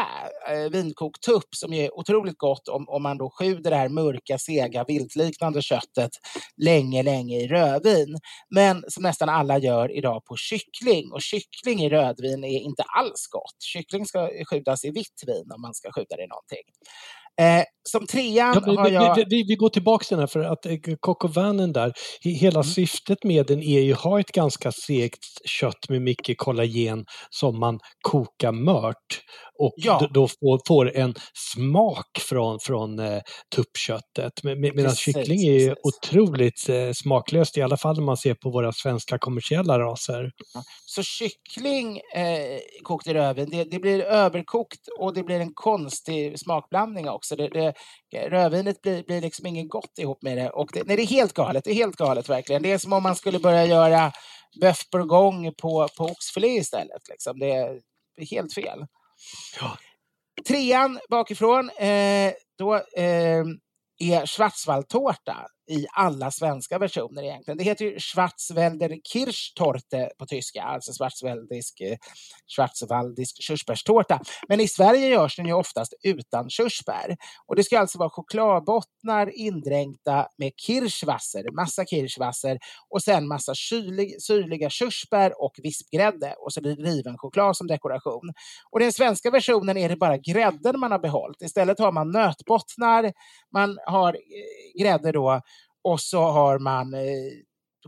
eh, 0.48 0.70
vinkokt 0.70 1.22
tupp, 1.22 1.54
som 1.56 1.72
är 1.72 1.98
otroligt 1.98 2.38
gott 2.38 2.68
om, 2.68 2.88
om 2.88 3.02
man 3.02 3.18
då 3.18 3.30
sjuder 3.38 3.70
det 3.70 3.76
här 3.76 3.88
mörka, 3.88 4.38
sega, 4.38 4.85
viltliknande 4.85 5.62
köttet 5.62 6.11
länge, 6.56 7.02
länge 7.02 7.37
i 7.37 7.48
rödvin. 7.48 8.16
Men 8.54 8.85
som 8.88 9.02
nästan 9.02 9.28
alla 9.28 9.58
gör 9.58 9.96
idag 9.96 10.24
på 10.24 10.37
kyckling. 10.37 11.12
Och 11.12 11.22
kyckling 11.22 11.80
i 11.85 11.90
rödvin 11.90 12.44
är 12.44 12.58
inte 12.61 12.82
alls 12.82 13.26
gott. 13.30 13.62
Kyckling 13.62 14.06
ska 14.06 14.30
skjutas 14.50 14.85
i 14.85 14.90
vitt 14.90 15.22
vin 15.26 15.52
om 15.54 15.61
man 15.62 15.74
ska 15.74 15.92
skjuta 15.92 16.16
det 16.16 16.24
i 16.24 16.26
någonting. 16.26 16.64
Eh, 17.40 17.64
som 17.88 18.06
trean 18.06 18.54
ja, 18.54 18.62
vi, 18.66 18.76
har 18.76 18.88
jag... 18.88 19.16
Vi, 19.16 19.24
vi, 19.30 19.44
vi, 19.48 19.54
går 19.54 19.68
tillbaka 19.68 20.04
till 20.04 20.16
den 20.16 20.22
här 20.22 20.26
för 20.26 20.40
att 20.40 20.66
eh, 20.66 20.76
Cocovanen 21.00 21.72
där, 21.72 21.92
hela 22.20 22.60
mm. 22.60 22.64
syftet 22.64 23.24
med 23.24 23.46
den 23.46 23.62
är 23.62 23.80
ju 23.80 23.92
att 23.92 24.00
ha 24.00 24.20
ett 24.20 24.32
ganska 24.32 24.72
segt 24.72 25.24
kött 25.44 25.88
med 25.88 26.02
mycket 26.02 26.38
kollagen 26.38 27.04
som 27.30 27.60
man 27.60 27.78
kokar 28.00 28.52
mört 28.52 29.22
och 29.58 29.74
ja. 29.76 30.08
då 30.14 30.28
får, 30.28 30.60
får, 30.68 30.96
en 30.96 31.14
smak 31.54 32.18
från, 32.18 32.58
från 32.60 32.98
eh, 32.98 33.20
tuppköttet. 33.54 34.42
Med, 34.42 34.60
med, 34.60 34.74
medan 34.74 34.94
kyckling 34.94 35.40
är 35.40 35.58
precis. 35.58 35.74
otroligt 35.83 36.68
eh, 36.68 36.90
smaklöst, 36.94 37.58
i 37.58 37.62
alla 37.62 37.76
fall 37.76 37.98
om 37.98 38.04
man 38.04 38.16
ser 38.16 38.35
på 38.35 38.50
våra 38.50 38.72
svenska 38.72 39.18
kommersiella 39.18 39.78
raser. 39.78 40.30
Så 40.87 41.02
kyckling 41.02 41.96
eh, 41.96 42.58
kokt 42.83 43.06
i 43.06 43.14
röven, 43.14 43.50
det, 43.50 43.64
det, 43.64 43.78
blir 43.78 44.02
överkokt 44.02 44.88
och 44.98 45.14
det 45.14 45.22
blir 45.22 45.40
en 45.40 45.54
konstig 45.54 46.38
smakblandning 46.38 47.08
också. 47.08 47.37
Det, 47.37 47.48
det, 47.48 47.71
rödvinet 48.14 48.83
blir, 48.83 49.02
blir 49.02 49.20
liksom 49.20 49.46
inget 49.46 49.68
gott 49.68 49.98
ihop 49.98 50.23
med 50.23 50.38
det. 50.38 50.50
Och 50.50 50.70
det, 50.73 50.87
nej, 50.87 50.96
det 50.96 51.02
är 51.02 51.06
helt 51.06 51.33
galet, 51.33 51.64
det 51.64 51.70
är 51.70 51.75
helt 51.75 51.96
galet 51.96 52.29
verkligen. 52.29 52.62
Det 52.62 52.73
är 52.73 52.79
som 52.79 52.92
om 52.92 53.02
man 53.02 53.16
skulle 53.16 53.38
börja 53.38 53.66
göra 53.66 54.12
bœuf 54.60 54.90
bourgogne 54.92 55.52
på, 55.52 55.88
på 55.96 56.04
oxfilé 56.04 56.48
istället. 56.48 57.08
Liksom. 57.08 57.38
Det 57.38 57.52
är 57.52 57.81
helt 58.31 58.54
fel. 58.54 58.87
Ja. 59.60 59.79
Trean 60.48 61.00
bakifrån, 61.10 61.70
eh, 61.70 62.33
då 62.58 62.75
eh, 62.75 63.44
är 63.98 64.27
schwarzwaldtårta 64.27 65.46
i 65.73 65.87
alla 65.92 66.31
svenska 66.31 66.79
versioner 66.79 67.23
egentligen. 67.23 67.58
Det 67.58 67.64
heter 67.64 67.85
ju 67.85 67.98
Schwarzwälder 68.00 68.98
Kirschtorte 69.12 70.10
på 70.18 70.27
tyska, 70.27 70.62
alltså 70.62 70.92
schwarzwäldisk, 70.92 71.81
eh, 71.81 71.96
schwarzwaldisk 72.56 73.42
körsbärstårta. 73.42 74.20
Men 74.48 74.60
i 74.60 74.68
Sverige 74.68 75.08
görs 75.08 75.37
den 75.37 75.46
ju 75.46 75.52
oftast 75.52 75.94
utan 76.02 76.50
körsbär. 76.50 77.16
Och 77.46 77.56
det 77.56 77.64
ska 77.64 77.79
alltså 77.79 77.98
vara 77.98 78.10
chokladbottnar 78.10 79.38
indränkta 79.38 80.27
med 80.38 80.52
kirschwasser, 80.56 81.56
massa 81.56 81.85
kirschwasser 81.85 82.58
och 82.90 83.02
sen 83.02 83.29
massa 83.29 83.54
kylig, 83.54 84.23
syrliga 84.23 84.70
körsbär 84.70 85.42
och 85.42 85.52
vispgrädde 85.62 86.35
och 86.38 86.52
så 86.52 86.60
blir 86.60 86.77
det 86.77 86.83
riven 86.83 87.18
choklad 87.18 87.56
som 87.56 87.66
dekoration. 87.66 88.33
Och 88.70 88.81
den 88.81 88.92
svenska 88.92 89.31
versionen 89.31 89.77
är 89.77 89.88
det 89.88 89.96
bara 89.96 90.16
grädden 90.16 90.81
man 90.81 90.92
har 90.92 90.98
behållit. 90.98 91.42
Istället 91.42 91.79
har 91.79 91.92
man 91.92 92.10
nötbottnar, 92.10 93.12
man 93.52 93.79
har 93.87 94.14
eh, 94.14 94.83
grädde 94.83 95.12
då 95.12 95.40
och 95.85 96.00
så 96.00 96.22
har 96.22 96.58
man 96.58 96.94
eh, 96.94 97.00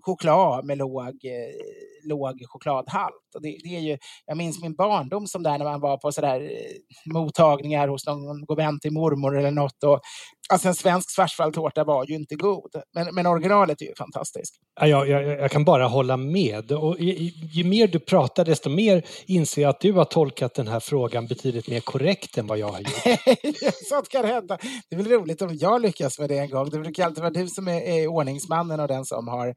choklad 0.03 0.65
med 0.65 0.79
låg, 0.79 1.25
eh, 1.25 2.09
låg 2.09 2.43
chokladhalt. 2.47 3.35
Och 3.35 3.43
det, 3.43 3.59
det, 3.65 3.77
är 3.77 3.81
ju, 3.81 3.99
jag 4.27 4.37
minns 4.37 4.63
min 4.63 4.75
barndom 4.75 5.27
som 5.27 5.43
där 5.43 5.59
när 5.59 5.65
man 5.65 5.81
var 5.81 5.97
på 5.97 6.13
sådär 6.13 6.41
eh, 6.41 7.13
mottagningar 7.13 7.89
hos 7.89 8.07
någon 8.07 8.45
god 8.45 8.57
vän 8.57 8.81
till 8.81 8.93
mormor 8.93 9.39
eller 9.39 9.51
något. 9.51 9.85
Och, 9.85 10.01
alltså 10.49 10.69
en 10.69 10.75
svensk 10.75 11.11
schwarzwaldtårta 11.11 11.85
var 11.85 12.07
ju 12.07 12.15
inte 12.15 12.35
god, 12.35 12.71
men, 12.95 13.15
men 13.15 13.27
originalet 13.27 13.83
är 13.83 13.87
ju 13.87 13.95
fantastiskt. 13.95 14.55
Ja, 14.81 14.87
jag, 14.87 15.09
jag, 15.09 15.23
jag 15.25 15.51
kan 15.51 15.65
bara 15.65 15.87
hålla 15.87 16.17
med. 16.17 16.73
Och 16.73 17.01
ju, 17.01 17.13
ju, 17.53 17.65
mer 17.65 17.87
du 17.87 17.99
pratar 17.99 18.45
desto 18.45 18.71
mer 18.71 19.07
inser 19.27 19.63
jag 19.63 19.69
att 19.69 19.81
du 19.81 19.93
har 19.93 20.05
tolkat 20.05 20.55
den 20.55 20.69
här 20.69 20.81
frågan 20.81 21.27
betydligt 21.27 21.69
mer 21.69 21.81
korrekt 21.81 22.39
än 22.39 22.47
vad 22.47 22.59
jag 22.59 22.69
har 22.69 22.79
gjort. 22.79 23.75
Sånt 23.89 24.09
kan 24.09 24.25
hända. 24.25 24.59
Det 24.89 24.97
är 24.97 25.03
väl 25.03 25.13
roligt 25.13 25.43
om 25.43 25.57
jag 25.57 25.83
lyckas 25.83 26.19
med 26.19 26.29
det 26.29 26.39
en 26.39 26.51
gång. 26.51 26.71
Det 26.71 26.79
brukar 26.79 27.05
alltid 27.05 27.23
vara 27.23 27.33
du 27.33 27.49
som 27.49 27.69
är, 27.69 27.81
är 27.81 28.07
ordningsmannen 28.07 28.81
och 28.81 28.89
den 28.89 29.05
som 29.05 29.29
har 29.29 29.55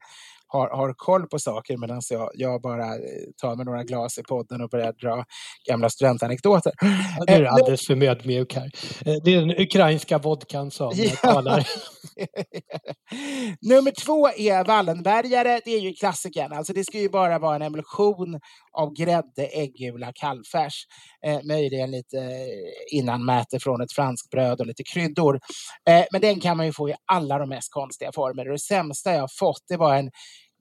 har, 0.48 0.68
har 0.68 0.94
koll 0.96 1.26
på 1.26 1.38
saker 1.38 1.76
medan 1.76 2.02
jag, 2.10 2.30
jag 2.34 2.62
bara 2.62 2.84
eh, 2.84 3.00
tar 3.42 3.56
med 3.56 3.66
några 3.66 3.84
glas 3.84 4.18
i 4.18 4.22
podden 4.22 4.60
och 4.60 4.70
börjar 4.70 4.92
dra 4.92 5.24
gamla 5.68 5.90
studentanekdoter. 5.90 6.72
Ja, 7.18 7.24
du 7.26 7.32
är 7.32 7.42
eh, 7.42 7.52
alldeles 7.52 7.86
för 7.86 8.02
ödmjuk 8.02 8.54
här. 8.54 8.70
Eh, 9.06 9.14
det 9.24 9.34
är 9.34 9.40
den 9.40 9.60
ukrainska 9.60 10.18
vodkan 10.18 10.70
som 10.70 10.92
ja. 10.94 11.10
talar. 11.10 11.66
Nummer 13.68 13.90
två 14.04 14.28
är 14.28 14.64
Wallenbergare. 14.64 15.60
Det 15.64 15.74
är 15.74 15.80
ju 15.80 15.92
klassikern. 15.92 16.52
Alltså 16.52 16.72
det 16.72 16.84
ska 16.84 16.98
ju 16.98 17.08
bara 17.08 17.38
vara 17.38 17.56
en 17.56 17.62
emulsion 17.62 18.40
av 18.78 18.94
grädde, 18.94 19.46
äggula, 19.46 20.12
kallfärs. 20.14 20.86
Eh, 21.26 21.40
möjligen 21.44 21.90
lite 21.90 22.18
eh, 22.18 22.98
innanmäte 22.98 23.60
från 23.60 23.80
ett 23.80 23.92
franskt 23.92 24.30
bröd 24.30 24.60
och 24.60 24.66
lite 24.66 24.82
kryddor. 24.84 25.40
Eh, 25.88 26.04
men 26.12 26.20
den 26.20 26.40
kan 26.40 26.56
man 26.56 26.66
ju 26.66 26.72
få 26.72 26.88
i 26.88 26.94
alla 27.06 27.38
de 27.38 27.48
mest 27.48 27.72
konstiga 27.72 28.12
former. 28.12 28.46
Och 28.46 28.52
det 28.52 28.58
sämsta 28.58 29.12
jag 29.14 29.28
fått 29.38 29.64
det 29.68 29.76
var 29.76 29.94
en 29.94 30.10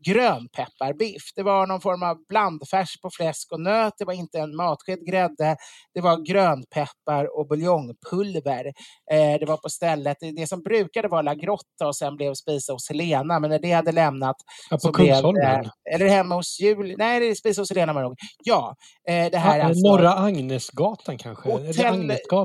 grönpepparbiff. 0.06 1.24
Det 1.36 1.43
var 1.43 1.68
någon 1.68 1.82
form 1.82 2.04
av 2.04 2.18
blandfärs 2.30 3.02
på 3.02 3.10
fläsk 3.10 3.52
och 3.52 3.62
nöt. 3.62 3.93
Det 3.98 4.06
var 4.06 4.14
inte 4.14 4.39
en 4.39 4.56
matsked 4.56 5.06
grädde. 5.06 5.56
Det 5.93 6.02
var 6.02 6.18
grönpeppar 6.26 7.39
och 7.39 7.48
buljongpulver. 7.48 8.66
Eh, 9.12 9.39
det 9.39 9.45
var 9.45 9.58
på 9.58 9.70
stället, 9.70 10.18
det 10.36 10.48
som 10.48 10.62
brukade 10.62 11.08
vara 11.08 11.22
La 11.22 11.34
Grotta 11.34 11.88
och 11.88 11.95
sen 11.95 12.16
blev 12.16 12.34
spisa 12.34 12.74
hos 12.74 12.89
Helena, 12.89 13.39
men 13.39 13.50
när 13.50 13.60
det 13.60 13.72
hade 13.72 13.91
lämnat 13.91 14.36
ja, 14.70 14.78
på 14.84 14.91
Kungsholmen? 14.91 15.70
Eller 15.93 16.08
hemma 16.08 16.36
hos 16.36 16.60
Jul... 16.60 16.95
Nej, 16.98 17.20
det 17.20 17.26
är 17.26 17.36
spisa 17.36 17.62
hos 17.62 17.70
Helena 17.70 17.93
var 17.93 18.16
Ja. 18.43 18.76
Eh, 19.10 19.32
det 19.32 19.38
här 19.38 19.58
ja, 19.58 19.66
alltså... 19.66 19.88
Norra 19.88 20.14
Agnesgatan 20.14 21.18
kanske? 21.18 21.50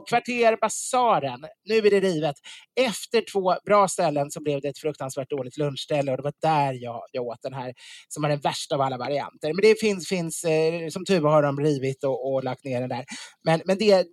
Kvarter 0.09 0.57
Basaren. 0.61 1.47
Nu 1.65 1.77
är 1.77 1.91
det 1.91 2.01
rivet. 2.01 2.37
Efter 2.81 3.25
två 3.33 3.55
bra 3.67 3.89
ställen 3.89 4.31
så 4.31 4.43
blev 4.43 4.61
det 4.61 4.69
ett 4.69 4.79
fruktansvärt 4.79 5.31
dåligt 5.31 5.57
lunchställe 5.57 6.11
och 6.11 6.17
det 6.17 6.23
var 6.23 6.35
där 6.43 6.83
jag, 6.83 7.03
jag 7.13 7.25
åt 7.27 7.42
den 7.43 7.55
här 7.55 7.75
som 8.09 8.25
är 8.25 8.29
den 8.29 8.41
värsta 8.41 8.75
av 8.75 8.81
alla 8.81 8.99
varianter. 8.99 9.53
Men 9.53 9.63
det 9.63 9.81
finns, 9.81 10.09
finns 10.09 10.45
eh, 10.45 10.89
som 10.89 11.05
tur 11.05 11.21
har 11.21 11.43
de 11.43 11.61
rivit 11.61 12.05
och, 12.05 12.33
och 12.33 12.45
lagt 12.45 12.65
ner 12.65 12.81
den 12.81 12.89
där. 12.89 13.05
Men, 13.45 13.63
men 13.65 13.79
det, 13.79 14.07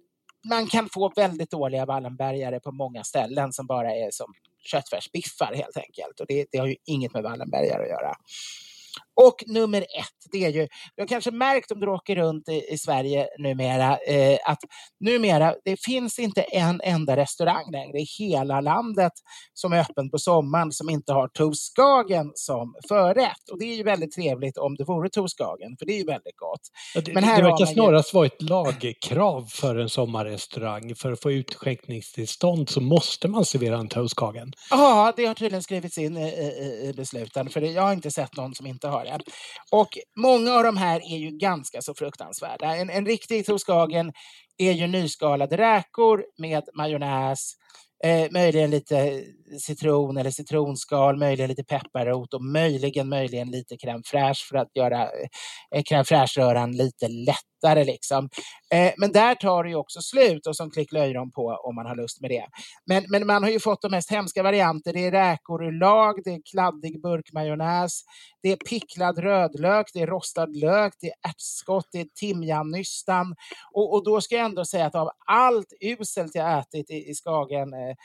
man 0.50 0.68
kan 0.68 0.90
få 0.90 1.14
väldigt 1.16 1.52
dåliga 1.52 1.86
Wallenbergare 1.86 2.60
på 2.60 2.72
många 2.72 3.04
ställen 3.04 3.54
som 3.54 3.68
bara 3.68 3.92
är 3.96 4.12
som 4.12 4.34
köttfärsbiffar 4.64 5.54
helt 5.54 5.78
enkelt. 5.78 6.20
Och 6.20 6.26
det, 6.28 6.46
det 6.52 6.58
har 6.58 6.68
ju 6.68 6.76
inget 6.86 7.14
med 7.14 7.24
Wallenbergare 7.24 7.84
att 7.84 7.90
göra. 7.90 8.14
Och 9.28 9.44
nummer 9.48 9.82
ett, 9.82 10.32
det 10.32 10.46
är 10.46 10.50
ju, 10.50 10.68
du 10.96 11.02
har 11.02 11.08
kanske 11.08 11.32
märkt 11.32 11.72
om 11.72 11.80
du 11.80 11.88
åker 11.88 12.16
runt 12.16 12.50
i, 12.50 12.74
i 12.74 12.78
Sverige 12.78 13.28
numera, 13.38 13.98
eh, 13.98 14.38
att 14.46 14.60
numera, 15.00 15.56
det 15.66 15.84
finns 15.86 16.20
inte 16.20 16.42
en 16.42 16.82
enda 16.84 17.16
restaurang 17.18 17.72
längre 17.72 17.98
i 18.00 18.06
hela 18.20 18.62
landet 18.62 19.12
som 19.54 19.74
är 19.74 19.80
öppen 19.80 20.10
på 20.10 20.18
sommaren 20.18 20.72
som 20.72 20.90
inte 20.90 21.14
har 21.14 21.28
Toskagen 21.28 22.32
som 22.36 22.76
förrätt. 22.88 23.50
Och 23.52 23.60
det 23.60 23.66
är 23.66 23.76
ju 23.76 23.84
väldigt 23.84 24.12
trevligt 24.12 24.58
om 24.58 24.76
det 24.76 24.84
vore 24.84 25.10
Toskagen, 25.10 25.76
för 25.80 25.86
det 25.86 25.94
är 25.94 25.98
ju 25.98 26.06
väldigt 26.06 26.38
gott. 26.38 26.62
det, 27.06 27.14
Men 27.14 27.24
här 27.24 27.38
det 27.38 27.44
verkar 27.44 27.66
snarast 27.66 28.14
vara 28.14 28.26
ett 28.26 28.42
lagkrav 28.42 29.46
för 29.52 29.76
en 29.76 29.90
sommarrestaurang. 29.90 30.96
För 30.96 31.12
att 31.12 31.22
få 31.22 31.32
utskänkningstillstånd 31.32 32.70
så 32.70 32.82
måste 32.82 33.28
man 33.28 33.46
servera 33.46 33.78
en 33.78 33.88
Toskagen. 33.88 34.54
Ja, 34.70 35.14
det 35.16 35.26
har 35.26 35.34
tydligen 35.34 35.64
skrivits 35.64 35.98
in 35.98 36.18
i, 36.18 36.30
i, 36.30 36.90
i 36.90 36.94
besluten, 36.94 37.50
för 37.50 37.62
jag 37.62 37.82
har 37.82 37.94
inte 37.94 38.12
sett 38.12 38.38
någon 38.38 38.56
som 38.56 38.68
inte 38.68 38.88
har 38.88 39.06
det. 39.06 39.09
Och 39.72 39.90
många 40.18 40.54
av 40.54 40.64
de 40.64 40.78
här 40.78 41.14
är 41.14 41.18
ju 41.18 41.32
ganska 41.32 41.82
så 41.82 41.94
fruktansvärda. 41.94 42.76
En, 42.76 42.90
en 42.90 43.06
riktig 43.06 43.46
Toskagen 43.46 44.14
är 44.58 44.72
ju 44.72 44.88
nyskalade 44.88 45.58
räkor 45.58 46.26
med 46.38 46.64
majonnäs, 46.76 47.54
eh, 48.04 48.32
möjligen 48.32 48.72
lite 48.72 49.24
citron 49.60 50.18
eller 50.18 50.32
citronskal, 50.32 51.18
möjligen 51.18 51.50
lite 51.50 51.64
pepparrot 51.64 52.34
och 52.34 52.44
möjligen, 52.44 53.10
möjligen 53.10 53.52
lite 53.52 53.76
crème 53.76 54.04
fraîche 54.04 54.48
för 54.50 54.58
att 54.58 54.76
göra 54.76 55.04
eh, 55.76 55.84
crème 55.84 56.04
fraîche-röran 56.04 56.72
lite 56.72 57.08
lättare. 57.64 57.84
Liksom. 57.84 58.30
Eh, 58.74 58.94
men 58.98 59.12
där 59.12 59.36
tar 59.36 59.64
det 59.64 59.70
ju 59.70 59.76
också 59.76 60.02
slut 60.02 60.48
och 60.48 60.56
som 60.56 60.72
klick 60.72 60.92
löjrom 60.92 61.32
på 61.32 61.60
om 61.64 61.76
man 61.76 61.86
har 61.86 61.96
lust 61.96 62.22
med 62.22 62.32
det. 62.32 62.46
Men, 62.86 63.06
men 63.10 63.28
man 63.28 63.44
har 63.44 63.50
ju 63.50 63.60
fått 63.60 63.82
de 63.82 63.92
mest 63.92 64.12
hemska 64.12 64.44
varianter. 64.44 64.94
Det 64.94 65.06
är 65.06 65.12
räkor 65.12 65.66
ur 65.66 65.80
lag, 65.80 66.16
det 66.24 66.30
är 66.30 66.42
kladdig 66.52 67.02
burkmajonnäs, 67.02 68.02
det 68.44 68.52
är 68.52 68.56
picklad 68.56 69.18
rödlök, 69.18 69.86
det 69.94 70.02
är 70.02 70.08
rostad 70.08 70.46
lök, 70.46 70.94
det 71.02 71.08
är 71.08 71.30
ärtskott, 71.30 71.86
det 71.92 72.00
är 72.00 72.08
timjannystan. 72.20 73.36
Och, 73.74 73.94
och 73.94 74.04
då 74.04 74.22
ska 74.22 74.36
jag 74.36 74.46
ändå 74.46 74.66
säga 74.66 74.86
att 74.86 74.96
av 74.96 75.10
allt 75.28 75.74
uselt 75.82 76.36
jag 76.36 76.60
ätit 76.60 76.90
i, 76.90 77.10
i 77.10 77.14
Skagen 77.16 77.74
eh, 77.74 77.96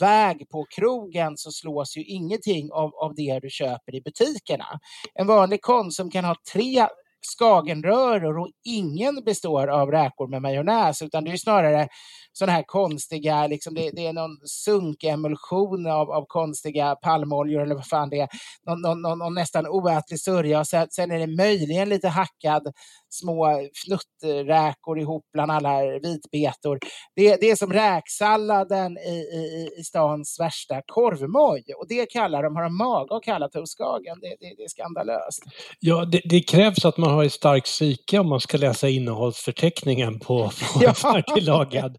väg 0.00 0.48
på 0.50 0.66
krogen 0.76 1.36
så 1.36 1.50
slås 1.50 1.96
ju 1.96 2.04
ingenting 2.04 2.72
av, 2.72 2.94
av 2.94 3.14
det 3.14 3.38
du 3.42 3.50
köper 3.50 3.94
i 3.94 4.00
butikerna. 4.00 4.80
En 5.14 5.26
vanlig 5.26 5.62
Konsum 5.62 6.10
kan 6.10 6.24
ha 6.24 6.36
tre 6.52 6.86
skagenröror 7.26 8.38
och 8.38 8.50
ingen 8.64 9.24
består 9.24 9.68
av 9.68 9.90
räkor 9.90 10.28
med 10.28 10.42
majonnäs 10.42 11.02
utan 11.02 11.24
det 11.24 11.30
är 11.30 11.36
snarare 11.36 11.88
sådana 12.32 12.52
här 12.52 12.64
konstiga, 12.66 13.46
liksom 13.46 13.74
det, 13.74 13.90
det 13.90 14.06
är 14.06 14.12
någon 14.12 14.36
sunkemulsion 14.44 15.86
av, 15.86 16.10
av 16.10 16.24
konstiga 16.28 16.94
palmoljor 16.94 17.62
eller 17.62 17.74
vad 17.74 17.86
fan 17.86 18.10
det 18.10 18.20
är. 18.20 18.28
Någon, 18.66 18.80
någon, 18.80 19.02
någon, 19.02 19.18
någon 19.18 19.34
nästan 19.34 19.66
oätlig 19.66 20.20
sörja 20.20 20.60
och 20.60 20.66
sen, 20.66 20.86
sen, 20.90 21.10
är 21.10 21.18
det 21.18 21.36
möjligen 21.36 21.88
lite 21.88 22.08
hackad 22.08 22.72
små 23.08 23.68
fnutträkor 23.84 24.98
ihop 24.98 25.24
bland 25.32 25.52
alla 25.52 25.80
vitbetor. 26.02 26.78
Det, 27.16 27.36
det 27.40 27.50
är 27.50 27.56
som 27.56 27.72
räksalladen 27.72 28.98
i, 28.98 29.10
i, 29.10 29.70
i 29.80 29.84
stans 29.84 30.40
värsta 30.40 30.82
korvmoj 30.86 31.64
och 31.76 31.86
det 31.88 32.06
kallar 32.06 32.42
de, 32.42 32.56
har 32.56 32.62
de 32.62 32.76
mage 32.76 33.16
att 33.16 33.22
kalla 33.22 33.48
toastkagen. 33.48 34.18
Det, 34.20 34.28
det, 34.40 34.54
det 34.56 34.62
är 34.62 34.68
skandalöst. 34.68 35.42
Ja, 35.80 36.04
det, 36.04 36.20
det, 36.24 36.40
krävs 36.40 36.84
att 36.84 36.98
man 36.98 37.10
har 37.10 37.24
ett 37.24 37.32
starkt 37.32 37.66
psyke 37.66 38.18
om 38.18 38.28
man 38.28 38.40
ska 38.40 38.58
läsa 38.58 38.88
innehållsförteckningen 38.88 40.18
på, 40.18 40.50
på 40.74 40.80
ja. 40.80 40.94
färdiglagad 40.94 41.96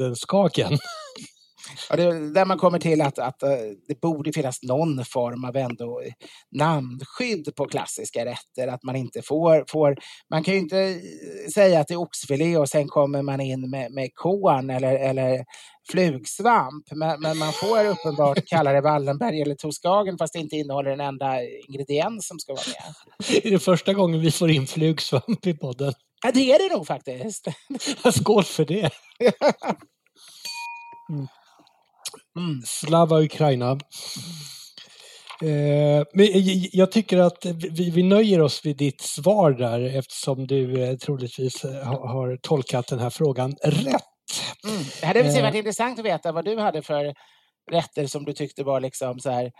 eh, 0.00 0.14
Skagen. 0.14 0.78
Ja, 1.90 1.96
det, 1.96 2.32
där 2.34 2.44
man 2.44 2.58
kommer 2.58 2.78
till 2.78 3.00
att, 3.00 3.18
att 3.18 3.42
uh, 3.42 3.50
det 3.88 4.00
borde 4.00 4.32
finnas 4.32 4.62
någon 4.62 5.04
form 5.04 5.44
av 5.44 5.56
ändå 5.56 6.02
namnskydd 6.50 7.54
på 7.56 7.66
klassiska 7.66 8.24
rätter. 8.24 8.68
Att 8.68 8.82
man 8.82 8.96
inte 8.96 9.22
får, 9.22 9.64
får 9.68 9.96
man 10.30 10.44
kan 10.44 10.54
ju 10.54 10.60
inte 10.60 11.00
säga 11.54 11.80
att 11.80 11.88
det 11.88 11.94
är 11.94 12.00
oxfilé 12.00 12.56
och 12.56 12.68
sen 12.68 12.88
kommer 12.88 13.22
man 13.22 13.40
in 13.40 13.70
med, 13.70 13.92
med 13.92 14.10
korn 14.14 14.70
eller, 14.70 14.94
eller 14.94 15.44
flugsvamp. 15.90 16.84
Men, 16.90 17.20
men, 17.20 17.38
man 17.38 17.52
får 17.52 17.86
uppenbart 17.86 18.38
kalla 18.46 18.72
det 18.72 18.80
Wallenberg 18.80 19.42
eller 19.42 19.54
Toskagen 19.54 20.18
fast 20.18 20.32
det 20.32 20.38
inte 20.38 20.56
innehåller 20.56 20.90
en 20.90 21.00
enda 21.00 21.42
ingrediens 21.68 22.26
som 22.26 22.38
ska 22.38 22.52
vara 22.52 22.62
med. 22.66 23.44
Är 23.44 23.50
det 23.50 23.58
första 23.58 23.94
gången 23.94 24.20
vi 24.20 24.30
får 24.30 24.50
in 24.50 24.66
flugsvamp 24.66 25.46
i 25.46 25.54
podden? 25.54 25.92
Ja, 26.22 26.30
det 26.34 26.52
är 26.52 26.68
det 26.68 26.74
nog 26.74 26.86
faktiskt. 26.86 27.48
Skål 28.14 28.44
för 28.44 28.64
det! 28.64 28.90
Mm. 31.10 31.26
Mm. 32.36 32.62
Slava 32.66 33.20
Ukraina. 33.20 33.70
Eh, 35.42 36.04
men 36.12 36.28
jag 36.72 36.92
tycker 36.92 37.18
att 37.18 37.44
vi, 37.44 37.90
vi 37.90 38.02
nöjer 38.02 38.40
oss 38.40 38.64
vid 38.64 38.76
ditt 38.76 39.00
svar 39.00 39.50
där 39.50 39.98
eftersom 39.98 40.46
du 40.46 40.82
eh, 40.82 40.96
troligtvis 40.96 41.64
eh, 41.64 41.86
har, 41.86 42.08
har 42.08 42.36
tolkat 42.36 42.86
den 42.86 42.98
här 42.98 43.10
frågan 43.10 43.56
rätt. 43.62 44.04
Mm. 44.64 44.82
Det 45.00 45.06
hade 45.06 45.22
varit 45.22 45.54
eh. 45.54 45.58
intressant 45.58 45.98
att 45.98 46.04
veta 46.04 46.32
vad 46.32 46.44
du 46.44 46.58
hade 46.58 46.82
för 46.82 47.14
rätter 47.70 48.06
som 48.06 48.24
du 48.24 48.32
tyckte 48.32 48.64
var 48.64 48.80
liksom 48.80 49.20
så 49.20 49.30
här 49.30 49.52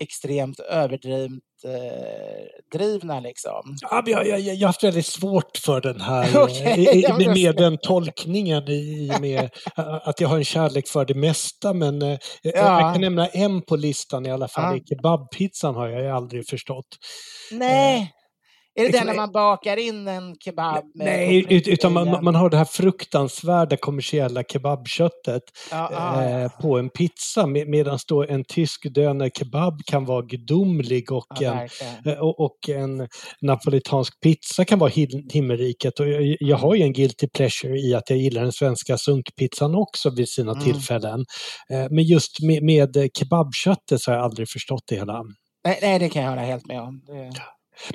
extremt 0.00 0.60
överdrivet 0.60 1.42
eh, 1.64 2.78
drivna. 2.78 3.20
Liksom. 3.20 3.76
Ja, 3.80 4.02
jag, 4.06 4.26
jag, 4.26 4.40
jag 4.40 4.58
har 4.58 4.66
haft 4.66 4.84
väldigt 4.84 5.06
svårt 5.06 5.58
för 5.64 5.80
den 5.80 6.00
här 6.00 6.42
okay, 6.42 7.04
eh, 7.04 7.16
med, 7.16 7.34
med 7.34 7.56
den 7.56 7.78
tolkningen 7.78 8.68
i 8.68 9.12
med 9.20 9.50
att 9.76 10.20
jag 10.20 10.28
har 10.28 10.36
en 10.36 10.44
kärlek 10.44 10.88
för 10.88 11.04
det 11.04 11.14
mesta. 11.14 11.72
Men 11.72 12.02
eh, 12.02 12.18
ja. 12.42 12.50
jag 12.52 12.94
kan 12.94 13.00
nämna 13.00 13.26
en 13.26 13.62
på 13.62 13.76
listan 13.76 14.26
i 14.26 14.30
alla 14.30 14.48
fall. 14.48 14.76
Ja. 14.76 14.84
Kebabpizzan 14.88 15.74
har 15.74 15.88
jag 15.88 16.16
aldrig 16.16 16.48
förstått. 16.48 16.96
Nej. 17.52 18.12
Är 18.78 18.84
det 18.84 18.98
den 18.98 19.06
när 19.06 19.14
man 19.14 19.32
bakar 19.32 19.76
in 19.76 20.08
en 20.08 20.36
kebab? 20.40 20.84
Nej, 20.94 21.46
utan 21.50 21.92
man, 21.92 22.24
man, 22.24 22.34
har 22.34 22.50
det 22.50 22.56
här 22.56 22.64
fruktansvärda 22.64 23.76
kommersiella 23.76 24.42
kebabköttet 24.42 25.42
ja, 25.70 25.90
ah, 25.94 26.24
eh, 26.24 26.50
på 26.60 26.78
en 26.78 26.90
pizza 26.90 27.46
med, 27.46 27.68
medan 27.68 27.98
då 28.08 28.24
en 28.24 28.44
tysk 28.44 28.94
döner 28.94 29.30
kebab 29.30 29.80
kan 29.86 30.04
vara 30.04 30.22
gudomlig 30.22 31.12
och, 31.12 31.26
ja, 31.40 31.66
en, 32.04 32.12
eh, 32.12 32.18
och, 32.18 32.40
och, 32.40 32.68
en 32.68 33.08
napolitansk 33.40 34.20
pizza 34.20 34.64
kan 34.64 34.78
vara 34.78 34.92
himmelriket. 35.32 36.00
Och 36.00 36.08
jag, 36.08 36.36
jag, 36.40 36.56
har 36.56 36.74
ju 36.74 36.82
en 36.82 36.92
guilty 36.92 37.28
pleasure 37.28 37.78
i 37.78 37.94
att 37.94 38.10
jag 38.10 38.18
gillar 38.18 38.42
den 38.42 38.52
svenska 38.52 38.98
sunkpizzan 38.98 39.74
också 39.74 40.10
vid 40.10 40.28
sina 40.28 40.52
mm. 40.52 40.64
tillfällen. 40.64 41.24
Eh, 41.72 41.86
men 41.90 42.04
just 42.04 42.42
med, 42.42 42.62
med 42.62 43.10
kebabköttet 43.18 44.00
så 44.00 44.10
har 44.10 44.16
jag 44.16 44.24
aldrig 44.24 44.48
förstått 44.48 44.82
det 44.88 44.96
hela. 44.96 45.22
Nej, 45.64 45.78
nej 45.82 45.98
det 45.98 46.08
kan 46.08 46.22
jag 46.22 46.30
hålla 46.30 46.42
helt 46.42 46.66
med 46.66 46.80
om. 46.80 47.02
Det... 47.06 47.32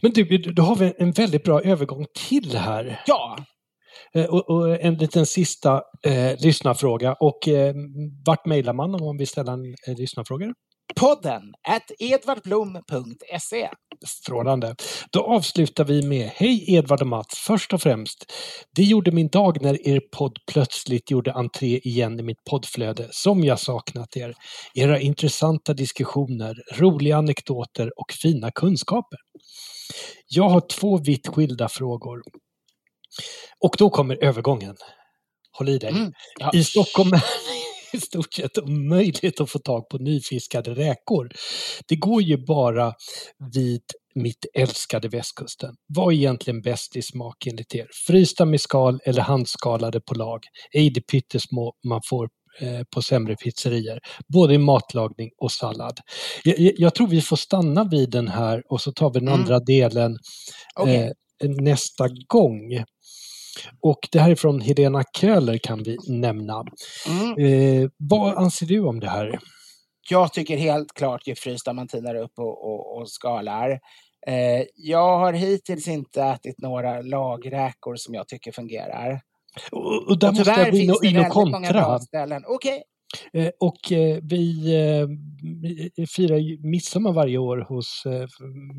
Men 0.02 0.12
du, 0.12 0.38
då 0.38 0.64
har 0.64 0.76
vi 0.76 0.94
en 0.98 1.12
väldigt 1.12 1.44
bra 1.44 1.62
övergång 1.62 2.06
till 2.30 2.58
här. 2.58 3.02
Ja! 3.08 3.38
Eh, 4.16 4.26
och, 4.26 4.50
och 4.50 4.82
en 4.82 4.96
liten 4.96 5.26
sista 5.26 5.82
eh, 6.06 6.40
lyssnarfråga. 6.40 7.14
Och 7.14 7.48
eh, 7.48 7.76
vart 8.26 8.46
mejlar 8.46 8.74
man 8.74 8.96
om 8.96 9.06
man 9.06 9.18
vill 9.18 9.28
ställa 9.28 9.52
en 9.54 9.76
eh, 9.88 9.96
lyssnarfråga? 9.98 10.54
Podden 10.96 11.54
at 11.68 11.92
edvardblom.se 12.00 13.70
Strålande. 14.06 14.76
Då 15.12 15.24
avslutar 15.24 15.84
vi 15.84 16.08
med 16.08 16.32
Hej 16.36 16.76
Edvard 16.76 17.02
och 17.02 17.08
Mats. 17.08 17.40
Först 17.48 17.74
och 17.74 17.82
främst, 17.82 18.34
det 18.76 18.84
gjorde 18.84 19.12
min 19.12 19.28
dag 19.28 19.62
när 19.62 19.88
er 19.88 20.02
podd 20.12 20.38
plötsligt 20.52 21.12
gjorde 21.12 21.34
entré 21.34 21.80
igen 21.80 22.20
i 22.20 22.24
mitt 22.24 22.44
poddflöde, 22.50 23.08
som 23.12 23.44
jag 23.44 23.60
saknat 23.60 24.18
er. 24.18 24.34
Era 24.76 25.00
intressanta 25.00 25.74
diskussioner, 25.74 26.56
roliga 26.80 27.18
anekdoter 27.18 28.00
och 28.00 28.12
fina 28.22 28.52
kunskaper. 28.52 29.20
Jag 30.28 30.50
har 30.50 30.62
två 30.62 30.98
vitt 30.98 31.28
skilda 31.28 31.70
frågor. 31.70 32.22
Och 33.60 33.76
då 33.78 33.90
kommer 33.90 34.24
övergången. 34.24 34.76
Håll 35.58 35.70
i 35.70 35.78
dig. 35.78 35.90
Mm, 35.90 36.14
ja. 36.40 36.52
I 36.54 36.64
Stockholm 36.64 37.14
är 37.14 37.18
det 37.92 37.98
i 37.98 38.02
stort 38.02 38.34
sett 38.34 38.58
omöjligt 38.58 39.42
att 39.42 39.50
få 39.50 39.60
tag 39.60 39.90
på 39.90 39.98
nyfiskade 39.98 40.76
räkor. 40.76 41.32
Det 41.88 41.96
går 41.96 42.22
ju 42.22 42.46
bara 42.46 42.94
vid 43.54 43.84
mitt 44.16 44.46
älskade 44.54 45.08
västkusten. 45.08 45.76
Vad 45.88 46.14
är 46.14 46.18
egentligen 46.18 46.62
bäst 46.62 46.96
i 46.96 47.02
smak 47.02 47.48
enligt 47.48 47.76
er? 47.76 47.88
Frysta 48.08 48.46
med 48.46 48.62
skal 48.62 49.00
eller 49.06 49.22
handskalade 49.22 50.02
på 50.02 50.16
lag? 50.16 50.44
Ej 50.72 50.90
de 50.90 51.02
pyttesmå 51.02 51.74
man 51.88 52.02
får 52.10 52.30
på 52.96 53.02
sämre 53.02 53.36
pizzerier. 53.36 54.00
Både 54.34 54.54
i 54.54 54.58
matlagning 54.58 55.30
och 55.38 55.52
sallad. 55.52 56.00
Jag, 56.44 56.74
jag, 56.78 56.96
tror 56.96 57.08
vi 57.08 57.22
får 57.22 57.36
stanna 57.36 57.84
vid 57.84 58.10
den 58.10 58.28
här 58.28 58.64
och 58.70 58.82
så 58.82 58.92
tar 58.92 59.14
vi 59.14 59.20
den 59.20 59.28
mm. 59.28 59.40
andra 59.40 59.60
delen 59.60 60.18
okay. 60.80 60.96
eh, 60.96 61.50
nästa 61.50 62.08
gång. 62.28 62.84
Och 63.82 64.00
det 64.12 64.20
här 64.20 64.32
är 64.32 64.36
från 64.36 64.62
Helena 64.62 65.04
Köhler 65.20 65.58
kan 65.58 65.84
vi 65.84 65.98
nämna. 66.08 66.64
Mm. 67.08 67.38
Eh, 67.38 67.90
vad 67.98 68.38
anser 68.38 68.66
du 68.66 68.80
om 68.80 69.00
det 69.00 69.10
här? 69.10 69.40
Jag 70.10 70.34
tycker 70.34 70.58
helt 70.58 70.94
klart 70.94 71.28
ju 71.28 71.36
frysta 71.36 71.74
man 71.74 71.88
tinar 71.88 72.16
upp 72.16 72.32
och, 72.38 72.66
och, 72.66 72.98
och 72.98 73.10
skalar. 73.10 73.80
Eh, 74.28 74.66
jag 74.76 75.18
har 75.18 75.34
hittills 75.34 75.88
inte 75.88 76.24
ätit 76.24 76.62
några 76.62 77.02
lagräkor 77.02 77.96
som 77.96 78.14
jag 78.14 78.28
tycker 78.28 78.52
fungerar. 78.52 79.22
Och, 79.72 80.10
och 80.10 80.20
där 80.20 80.30
och 80.30 80.36
måste 80.36 80.52
jag 80.52 80.72
gå 80.72 80.78
in 80.78 80.92
och, 80.92 81.06
in 81.06 81.18
och 81.18 81.30
kontra. 81.30 82.00
Okay. 82.48 82.82
Eh, 83.34 83.50
och 83.60 83.92
eh, 83.92 84.20
vi 84.22 84.76
eh, 84.76 86.06
firar 86.08 86.68
midsommar 86.72 87.14
varje 87.14 87.38
år 87.38 87.66
hos, 87.70 88.04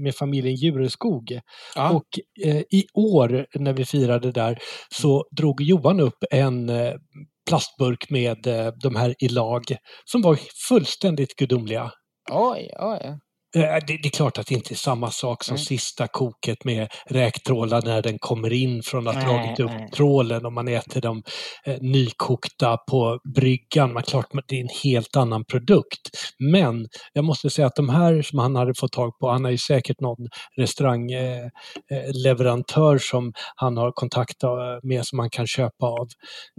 med 0.04 0.14
familjen 0.14 0.54
Djureskog. 0.54 1.40
Ja. 1.76 1.90
Och 1.90 2.08
i 2.70 2.84
år 2.94 3.46
när 3.54 3.72
vi 3.72 3.84
firade 3.84 4.32
där 4.32 4.58
så 4.88 5.24
drog 5.30 5.60
Johan 5.60 6.00
upp 6.00 6.24
en 6.30 6.70
plastburk 7.48 8.10
med 8.10 8.38
de 8.82 8.96
här 8.96 9.14
i 9.18 9.28
lag 9.28 9.62
som 10.04 10.22
var 10.22 10.38
fullständigt 10.68 11.36
gudomliga. 11.36 11.90
Oj, 12.30 12.70
oj. 12.78 13.18
Eh, 13.54 13.60
det, 13.60 13.80
det, 13.86 14.08
är 14.08 14.10
klart 14.10 14.38
att 14.38 14.46
det 14.46 14.54
inte 14.54 14.74
är 14.74 14.76
samma 14.76 15.10
sak 15.10 15.44
som 15.44 15.54
mm. 15.54 15.64
sista 15.64 16.08
koket 16.08 16.64
med 16.64 16.88
räktrålar 17.06 17.82
när 17.82 18.02
den 18.02 18.18
kommer 18.18 18.52
in 18.52 18.82
från 18.82 19.08
att 19.08 19.14
ha 19.14 19.22
dragit 19.22 19.60
upp 19.60 19.70
nej. 19.70 19.90
trålen 19.90 20.46
och 20.46 20.52
man 20.52 20.68
äter 20.68 21.00
dem 21.00 21.22
eh, 21.66 21.76
nykokta 21.80 22.76
på 22.90 23.20
bryggan. 23.34 23.92
Men 23.92 24.02
klart 24.02 24.26
det 24.48 24.56
är 24.56 24.60
en 24.60 24.68
helt 24.84 25.16
annan 25.16 25.44
produkt. 25.44 26.00
Men 26.38 26.86
jag 27.12 27.24
måste 27.24 27.50
säga 27.50 27.66
att 27.66 27.76
de 27.76 27.88
här 27.88 28.22
som 28.22 28.38
han 28.38 28.56
hade 28.56 28.74
fått 28.74 28.92
tag 28.92 29.18
på, 29.20 29.30
han 29.30 29.44
har 29.44 29.50
ju 29.50 29.58
säkert 29.58 30.00
någon 30.00 30.28
restaurangleverantör 30.56 32.94
eh, 32.94 32.98
som 32.98 33.32
han 33.56 33.76
har 33.76 33.92
kontakt 33.92 34.36
med 34.82 35.06
som 35.06 35.16
man 35.16 35.30
kan 35.30 35.46
köpa 35.46 35.86
av. 35.86 36.08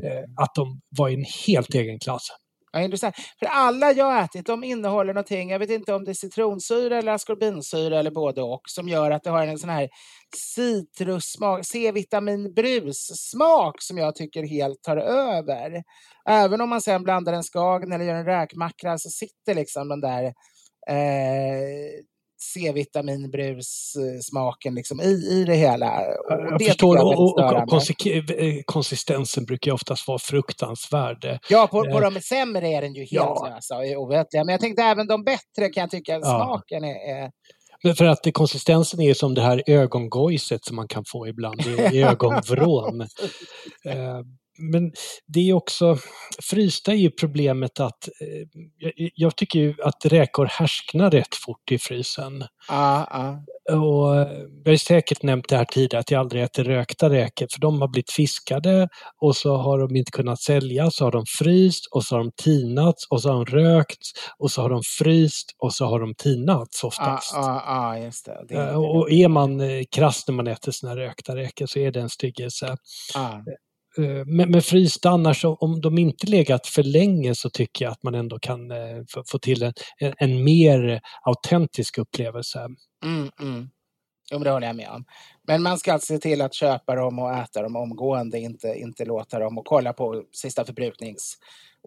Eh, 0.03 0.23
att 0.43 0.55
de 0.55 0.81
var 0.97 1.09
i 1.09 1.13
en 1.13 1.25
helt 1.47 1.75
egen 1.75 1.99
klass. 1.99 2.29
Ja, 2.75 2.81
intressant. 2.81 3.15
För 3.39 3.45
alla 3.45 3.91
jag 3.91 4.05
har 4.05 4.23
ätit, 4.23 4.45
de 4.45 4.63
innehåller 4.63 5.13
någonting, 5.13 5.49
jag 5.49 5.59
vet 5.59 5.69
inte 5.69 5.93
om 5.93 6.03
det 6.03 6.11
är 6.11 6.13
citronsyra 6.13 6.97
eller 6.97 7.11
askorbinsyra 7.11 7.99
eller 7.99 8.11
både 8.11 8.41
och, 8.41 8.61
som 8.65 8.89
gör 8.89 9.11
att 9.11 9.23
det 9.23 9.29
har 9.29 9.47
en 9.47 9.59
sån 9.59 9.69
här 9.69 9.89
citrussmak, 10.35 11.65
C-vitaminbrus-smak 11.65 13.75
som 13.81 13.97
jag 13.97 14.15
tycker 14.15 14.43
helt 14.43 14.83
tar 14.83 14.97
över. 14.97 15.83
Även 16.29 16.61
om 16.61 16.69
man 16.69 16.81
sen 16.81 17.03
blandar 17.03 17.33
en 17.33 17.43
skagen 17.43 17.91
eller 17.91 18.05
gör 18.05 18.15
en 18.15 18.25
räkmacka 18.25 18.97
så 18.97 19.09
sitter 19.09 19.55
liksom 19.55 19.89
den 19.89 20.01
där 20.01 20.23
eh, 20.89 22.05
C-vitaminbrus-smaken 22.37 24.75
liksom 24.75 25.01
i, 25.01 25.27
i 25.31 25.45
det 25.45 25.55
hela. 25.55 25.97
Och 25.97 26.03
jag 26.29 26.59
det 26.59 26.65
förstår, 26.65 26.97
jag 26.97 27.07
och, 27.07 27.33
och 27.33 27.41
eh, 27.41 27.63
konsistensen 28.65 29.45
brukar 29.45 29.71
ju 29.71 29.75
oftast 29.75 30.07
vara 30.07 30.19
fruktansvärd. 30.19 31.39
Ja, 31.49 31.67
på, 31.67 31.83
på 31.83 32.01
eh, 32.01 32.11
de 32.11 32.21
sämre 32.21 32.67
är 32.67 32.81
den 32.81 32.93
ju 32.93 33.01
helt 33.01 33.11
ja. 33.11 33.51
lösa 33.55 33.77
och 33.77 33.83
oätliga. 33.83 34.43
Men 34.43 34.51
jag 34.51 34.61
tänkte 34.61 34.83
även 34.83 35.07
de 35.07 35.23
bättre 35.23 35.69
kan 35.69 35.81
jag 35.81 35.91
tycka 35.91 36.11
ja. 36.11 36.21
smaken 36.21 36.83
är, 36.83 37.15
är... 37.15 37.31
Men 37.83 37.95
för 37.95 38.05
att 38.05 38.33
konsistensen 38.33 39.01
är 39.01 39.13
som 39.13 39.33
det 39.33 39.41
här 39.41 39.63
ögongojset 39.67 40.65
som 40.65 40.75
man 40.75 40.87
kan 40.87 41.03
få 41.07 41.27
ibland 41.27 41.61
i, 41.61 41.97
i 41.97 42.03
ögonvrån. 42.03 43.01
eh, 44.59 44.63
men 44.71 44.91
det 45.27 45.49
är 45.49 45.53
också, 45.53 45.97
frysta 46.49 46.91
är 46.91 46.95
ju 46.95 47.11
problemet 47.11 47.79
att 47.79 48.09
eh, 48.21 48.47
jag, 49.15 49.35
tycker 49.35 49.59
ju 49.59 49.75
att 49.83 50.05
räkor 50.05 50.45
härsknar 50.45 51.11
rätt 51.11 51.35
fort 51.45 51.71
i 51.71 51.77
frysen. 51.77 52.43
Ah, 52.69 53.01
ah. 53.01 53.37
Och 53.71 54.15
jag 54.63 54.71
har 54.71 54.77
säkert 54.77 55.23
nämnt 55.23 55.49
det 55.49 55.57
här 55.57 55.65
tidigare 55.65 55.99
att 55.99 56.11
jag 56.11 56.19
aldrig 56.19 56.43
äter 56.43 56.63
rökta 56.63 57.09
räkor 57.09 57.47
för 57.53 57.61
de 57.61 57.81
har 57.81 57.87
blivit 57.87 58.11
fiskade 58.11 58.87
och 59.21 59.35
så 59.35 59.57
har 59.57 59.79
de 59.79 59.95
inte 59.95 60.11
kunnat 60.11 60.41
säljas, 60.41 60.95
så 60.95 61.03
har 61.03 61.11
de 61.11 61.25
fryst 61.39 61.87
och 61.91 62.03
så 62.03 62.15
har 62.15 62.19
de 62.19 62.31
tinats 62.43 63.07
och 63.09 63.21
så 63.21 63.29
har 63.29 63.45
de 63.45 63.45
rökts 63.45 64.11
och 64.37 64.51
så 64.51 64.61
har 64.61 64.69
de 64.69 64.81
fryst 64.97 65.55
och 65.59 65.73
så 65.73 65.85
har 65.85 65.99
de 65.99 66.13
tinats 66.15 66.83
oftast. 66.83 67.35
Ah, 67.35 67.39
ah, 67.39 67.89
ah, 67.89 67.97
just 67.97 68.25
det. 68.25 68.45
det, 68.47 68.55
det 68.55 68.75
och 68.75 69.11
är 69.11 69.27
man 69.27 69.61
eh, 69.61 69.83
krass 69.95 70.27
när 70.27 70.35
man 70.35 70.47
äter 70.47 70.71
såna 70.71 70.95
räkta 70.95 71.35
räkor 71.35 71.65
så 71.65 71.79
är 71.79 71.91
det 71.91 72.01
en 72.01 72.09
styggelse. 72.09 72.77
Ah. 73.15 73.33
Eh, 73.97 74.25
men, 74.25 74.51
med, 74.51 74.65
frysta 74.65 75.09
annars, 75.09 75.45
om 75.45 75.81
de 75.81 75.97
inte 75.97 76.27
legat 76.27 76.67
för 76.67 76.83
länge 76.83 77.35
så 77.35 77.49
tycker 77.49 77.85
jag 77.85 77.91
att 77.91 78.03
man 78.03 78.15
ändå 78.15 78.39
kan 78.39 78.71
eh, 78.71 79.03
få 79.31 79.39
till 79.39 79.63
en, 79.63 79.73
en 80.17 80.43
mer 80.43 81.01
autentisk 81.23 81.97
upplevelse. 81.97 82.59
Mm, 83.05 83.31
mm. 83.39 83.69
Jo, 84.31 84.39
det 84.39 84.49
håller 84.49 84.67
jag 84.67 84.75
med 84.75 84.89
om. 84.89 85.05
Men 85.47 85.63
man 85.63 85.77
ska 85.77 85.93
alltså 85.93 86.13
se 86.13 86.19
till 86.19 86.41
att 86.41 86.53
köpa 86.53 86.95
dem 86.95 87.19
och 87.19 87.33
äta 87.33 87.61
dem 87.61 87.75
omgående, 87.75 88.39
inte, 88.39 88.67
inte 88.67 89.05
låta 89.05 89.39
dem 89.39 89.57
och 89.57 89.65
kolla 89.65 89.93
på 89.93 90.23
sista 90.31 90.65
förbruknings... 90.65 91.37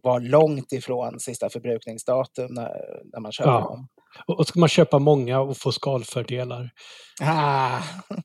Vara 0.02 0.18
långt 0.18 0.72
ifrån 0.72 1.20
sista 1.20 1.50
förbrukningsdatum 1.50 2.54
när, 2.54 3.02
när 3.12 3.20
man 3.20 3.32
köper 3.32 3.50
ja. 3.50 3.60
dem. 3.60 3.88
Och 4.26 4.46
ska 4.46 4.60
man 4.60 4.68
köpa 4.68 4.98
många 4.98 5.40
och 5.40 5.56
få 5.56 5.72
skalfördelar. 5.72 6.70
Ah. 7.20 7.80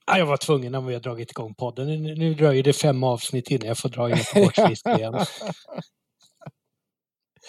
Jag 0.06 0.26
var 0.26 0.38
tvungen 0.38 0.72
när 0.72 0.82
vi 0.82 0.94
har 0.94 1.02
dragit 1.02 1.32
igång 1.32 1.54
podden. 1.54 1.88
Nu, 1.88 2.16
nu 2.16 2.34
dröjer 2.34 2.64
det 2.64 2.74
fem 2.74 3.04
avsnitt 3.04 3.52
innan 3.52 3.68
jag 3.68 3.78
får 3.78 3.90
dra 3.90 4.10
Göteborgsfisk 4.10 4.88
igen. 4.98 5.14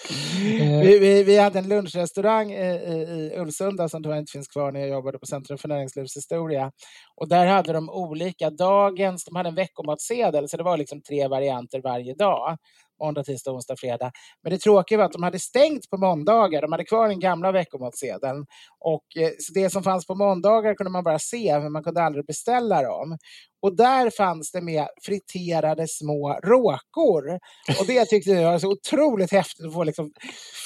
Eh, 0.09 0.81
Vi, 0.81 0.99
vi, 0.99 1.23
vi, 1.23 1.37
hade 1.37 1.59
en 1.59 1.67
lunchrestaurang 1.67 2.51
i, 2.51 2.55
i, 2.55 3.31
i 3.33 3.39
Ulvsunda 3.39 3.89
som 3.89 4.03
tyvärr 4.03 4.17
inte 4.17 4.31
finns 4.31 4.47
kvar 4.47 4.71
när 4.71 4.79
jag 4.79 4.89
jobbade 4.89 5.19
på 5.19 5.25
Centrum 5.25 5.57
för 5.57 5.67
näringslivshistoria. 5.67 6.71
Och 7.15 7.27
där 7.27 7.45
hade 7.45 7.73
de 7.73 7.89
olika 7.89 8.49
dagens, 8.49 9.25
de 9.25 9.35
hade 9.35 9.49
en 9.49 9.55
veckomatsedel 9.55 10.49
så 10.49 10.57
det 10.57 10.63
var 10.63 10.77
liksom 10.77 11.01
tre 11.01 11.27
varianter 11.27 11.81
varje 11.81 12.13
dag 12.13 12.57
måndag, 12.99 13.23
tisdag, 13.23 13.51
onsdag, 13.51 13.75
fredag. 13.79 14.11
Men 14.43 14.51
det 14.51 14.57
tråkiga 14.57 14.97
var 14.97 15.05
att 15.05 15.11
de 15.11 15.23
hade 15.23 15.39
stängt 15.39 15.89
på 15.89 15.97
måndagar. 15.97 16.61
De 16.61 16.71
hade 16.71 16.85
kvar 16.85 17.07
den 17.07 17.19
gamla 17.19 17.51
veckomatsedeln. 17.51 18.45
Och 18.79 19.17
eh, 19.17 19.29
det 19.53 19.69
som 19.69 19.83
fanns 19.83 20.07
på 20.07 20.15
måndagar 20.15 20.75
kunde 20.75 20.91
man 20.91 21.03
bara 21.03 21.19
se, 21.19 21.59
men 21.59 21.71
man 21.71 21.83
kunde 21.83 22.01
aldrig 22.01 22.25
beställa 22.25 22.81
dem. 22.81 23.17
Och 23.61 23.75
där 23.75 24.09
fanns 24.09 24.51
det 24.51 24.61
med 24.61 24.87
friterade 25.05 25.87
små 25.87 26.39
råkor. 26.43 27.39
Och 27.79 27.87
det 27.87 28.05
tyckte 28.05 28.31
jag 28.31 28.51
var 28.51 28.59
så 28.59 28.71
otroligt 28.71 29.31
häftigt 29.31 29.65
att 29.65 29.73
få 29.73 29.83
liksom 29.83 30.11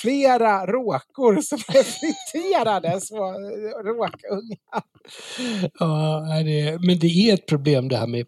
flera 0.01 0.65
råkor 0.65 1.41
som 1.41 1.57
är 1.57 1.83
friterade 1.83 3.01
små 3.01 3.27
eh, 3.27 3.83
råkungar. 3.83 4.83
Ja, 5.79 6.25
men 6.87 6.99
det 6.99 7.07
är 7.07 7.33
ett 7.33 7.45
problem 7.45 7.87
det 7.87 7.97
här 7.97 8.07
med 8.07 8.25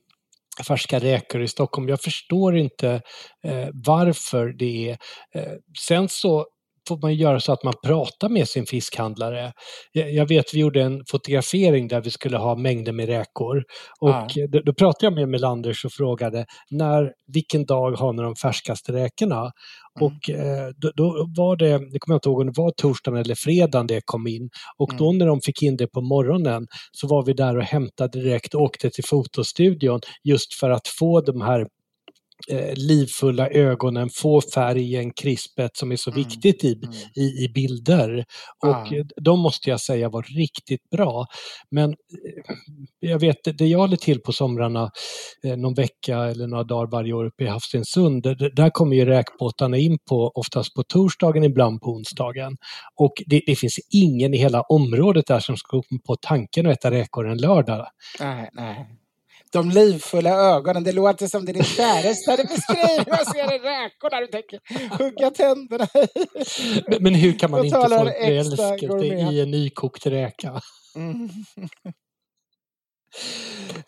färska 0.64 1.00
räkor 1.00 1.42
i 1.42 1.48
Stockholm. 1.48 1.90
Jag 1.90 2.02
förstår 2.02 2.58
inte 2.58 3.02
eh, 3.48 3.68
varför 3.74 4.54
det 4.58 4.90
är. 4.90 4.98
Eh, 5.36 5.54
sen 5.88 6.10
så 6.10 6.46
får 6.92 7.02
man 7.02 7.16
göra 7.16 7.40
så 7.40 7.54
att 7.54 7.64
man 7.64 7.74
pratar 7.86 8.30
med 8.30 8.48
sin 8.48 8.66
fiskhandlare. 8.66 9.54
Jag 9.92 10.26
vet 10.26 10.54
vi 10.54 10.60
gjorde 10.60 10.82
en 10.82 11.02
fotografering 11.12 11.88
där 11.88 12.02
vi 12.02 12.12
skulle 12.12 12.38
ha 12.38 12.56
mängder 12.56 12.92
med 12.92 13.06
räkor. 13.06 13.64
Och 14.00 14.10
ah. 14.10 14.28
då, 14.50 14.60
då, 14.60 14.74
pratade 14.74 15.06
jag 15.06 15.14
med 15.14 15.30
Melanders 15.30 15.86
och 15.86 15.92
frågade 15.92 16.46
när, 16.70 17.12
vilken 17.34 17.66
dag 17.66 17.92
har 17.92 18.14
ni 18.14 18.22
de 18.22 18.36
färskaste 18.36 18.94
räkorna? 18.94 19.40
Mm. 19.40 19.52
Och 20.00 20.30
eh, 20.30 20.70
då, 20.78 20.92
då, 20.96 21.26
var 21.38 21.56
det, 21.56 21.72
det 21.72 22.00
kommer 22.00 22.14
jag 22.14 22.18
inte 22.18 22.30
ihåg 22.30 22.40
om 22.40 22.46
det 22.46 22.62
var 22.62 22.72
torsdagen 22.72 23.20
eller 23.20 23.36
fredagen 23.36 23.88
det 23.88 24.02
kom 24.06 24.28
in. 24.28 24.50
Och 24.78 24.90
mm. 24.90 24.98
då 24.98 25.12
när 25.12 25.26
de 25.26 25.42
fick 25.42 25.62
in 25.62 25.78
det 25.78 25.88
på 25.88 26.02
morgonen 26.02 26.68
så 26.92 27.08
var 27.08 27.26
vi 27.26 27.34
där 27.34 27.58
och 27.58 27.64
hämtade 27.64 28.22
direkt 28.22 28.54
och 28.54 28.62
åkte 28.62 28.90
till 28.90 29.04
fotostudion 29.04 30.00
just 30.24 30.54
för 30.54 30.70
att 30.70 30.88
få 31.00 31.22
de 31.22 31.42
här 31.42 31.66
eh, 32.50 32.74
livfulla 32.76 33.50
ögonen, 33.50 34.10
få 34.10 34.42
färgen, 34.42 35.12
krispet 35.14 35.78
som 35.78 35.92
är 35.92 35.96
så 35.96 36.12
mm. 36.12 36.24
viktigt 36.24 36.64
i, 36.64 36.74
mm. 36.74 36.96
i, 37.16 37.22
i, 37.22 37.50
bilder. 37.54 38.26
Och 38.66 38.76
ah. 38.76 39.04
de 39.22 39.40
måste 39.40 39.70
jag 39.70 39.82
säga 39.82 40.10
var 40.10 40.24
riktigt 40.24 40.90
bra. 40.90 41.26
Men 41.72 41.90
eh, 41.90 41.96
jag 43.00 43.20
vet, 43.20 43.38
det 43.58 43.66
jag 43.66 43.80
håller 43.80 43.98
till 43.98 44.22
på 44.22 44.32
somrarna, 44.32 44.92
eh, 45.44 45.58
någon 45.58 45.74
vecka 45.74 46.18
eller 46.18 46.48
några 46.48 46.64
dagar 46.64 46.92
varje 46.92 47.14
år 47.14 47.26
uppe 47.26 47.44
i 47.44 47.48
Havstensund, 47.48 48.24
där 48.56 48.70
kommer 48.70 48.96
ju 48.96 49.06
räkbåtarna 49.06 49.78
in 49.78 49.98
på, 50.10 50.32
oftast 50.36 50.76
på 50.76 50.84
torsdagen, 50.84 51.44
ibland 51.44 51.82
på 51.82 51.90
onsdagen. 51.92 52.58
Och 52.96 53.14
det, 53.26 53.42
det 53.46 53.56
finns 53.56 53.80
ingen 53.90 54.34
i 54.34 54.38
hela 54.38 54.62
området 54.62 55.28
där 55.28 55.40
som 55.40 55.58
ska 55.58 55.70
komma 55.70 56.02
på 56.06 56.16
tanken 56.16 56.68
att 56.68 56.74
äta 56.74 56.92
räkor 56.92 57.28
en 57.28 57.38
lördag. 57.38 57.88
Nej, 58.20 58.50
nej 58.54 59.01
de 59.52 59.70
livfulla 59.70 60.30
ögonen. 60.30 60.84
Det 60.84 60.92
låter 60.92 61.28
som 61.28 61.46
det 61.46 61.52
är 61.52 61.54
din 61.54 61.64
käresta 61.64 62.38
du 62.38 62.44
beskriver. 62.44 63.04
Jag 63.08 63.28
ser 63.28 63.60
räkorna 63.60 64.20
du 64.20 64.28
tänker 64.28 64.60
hugga 64.98 65.32
tänderna 65.32 65.88
men, 66.88 67.04
men 67.04 67.16
hur 67.16 67.40
kan 67.40 67.52
man 67.52 67.66
inte 67.66 67.78
få 67.78 67.88
förälskelse 67.88 69.06
i 69.06 69.42
en 69.42 69.52
nykokt 69.52 70.06
räka? 70.06 70.62
Mm. 70.96 71.30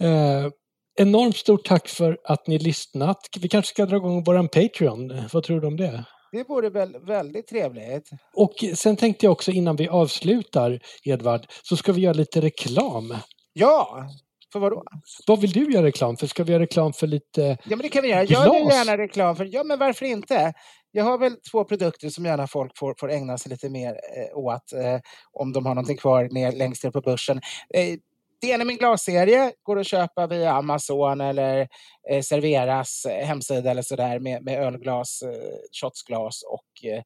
uh, 0.04 0.52
enormt 1.00 1.38
stort 1.38 1.66
tack 1.66 1.88
för 1.88 2.18
att 2.24 2.48
ni 2.48 2.60
lyssnat. 2.60 3.18
Vi 3.40 3.50
kanske 3.50 3.70
ska 3.70 3.86
dra 3.86 3.96
igång 3.96 4.24
vår 4.24 4.48
Patreon. 4.48 5.22
Vad 5.34 5.44
tror 5.44 5.62
du 5.62 5.68
om 5.68 5.78
det? 5.78 6.06
Det 6.32 6.44
vore 6.44 6.70
väl 6.70 7.06
väldigt 7.06 7.48
trevligt. 7.48 8.10
Och 8.36 8.54
sen 8.76 8.96
tänkte 8.96 9.26
jag 9.26 9.34
också 9.34 9.52
innan 9.52 9.76
vi 9.76 9.88
avslutar, 9.88 10.80
Edvard, 11.04 11.46
så 11.64 11.78
ska 11.78 11.92
vi 11.92 12.02
göra 12.02 12.14
lite 12.14 12.42
reklam. 12.42 13.18
Ja, 13.54 14.08
för 14.54 14.60
vadå? 14.60 14.84
Vad 15.28 15.42
vill 15.42 15.52
du 15.52 15.72
göra 15.72 15.86
reklam 15.86 16.18
för? 16.18 16.28
Ska 16.28 16.44
vi 16.44 16.52
göra 16.52 16.64
reklam 16.64 16.94
för 16.94 17.08
lite 17.08 17.42
Ja, 17.64 17.76
men 17.76 17.78
det 17.80 17.90
kan 17.90 18.04
vi 18.04 18.10
göra. 18.10 18.26
Glas? 18.26 18.46
Jag 18.46 18.60
gör 18.60 18.72
gärna 18.72 18.98
reklam 18.98 19.36
för, 19.36 19.50
ja 19.52 19.64
men 19.64 19.80
varför 19.80 20.06
inte? 20.06 20.54
Jag 20.92 21.04
har 21.04 21.18
väl 21.18 21.36
två 21.52 21.64
produkter 21.64 22.10
som 22.10 22.26
gärna 22.26 22.48
folk 22.48 22.78
får, 22.78 22.96
får 23.00 23.12
ägna 23.12 23.38
sig 23.38 23.50
lite 23.50 23.70
mer 23.70 23.90
eh, 23.92 24.38
åt 24.38 24.74
eh, 24.74 25.00
om 25.32 25.54
de 25.54 25.66
har 25.66 25.76
någonting 25.76 25.98
kvar 25.98 26.30
ner, 26.32 26.52
längst 26.52 26.84
ner 26.84 26.92
på 26.92 27.02
börsen. 27.02 27.42
Eh, 27.74 27.98
det 28.42 28.48
ena 28.48 28.62
är 28.62 28.66
min 28.66 28.78
glasserie, 28.78 29.52
går 29.64 29.80
att 29.80 29.88
köpa 29.88 30.28
via 30.28 30.52
Amazon 30.52 31.22
eller 31.22 31.68
eh, 32.10 32.22
Serveras 32.22 33.06
eh, 33.06 33.26
hemsida 33.26 33.72
eller 33.72 33.82
sådär 33.82 34.20
med, 34.20 34.44
med 34.44 34.64
ölglas, 34.64 35.22
eh, 35.22 35.56
shotsglas 35.82 36.44
och 36.44 36.86
eh, 36.90 37.04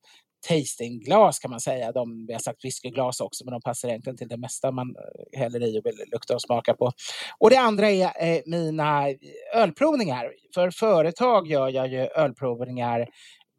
tastingglas 0.49 1.39
kan 1.39 1.51
man 1.51 1.59
säga. 1.59 1.91
De, 1.91 2.25
vi 2.27 2.33
har 2.33 2.39
sagt 2.39 2.65
whiskyglas 2.65 3.21
också, 3.21 3.45
men 3.45 3.51
de 3.51 3.61
passar 3.61 3.89
egentligen 3.89 4.17
till 4.17 4.27
det 4.27 4.37
mesta 4.37 4.71
man 4.71 4.95
eh, 4.95 5.39
häller 5.39 5.63
i 5.63 5.79
och 5.79 5.85
vill 5.85 6.01
lukta 6.11 6.35
och 6.35 6.41
smaka 6.41 6.73
på. 6.73 6.91
Och 7.37 7.49
det 7.49 7.57
andra 7.57 7.89
är 7.89 8.03
eh, 8.03 8.41
mina 8.45 9.07
ölprovningar. 9.53 10.33
För 10.53 10.71
företag 10.71 11.47
gör 11.47 11.69
jag 11.69 11.87
ju 11.87 11.99
ölprovningar 11.99 13.07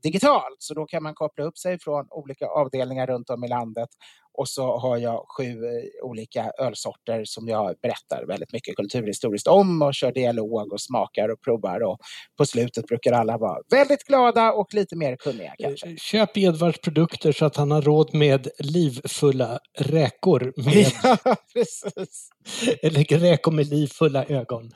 digitalt, 0.02 0.56
så 0.58 0.74
då 0.74 0.86
kan 0.86 1.02
man 1.02 1.14
koppla 1.14 1.44
upp 1.44 1.58
sig 1.58 1.78
från 1.78 2.06
olika 2.10 2.46
avdelningar 2.46 3.06
runt 3.06 3.30
om 3.30 3.44
i 3.44 3.48
landet 3.48 3.88
och 4.38 4.48
så 4.48 4.78
har 4.78 4.96
jag 4.96 5.24
sju 5.36 5.44
eh, 5.44 6.04
olika 6.04 6.50
ölsorter 6.58 7.22
som 7.24 7.48
jag 7.48 7.74
berättar 7.82 8.26
väldigt 8.26 8.52
mycket 8.52 8.76
kulturhistoriskt 8.76 9.48
om 9.48 9.82
och 9.82 9.94
kör 9.94 10.12
dialog 10.12 10.72
och 10.72 10.80
smakar 10.80 11.28
och 11.28 11.40
provar. 11.40 11.82
Och 11.82 11.98
på 12.38 12.46
slutet 12.46 12.86
brukar 12.86 13.12
alla 13.12 13.38
vara 13.38 13.58
väldigt 13.70 14.04
glada 14.04 14.52
och 14.52 14.74
lite 14.74 14.96
mer 14.96 15.16
kunniga 15.16 15.54
kanske. 15.58 15.88
Eh, 15.88 15.96
köp 15.96 16.36
Edvards 16.36 16.80
produkter 16.80 17.32
så 17.32 17.44
att 17.44 17.56
han 17.56 17.70
har 17.70 17.82
råd 17.82 18.14
med 18.14 18.48
livfulla 18.58 19.58
räkor. 19.78 20.52
Med... 20.56 20.92
Ja, 21.24 21.36
precis. 21.54 22.28
Eller 22.82 23.18
räkor 23.18 23.52
med 23.52 23.66
livfulla 23.66 24.24
ögon. 24.24 24.70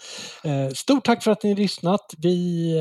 Eh, 0.45 0.69
stort 0.75 1.05
tack 1.05 1.23
för 1.23 1.31
att 1.31 1.43
ni 1.43 1.55
lyssnat. 1.55 2.15
Vi 2.19 2.75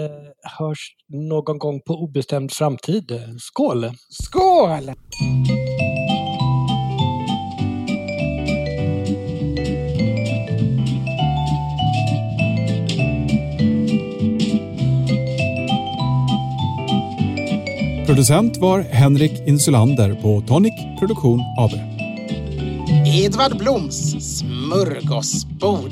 hörs 0.60 0.96
någon 1.08 1.58
gång 1.58 1.82
på 1.82 1.94
obestämd 1.94 2.52
framtid. 2.52 3.22
Skål! 3.40 3.92
Skål! 4.10 4.92
Producent 18.12 18.58
var 18.58 18.80
Henrik 18.80 19.48
Insulander 19.48 20.22
på 20.22 20.44
Tonic 20.48 20.74
Produktion 21.00 21.40
AB. 21.60 21.72
Edvard 23.08 23.58
Bloms 23.58 23.96
smörgåsbord. 24.38 25.92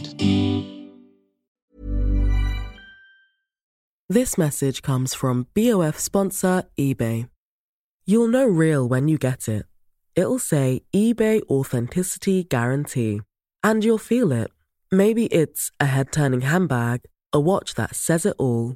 This 4.14 4.38
message 4.38 4.82
comes 4.82 5.16
from 5.16 5.46
BOF 5.56 6.00
sponsor 6.00 6.64
eBay. 6.78 7.26
You'll 8.06 8.32
know 8.32 8.60
real 8.60 8.90
when 8.90 9.08
you 9.08 9.18
get 9.18 9.48
it. 9.48 9.66
It'll 10.16 10.40
say 10.40 10.80
eBay 10.96 11.42
Authenticity 11.50 12.44
Guarantee. 12.44 13.22
And 13.64 13.84
you'll 13.84 13.98
feel 13.98 14.44
it. 14.44 14.52
Maybe 14.92 15.26
it's 15.26 15.72
a 15.80 15.86
head 15.86 16.12
turning 16.12 16.42
handbag, 16.42 17.00
a 17.32 17.40
watch 17.40 17.76
that 17.76 17.96
says 17.96 18.26
it 18.26 18.36
all 18.38 18.76